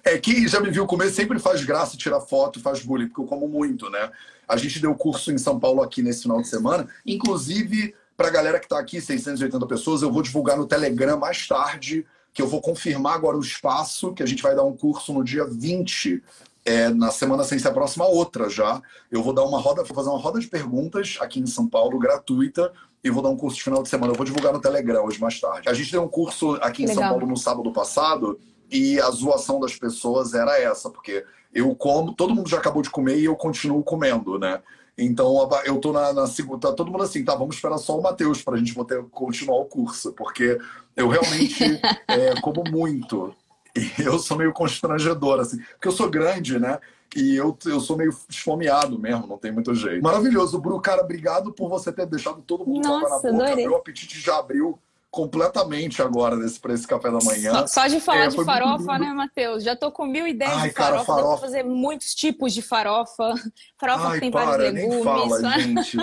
é, 0.03 0.17
quem 0.17 0.47
já 0.47 0.59
me 0.59 0.69
viu 0.69 0.85
comer 0.85 1.09
sempre 1.09 1.39
faz 1.39 1.63
graça, 1.63 1.97
tira 1.97 2.19
foto, 2.19 2.59
faz 2.59 2.83
bullying, 2.83 3.07
porque 3.07 3.21
eu 3.21 3.25
como 3.25 3.47
muito, 3.47 3.89
né? 3.89 4.11
A 4.47 4.57
gente 4.57 4.79
deu 4.79 4.93
curso 4.93 5.31
em 5.31 5.37
São 5.37 5.59
Paulo 5.59 5.81
aqui 5.81 6.03
nesse 6.03 6.23
final 6.23 6.41
de 6.41 6.47
semana. 6.47 6.87
Inclusive, 7.05 7.95
para 8.15 8.27
a 8.27 8.31
galera 8.31 8.59
que 8.59 8.65
está 8.65 8.77
aqui, 8.77 9.01
680 9.01 9.65
pessoas, 9.65 10.01
eu 10.01 10.11
vou 10.11 10.21
divulgar 10.21 10.57
no 10.57 10.67
Telegram 10.67 11.17
mais 11.17 11.47
tarde 11.47 12.05
que 12.35 12.41
eu 12.41 12.47
vou 12.47 12.59
confirmar 12.59 13.15
agora 13.15 13.37
o 13.37 13.39
espaço, 13.39 14.13
que 14.13 14.21
a 14.21 14.25
gente 14.25 14.43
vai 14.43 14.53
dar 14.53 14.65
um 14.65 14.75
curso 14.75 15.13
no 15.13 15.23
dia 15.23 15.45
20, 15.45 16.21
é, 16.65 16.89
na 16.89 17.09
semana 17.09 17.45
sem 17.45 17.57
ser 17.57 17.69
a 17.69 17.73
próxima 17.73 18.05
outra 18.05 18.49
já. 18.49 18.81
Eu 19.09 19.23
vou 19.23 19.31
dar 19.31 19.45
uma 19.45 19.57
roda, 19.57 19.85
vou 19.85 19.95
fazer 19.95 20.09
uma 20.09 20.19
roda 20.19 20.37
de 20.37 20.47
perguntas 20.47 21.17
aqui 21.21 21.39
em 21.39 21.47
São 21.47 21.65
Paulo, 21.65 21.97
gratuita, 21.97 22.73
e 23.01 23.09
vou 23.09 23.23
dar 23.23 23.29
um 23.29 23.37
curso 23.37 23.55
de 23.55 23.63
final 23.63 23.81
de 23.81 23.87
semana. 23.87 24.11
Eu 24.11 24.17
vou 24.17 24.25
divulgar 24.25 24.51
no 24.51 24.59
Telegram 24.59 25.05
hoje 25.05 25.17
mais 25.21 25.39
tarde. 25.39 25.69
A 25.69 25.73
gente 25.73 25.89
deu 25.89 26.03
um 26.03 26.09
curso 26.09 26.55
aqui 26.61 26.83
em 26.83 26.87
Legal. 26.87 27.03
São 27.03 27.11
Paulo 27.11 27.25
no 27.25 27.37
sábado 27.37 27.71
passado, 27.71 28.37
e 28.69 28.99
a 28.99 29.09
zoação 29.11 29.57
das 29.57 29.73
pessoas 29.73 30.33
era 30.33 30.59
essa, 30.59 30.89
porque 30.89 31.23
eu 31.53 31.73
como, 31.73 32.13
todo 32.13 32.35
mundo 32.35 32.49
já 32.49 32.57
acabou 32.57 32.81
de 32.81 32.89
comer 32.89 33.17
e 33.17 33.25
eu 33.25 33.35
continuo 33.37 33.81
comendo, 33.81 34.37
né? 34.37 34.61
Então 34.97 35.49
eu 35.65 35.77
tô 35.79 35.91
na, 35.91 36.13
na 36.13 36.27
segunda, 36.27 36.69
tá 36.69 36.73
todo 36.73 36.89
mundo 36.89 37.03
assim, 37.03 37.23
tá, 37.23 37.35
vamos 37.35 37.55
esperar 37.55 37.77
só 37.77 37.97
o 37.97 38.01
Matheus 38.01 38.41
para 38.41 38.55
a 38.55 38.57
gente 38.57 38.73
poder 38.73 39.03
continuar 39.11 39.57
o 39.57 39.65
curso, 39.65 40.13
porque 40.13 40.57
eu 40.95 41.09
realmente 41.09 41.63
é, 42.07 42.39
como 42.41 42.63
muito. 42.69 43.35
E 43.75 44.03
eu 44.03 44.17
sou 44.19 44.37
meio 44.37 44.53
constrangedor, 44.53 45.41
assim, 45.41 45.57
porque 45.57 45.89
eu 45.89 45.91
sou 45.91 46.09
grande, 46.09 46.57
né? 46.57 46.79
E 47.13 47.35
eu, 47.35 47.57
eu 47.65 47.79
sou 47.81 47.97
meio 47.97 48.13
esfomeado 48.29 48.97
mesmo, 48.97 49.27
não 49.27 49.37
tem 49.37 49.51
muito 49.51 49.73
jeito. 49.75 50.01
Maravilhoso, 50.01 50.59
Bru, 50.59 50.79
cara, 50.79 51.01
obrigado 51.01 51.51
por 51.51 51.69
você 51.69 51.91
ter 51.91 52.05
deixado 52.05 52.41
todo 52.41 52.65
mundo 52.65 52.87
Nossa, 52.87 53.09
na 53.09 53.33
boca. 53.33 53.45
Adorei. 53.45 53.67
Meu 53.67 53.75
apetite 53.75 54.19
já 54.19 54.37
abriu 54.37 54.79
completamente 55.15 56.01
agora 56.01 56.35
nesse, 56.35 56.59
para 56.59 56.73
esse 56.73 56.85
café 56.85 57.09
da 57.09 57.19
manhã. 57.23 57.53
Só, 57.65 57.67
só 57.67 57.87
de 57.87 58.01
falar 58.01 58.25
é, 58.25 58.27
de 58.27 58.43
farofa, 58.43 58.99
né, 58.99 59.13
Matheus? 59.13 59.63
Já 59.63 59.73
tô 59.73 59.89
com 59.89 60.05
mil 60.05 60.27
ideias 60.27 60.53
Ai, 60.57 60.67
de 60.67 60.75
farofa. 60.75 61.05
Cara, 61.05 61.05
farofa. 61.05 61.23
Dá 61.23 61.37
pra 61.37 61.47
fazer 61.47 61.63
muitos 61.63 62.13
tipos 62.13 62.53
de 62.53 62.61
farofa. 62.61 63.33
Farofa 63.79 64.07
Ai, 64.09 64.19
tem 64.19 64.31
para, 64.31 64.45
vários 64.45 64.73
legumes. 64.73 64.95
Nem 64.95 65.03
fala, 65.03 65.39
gente. 65.59 65.97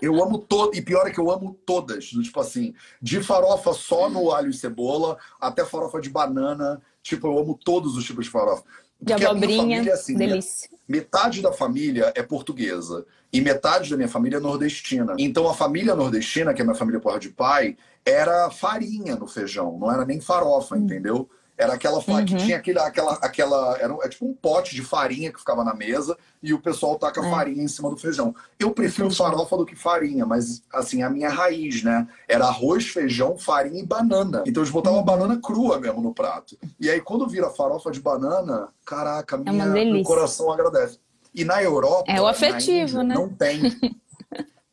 Eu 0.00 0.22
amo 0.22 0.38
todo. 0.38 0.74
E 0.74 0.80
pior 0.80 1.06
é 1.06 1.10
que 1.10 1.20
eu 1.20 1.30
amo 1.30 1.54
todas. 1.66 2.06
Tipo 2.06 2.40
assim, 2.40 2.74
de 3.00 3.22
farofa 3.22 3.74
só 3.74 4.08
no 4.08 4.30
alho 4.30 4.48
e 4.48 4.54
cebola, 4.54 5.18
até 5.38 5.64
farofa 5.64 6.00
de 6.00 6.08
banana. 6.08 6.80
Tipo, 7.02 7.26
eu 7.26 7.38
amo 7.38 7.58
todos 7.62 7.96
os 7.96 8.04
tipos 8.04 8.24
de 8.24 8.30
farofa. 8.30 8.64
Porque 8.98 9.14
de 9.14 9.26
abobrinha, 9.26 9.76
família, 9.76 9.94
assim, 9.94 10.14
delícia. 10.14 10.70
Metade 10.88 11.42
da 11.42 11.52
família 11.52 12.12
é 12.14 12.22
portuguesa 12.22 13.04
e 13.32 13.40
metade 13.40 13.90
da 13.90 13.96
minha 13.96 14.08
família 14.08 14.38
é 14.38 14.40
nordestina. 14.40 15.14
Então 15.18 15.48
a 15.48 15.54
família 15.54 15.94
nordestina, 15.94 16.52
que 16.52 16.60
é 16.60 16.64
minha 16.64 16.74
família 16.76 17.00
por 17.00 17.18
de 17.18 17.30
pai, 17.30 17.76
era 18.04 18.50
farinha 18.50 19.16
no 19.16 19.26
feijão, 19.26 19.78
não 19.78 19.90
era 19.90 20.04
nem 20.04 20.20
farofa, 20.20 20.74
uhum. 20.74 20.82
entendeu? 20.82 21.28
Era 21.60 21.74
aquela 21.74 22.00
farinha 22.00 22.20
uhum. 22.20 22.38
que 22.38 22.44
tinha 22.46 22.56
aquele, 22.56 22.78
aquela, 22.78 23.12
aquela. 23.16 23.76
Era 23.78 23.94
é 24.02 24.08
tipo 24.08 24.24
um 24.24 24.32
pote 24.32 24.74
de 24.74 24.82
farinha 24.82 25.30
que 25.30 25.38
ficava 25.38 25.62
na 25.62 25.74
mesa 25.74 26.16
e 26.42 26.54
o 26.54 26.58
pessoal 26.58 26.98
taca 26.98 27.20
é. 27.20 27.30
farinha 27.30 27.62
em 27.62 27.68
cima 27.68 27.90
do 27.90 27.98
feijão. 27.98 28.34
Eu 28.58 28.70
prefiro 28.70 29.10
farofa 29.10 29.58
do 29.58 29.66
que 29.66 29.76
farinha, 29.76 30.24
mas 30.24 30.62
assim, 30.72 31.02
a 31.02 31.10
minha 31.10 31.28
raiz, 31.28 31.82
né? 31.82 32.08
Era 32.26 32.46
arroz, 32.46 32.86
feijão, 32.86 33.36
farinha 33.36 33.78
e 33.78 33.84
banana. 33.84 34.42
Então 34.46 34.62
eles 34.62 34.72
botavam 34.72 35.00
uhum. 35.00 35.04
banana 35.04 35.38
crua 35.38 35.78
mesmo 35.78 36.00
no 36.00 36.14
prato. 36.14 36.56
E 36.80 36.88
aí, 36.88 36.98
quando 37.02 37.28
vira 37.28 37.50
farofa 37.50 37.90
de 37.90 38.00
banana, 38.00 38.68
caraca, 38.86 39.36
é 39.36 39.50
minha, 39.50 39.64
é 39.64 39.84
meu 39.84 40.02
coração 40.02 40.50
agradece. 40.50 40.98
E 41.34 41.44
na 41.44 41.62
Europa. 41.62 42.10
É 42.10 42.22
o 42.22 42.26
afetivo, 42.26 43.02
Índia, 43.02 43.02
né? 43.02 43.14
Não 43.14 43.28
tem. 43.28 43.60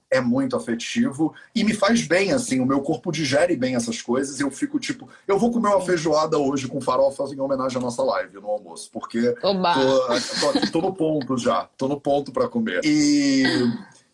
é 0.10 0.22
muito 0.22 0.56
afetivo 0.56 1.34
e 1.54 1.64
me 1.64 1.74
faz 1.74 2.02
bem, 2.06 2.32
assim, 2.32 2.60
o 2.60 2.66
meu 2.66 2.82
corpo 2.82 3.12
digere 3.12 3.56
bem 3.56 3.76
essas 3.76 4.02
coisas 4.02 4.40
eu 4.40 4.50
fico 4.50 4.80
tipo, 4.80 5.08
eu 5.28 5.38
vou 5.38 5.52
comer 5.52 5.70
uma 5.70 5.82
feijoada 5.82 6.38
hoje 6.38 6.68
com 6.68 6.80
farofa 6.80 7.24
em 7.34 7.40
homenagem 7.40 7.78
à 7.78 7.82
nossa 7.82 8.04
live 8.04 8.40
no 8.40 8.48
almoço, 8.48 8.90
porque 8.92 9.36
tô, 9.74 10.54
tô, 10.54 10.72
tô 10.72 10.82
no 10.82 10.94
ponto 10.94 11.38
já, 11.38 11.70
tô 11.78 11.88
no 11.88 12.00
ponto 12.00 12.32
para 12.32 12.48
comer. 12.48 12.82
E, 12.84 13.44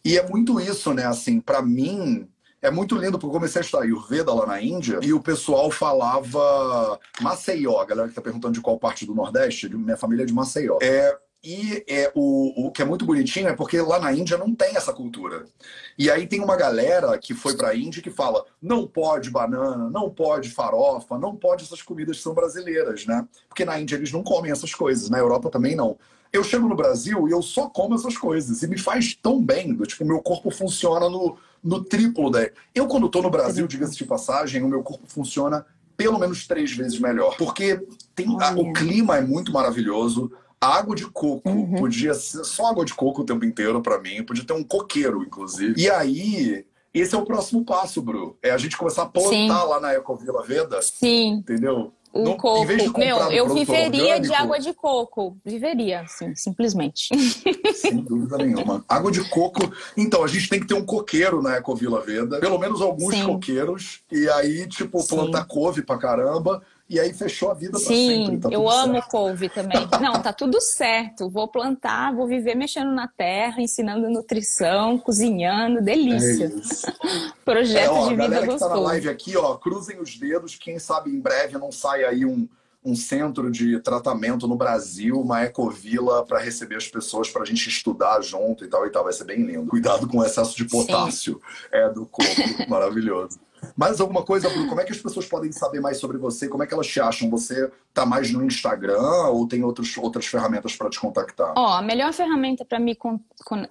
e 0.04 0.18
é 0.18 0.28
muito 0.28 0.60
isso, 0.60 0.94
né, 0.94 1.06
assim, 1.06 1.40
para 1.40 1.62
mim, 1.62 2.28
é 2.62 2.72
muito 2.72 2.96
lindo, 2.96 3.20
porque 3.20 3.28
eu 3.28 3.40
comecei 3.40 3.60
a 3.60 3.64
estudar 3.64 3.84
Ayurveda 3.84 4.34
lá 4.34 4.48
na 4.48 4.62
Índia 4.62 5.00
e 5.04 5.14
o 5.14 5.20
pessoal 5.20 5.70
falava 5.70 7.00
Maceió, 7.22 7.80
a 7.80 7.86
galera 7.86 8.08
que 8.08 8.16
tá 8.16 8.22
perguntando 8.22 8.54
de 8.54 8.62
qual 8.62 8.80
parte 8.80 9.06
do 9.06 9.14
Nordeste, 9.14 9.70
minha 9.70 9.98
família 9.98 10.24
é 10.24 10.26
de 10.26 10.34
Maceió. 10.34 10.80
É, 10.82 11.16
e 11.44 11.84
é, 11.90 12.10
o, 12.16 12.68
o 12.68 12.72
que 12.72 12.82
é 12.82 12.86
muito 12.86 13.06
bonitinho 13.06 13.50
é 13.50 13.54
porque 13.54 13.82
lá 13.82 14.00
na 14.00 14.14
Índia 14.14 14.38
não 14.38 14.56
tem 14.56 14.78
essa 14.78 14.94
cultura. 14.94 15.46
E 15.98 16.10
aí 16.10 16.26
tem 16.26 16.40
uma 16.40 16.56
galera 16.56 17.18
que 17.18 17.34
foi 17.34 17.58
para 17.58 17.70
a 17.70 17.76
Índia 17.76 18.02
que 18.02 18.10
fala: 18.10 18.46
não 18.62 18.88
pode 18.88 19.30
banana, 19.30 19.90
não 19.90 20.10
pode 20.10 20.50
farofa, 20.50 21.18
não 21.18 21.36
pode 21.36 21.66
essas 21.66 21.82
comidas 21.82 22.18
que 22.18 22.24
são 22.24 22.34
brasileiras, 22.34 23.06
né? 23.06 23.28
Porque 23.50 23.66
na 23.66 23.78
Índia 23.78 23.98
eles 23.98 24.12
não 24.12 24.24
comem 24.24 24.52
essas 24.52 24.74
coisas, 24.74 25.10
na 25.10 25.20
Europa 25.20 25.50
também 25.50 25.76
não. 25.76 25.98
Eu 26.32 26.44
chego 26.46 26.68
no 26.68 26.76
Brasil 26.76 27.28
e 27.28 27.32
eu 27.32 27.42
só 27.42 27.68
como 27.68 27.94
essas 27.94 28.18
coisas. 28.18 28.64
E 28.64 28.68
me 28.68 28.78
faz 28.78 29.14
tão 29.14 29.44
bem, 29.44 29.74
do, 29.74 29.86
tipo, 29.86 30.06
meu 30.06 30.22
corpo 30.22 30.50
funciona 30.50 31.10
no, 31.10 31.38
no 31.62 31.84
triplo 31.84 32.32
da. 32.32 32.50
Eu, 32.74 32.88
quando 32.88 33.08
estou 33.08 33.22
no 33.22 33.30
Brasil, 33.30 33.68
diga-se 33.68 33.98
de 33.98 34.06
passagem, 34.06 34.64
o 34.64 34.68
meu 34.70 34.82
corpo 34.82 35.06
funciona 35.08 35.66
pelo 35.98 36.18
menos 36.18 36.48
três 36.48 36.72
vezes 36.72 37.00
melhor. 37.00 37.36
Porque 37.38 37.86
tem, 38.16 38.28
a, 38.42 38.52
o 38.54 38.74
clima 38.74 39.18
é 39.18 39.22
muito 39.22 39.52
maravilhoso. 39.52 40.32
A 40.64 40.78
água 40.78 40.96
de 40.96 41.06
coco 41.06 41.50
uhum. 41.50 41.76
podia 41.76 42.14
ser 42.14 42.46
só 42.46 42.68
água 42.68 42.86
de 42.86 42.94
coco 42.94 43.22
o 43.22 43.26
tempo 43.26 43.44
inteiro 43.44 43.82
para 43.82 44.00
mim. 44.00 44.24
Podia 44.24 44.46
ter 44.46 44.54
um 44.54 44.64
coqueiro, 44.64 45.22
inclusive. 45.22 45.74
E 45.78 45.90
aí, 45.90 46.66
esse 46.94 47.14
é 47.14 47.18
o 47.18 47.26
próximo 47.26 47.66
passo, 47.66 48.02
Bru. 48.02 48.38
É 48.42 48.52
a 48.52 48.58
gente 48.58 48.78
começar 48.78 49.04
a 49.04 49.08
plantar 49.08 49.30
Sim. 49.30 49.48
lá 49.50 49.80
na 49.82 49.94
Ecovila 49.94 50.42
Veda. 50.44 50.82
Sim. 50.82 51.34
Entendeu? 51.34 51.92
o 52.14 52.24
não, 52.24 52.38
coco. 52.38 52.66
Meu, 52.98 53.18
eu 53.32 53.50
viveria 53.54 54.04
orgânico, 54.04 54.28
de 54.28 54.34
água 54.34 54.60
de 54.60 54.74
coco. 54.74 55.36
Viveria, 55.44 56.02
assim, 56.02 56.36
simplesmente. 56.36 57.10
Sem 57.74 57.98
dúvida 57.98 58.38
nenhuma. 58.38 58.86
Água 58.88 59.12
de 59.12 59.28
coco. 59.30 59.62
Então, 59.98 60.24
a 60.24 60.28
gente 60.28 60.48
tem 60.48 60.60
que 60.60 60.68
ter 60.68 60.76
um 60.76 60.86
coqueiro 60.86 61.42
na 61.42 61.58
Ecovila 61.58 62.02
Veda. 62.02 62.40
Pelo 62.40 62.60
menos 62.60 62.82
alguns 62.82 63.16
Sim. 63.16 63.26
coqueiros. 63.26 64.02
E 64.12 64.30
aí, 64.30 64.68
tipo, 64.68 65.06
plantar 65.08 65.42
Sim. 65.42 65.48
couve 65.48 65.82
pra 65.82 65.98
caramba 65.98 66.62
e 66.94 67.00
aí 67.00 67.14
fechou 67.14 67.50
a 67.50 67.54
vida 67.54 67.80
Sim, 67.80 68.26
sempre. 68.26 68.38
Tá 68.38 68.50
eu 68.50 68.70
amo 68.70 68.94
certo. 68.94 69.10
couve 69.10 69.50
também. 69.50 69.88
Não, 70.00 70.22
tá 70.22 70.32
tudo 70.32 70.62
certo. 70.62 71.30
Vou 71.30 71.48
plantar, 71.48 72.14
vou 72.14 72.28
viver 72.28 72.56
mexendo 72.56 72.92
na 72.92 73.08
terra, 73.08 73.62
ensinando 73.62 74.10
nutrição, 74.10 74.98
cozinhando, 75.00 75.82
delícia. 75.82 76.46
É 76.46 77.32
Projeto 77.44 77.86
é, 77.86 77.90
ó, 77.90 78.08
de 78.08 78.16
vida 78.16 78.46
gostoso. 78.46 78.54
Que 78.54 78.60
tá 78.60 78.70
na 78.70 78.80
live 78.82 79.10
aqui, 79.10 79.36
ó, 79.36 79.56
cruzem 79.56 80.00
os 80.00 80.16
dedos, 80.16 80.56
quem 80.56 80.78
sabe 80.78 81.10
em 81.10 81.20
breve 81.20 81.58
não 81.58 81.72
sai 81.72 82.04
aí 82.04 82.26
um 82.26 82.48
um 82.86 82.96
centro 82.96 83.50
de 83.50 83.80
tratamento 83.80 84.46
no 84.48 84.58
Brasil, 84.58 85.20
uma 85.20 85.42
ecovila 85.44 86.26
para 86.26 86.40
receber 86.40 86.76
as 86.76 86.88
pessoas 86.88 87.30
para 87.30 87.44
a 87.44 87.46
gente 87.46 87.70
estudar 87.70 88.22
junto 88.22 88.66
e 88.66 88.68
tal 88.68 88.86
e 88.86 88.90
tal. 88.90 89.06
Vai 89.06 89.14
ser 89.14 89.24
bem 89.24 89.42
lindo. 89.42 89.70
Cuidado 89.70 90.08
com 90.08 90.18
o 90.18 90.26
excesso 90.26 90.56
de 90.58 90.66
potássio 90.66 91.42
é 91.72 91.88
do 91.90 92.06
corpo. 92.06 92.34
Maravilhoso. 92.68 93.40
Mais 93.76 94.00
alguma 94.00 94.24
coisa, 94.24 94.50
Bruno? 94.50 94.68
Como 94.68 94.82
é 94.82 94.84
que 94.84 94.92
as 94.92 94.98
pessoas 94.98 95.26
podem 95.26 95.52
saber 95.52 95.80
mais 95.80 95.98
sobre 95.98 96.18
você? 96.18 96.48
Como 96.48 96.64
é 96.64 96.68
que 96.68 96.74
elas 96.74 96.88
te 96.88 97.00
acham? 97.00 97.30
Você 97.30 97.72
tá 97.94 98.06
mais 98.06 98.32
no 98.32 98.44
Instagram 98.44 99.28
ou 99.30 99.48
tem 99.48 99.64
outros, 99.64 99.98
outras 99.98 100.26
ferramentas 100.26 100.76
para 100.76 100.90
te 100.90 101.00
contactar? 101.00 101.54
Ó, 101.56 101.78
a 101.78 101.82
melhor 101.82 102.14
ferramenta 102.14 102.66
para 102.66 102.80
me, 102.80 102.98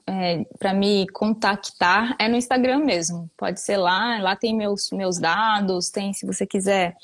é, 0.06 0.72
me 0.74 1.08
contactar 1.08 2.16
é 2.18 2.28
no 2.28 2.36
Instagram 2.36 2.78
mesmo. 2.78 3.30
Pode 3.36 3.60
ser 3.60 3.76
lá, 3.76 4.20
lá 4.20 4.36
tem 4.36 4.56
meus, 4.56 4.90
meus 4.92 5.18
dados, 5.18 5.90
tem, 5.90 6.12
se 6.12 6.26
você 6.26 6.46
quiser 6.46 6.96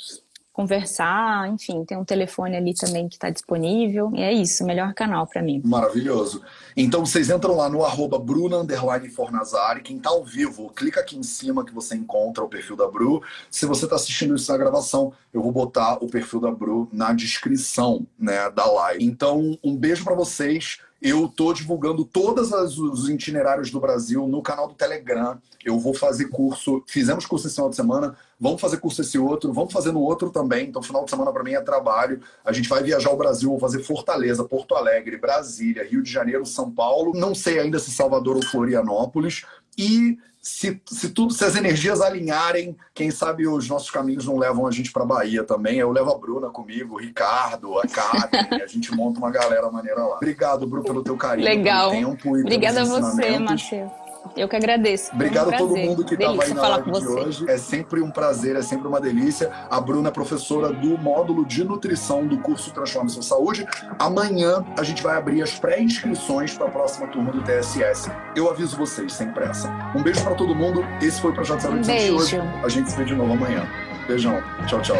conversar, 0.58 1.48
enfim, 1.48 1.84
tem 1.84 1.96
um 1.96 2.04
telefone 2.04 2.56
ali 2.56 2.74
também 2.74 3.08
que 3.08 3.14
está 3.14 3.30
disponível. 3.30 4.10
E 4.12 4.22
é 4.22 4.32
isso, 4.32 4.64
melhor 4.64 4.92
canal 4.92 5.24
para 5.24 5.40
mim. 5.40 5.62
Maravilhoso. 5.64 6.42
Então 6.76 7.06
vocês 7.06 7.30
entram 7.30 7.54
lá 7.54 7.68
no 7.68 7.84
arroba 7.84 8.18
Bruna 8.18 8.66
Fornazari. 9.14 9.82
Quem 9.82 9.98
está 9.98 10.10
ao 10.10 10.24
vivo, 10.24 10.68
clica 10.70 10.98
aqui 10.98 11.16
em 11.16 11.22
cima 11.22 11.64
que 11.64 11.72
você 11.72 11.94
encontra 11.94 12.42
o 12.42 12.48
perfil 12.48 12.74
da 12.74 12.88
Bru. 12.88 13.22
Se 13.48 13.66
você 13.66 13.84
está 13.84 13.94
assistindo 13.94 14.34
isso 14.34 14.50
na 14.50 14.58
gravação, 14.58 15.12
eu 15.32 15.40
vou 15.40 15.52
botar 15.52 16.02
o 16.02 16.08
perfil 16.08 16.40
da 16.40 16.50
Bru 16.50 16.88
na 16.92 17.12
descrição 17.12 18.04
né, 18.18 18.50
da 18.50 18.66
live. 18.66 19.04
Então, 19.04 19.56
um 19.62 19.76
beijo 19.76 20.02
para 20.02 20.16
vocês. 20.16 20.78
Eu 21.00 21.26
estou 21.26 21.54
divulgando 21.54 22.04
todos 22.04 22.50
os 22.50 23.08
itinerários 23.08 23.70
do 23.70 23.78
Brasil 23.78 24.26
no 24.26 24.42
canal 24.42 24.66
do 24.66 24.74
Telegram. 24.74 25.38
Eu 25.64 25.78
vou 25.78 25.94
fazer 25.94 26.24
curso, 26.24 26.82
fizemos 26.88 27.24
curso 27.24 27.46
esse 27.46 27.54
final 27.54 27.70
de 27.70 27.76
semana, 27.76 28.16
vamos 28.38 28.60
fazer 28.60 28.78
curso 28.78 29.00
esse 29.00 29.18
outro, 29.18 29.52
vamos 29.52 29.72
fazer 29.72 29.92
no 29.92 30.00
outro 30.00 30.30
também. 30.30 30.68
Então, 30.68 30.82
final 30.82 31.04
de 31.04 31.10
semana 31.10 31.32
para 31.32 31.42
mim 31.42 31.52
é 31.52 31.60
trabalho. 31.60 32.20
A 32.44 32.52
gente 32.52 32.68
vai 32.68 32.82
viajar 32.82 33.10
o 33.10 33.16
Brasil, 33.16 33.50
vou 33.50 33.58
fazer 33.58 33.82
Fortaleza, 33.82 34.44
Porto 34.44 34.74
Alegre, 34.74 35.16
Brasília, 35.16 35.86
Rio 35.86 36.02
de 36.02 36.10
Janeiro, 36.10 36.46
São 36.46 36.70
Paulo. 36.70 37.12
Não 37.14 37.34
sei 37.34 37.58
ainda 37.58 37.78
se 37.78 37.90
Salvador 37.90 38.36
ou 38.36 38.44
Florianópolis. 38.44 39.44
E 39.76 40.18
se, 40.40 40.80
se 40.86 41.10
tudo, 41.10 41.32
se 41.32 41.44
as 41.44 41.56
energias 41.56 42.00
alinharem, 42.00 42.76
quem 42.94 43.10
sabe 43.10 43.46
os 43.46 43.68
nossos 43.68 43.90
caminhos 43.90 44.24
não 44.24 44.38
levam 44.38 44.66
a 44.66 44.70
gente 44.70 44.90
para 44.90 45.04
Bahia 45.04 45.44
também. 45.44 45.78
Eu 45.78 45.90
levo 45.90 46.10
a 46.10 46.18
Bruna 46.18 46.48
comigo, 46.48 46.94
o 46.94 46.98
Ricardo, 46.98 47.78
a 47.78 47.86
Karen, 47.86 48.62
a 48.62 48.66
gente 48.66 48.94
monta 48.94 49.18
uma 49.18 49.30
galera 49.30 49.70
maneira 49.70 50.00
lá. 50.00 50.16
Obrigado, 50.16 50.66
Bruno, 50.66 50.84
pelo 50.84 51.02
teu 51.02 51.16
carinho, 51.16 51.46
Legal. 51.46 51.90
pelo 51.90 52.16
tempo 52.16 52.36
e 52.36 52.40
Obrigada 52.40 52.82
a 52.82 52.84
você, 52.84 53.38
Matheus. 53.38 54.07
Eu 54.36 54.48
que 54.48 54.56
agradeço. 54.56 55.10
Obrigado 55.12 55.50
um 55.50 55.54
a 55.54 55.58
todo 55.58 55.76
mundo 55.76 56.04
que 56.04 56.14
estava 56.14 56.42
aí 56.42 56.54
na 56.54 56.68
live 56.68 56.92
de 56.92 57.06
hoje. 57.06 57.50
É 57.50 57.58
sempre 57.58 58.00
um 58.00 58.10
prazer, 58.10 58.56
é 58.56 58.62
sempre 58.62 58.86
uma 58.86 59.00
delícia. 59.00 59.50
A 59.70 59.80
Bruna 59.80 60.08
é 60.08 60.12
professora 60.12 60.72
do 60.72 60.98
módulo 60.98 61.44
de 61.44 61.64
nutrição 61.64 62.26
do 62.26 62.38
curso 62.38 62.72
Transforme 62.72 63.10
Sua 63.10 63.22
Saúde. 63.22 63.66
Amanhã 63.98 64.64
a 64.78 64.82
gente 64.82 65.02
vai 65.02 65.16
abrir 65.16 65.42
as 65.42 65.58
pré-inscrições 65.58 66.54
para 66.54 66.66
a 66.66 66.70
próxima 66.70 67.06
turma 67.08 67.32
do 67.32 67.42
TSS. 67.42 68.10
Eu 68.36 68.50
aviso 68.50 68.76
vocês, 68.76 69.12
sem 69.12 69.30
pressa. 69.32 69.72
Um 69.94 70.02
beijo 70.02 70.22
para 70.22 70.34
todo 70.34 70.54
mundo. 70.54 70.84
Esse 71.00 71.20
foi 71.20 71.30
o 71.30 71.34
Projeto 71.34 71.66
085 71.66 71.78
um 71.78 71.82
de 71.82 72.12
hoje. 72.12 72.38
A 72.64 72.68
gente 72.68 72.90
se 72.90 72.96
vê 72.96 73.04
de 73.04 73.14
novo 73.14 73.32
amanhã. 73.32 73.66
Beijão. 74.06 74.42
Tchau, 74.66 74.80
tchau. 74.80 74.96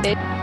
Beijo. 0.00 0.33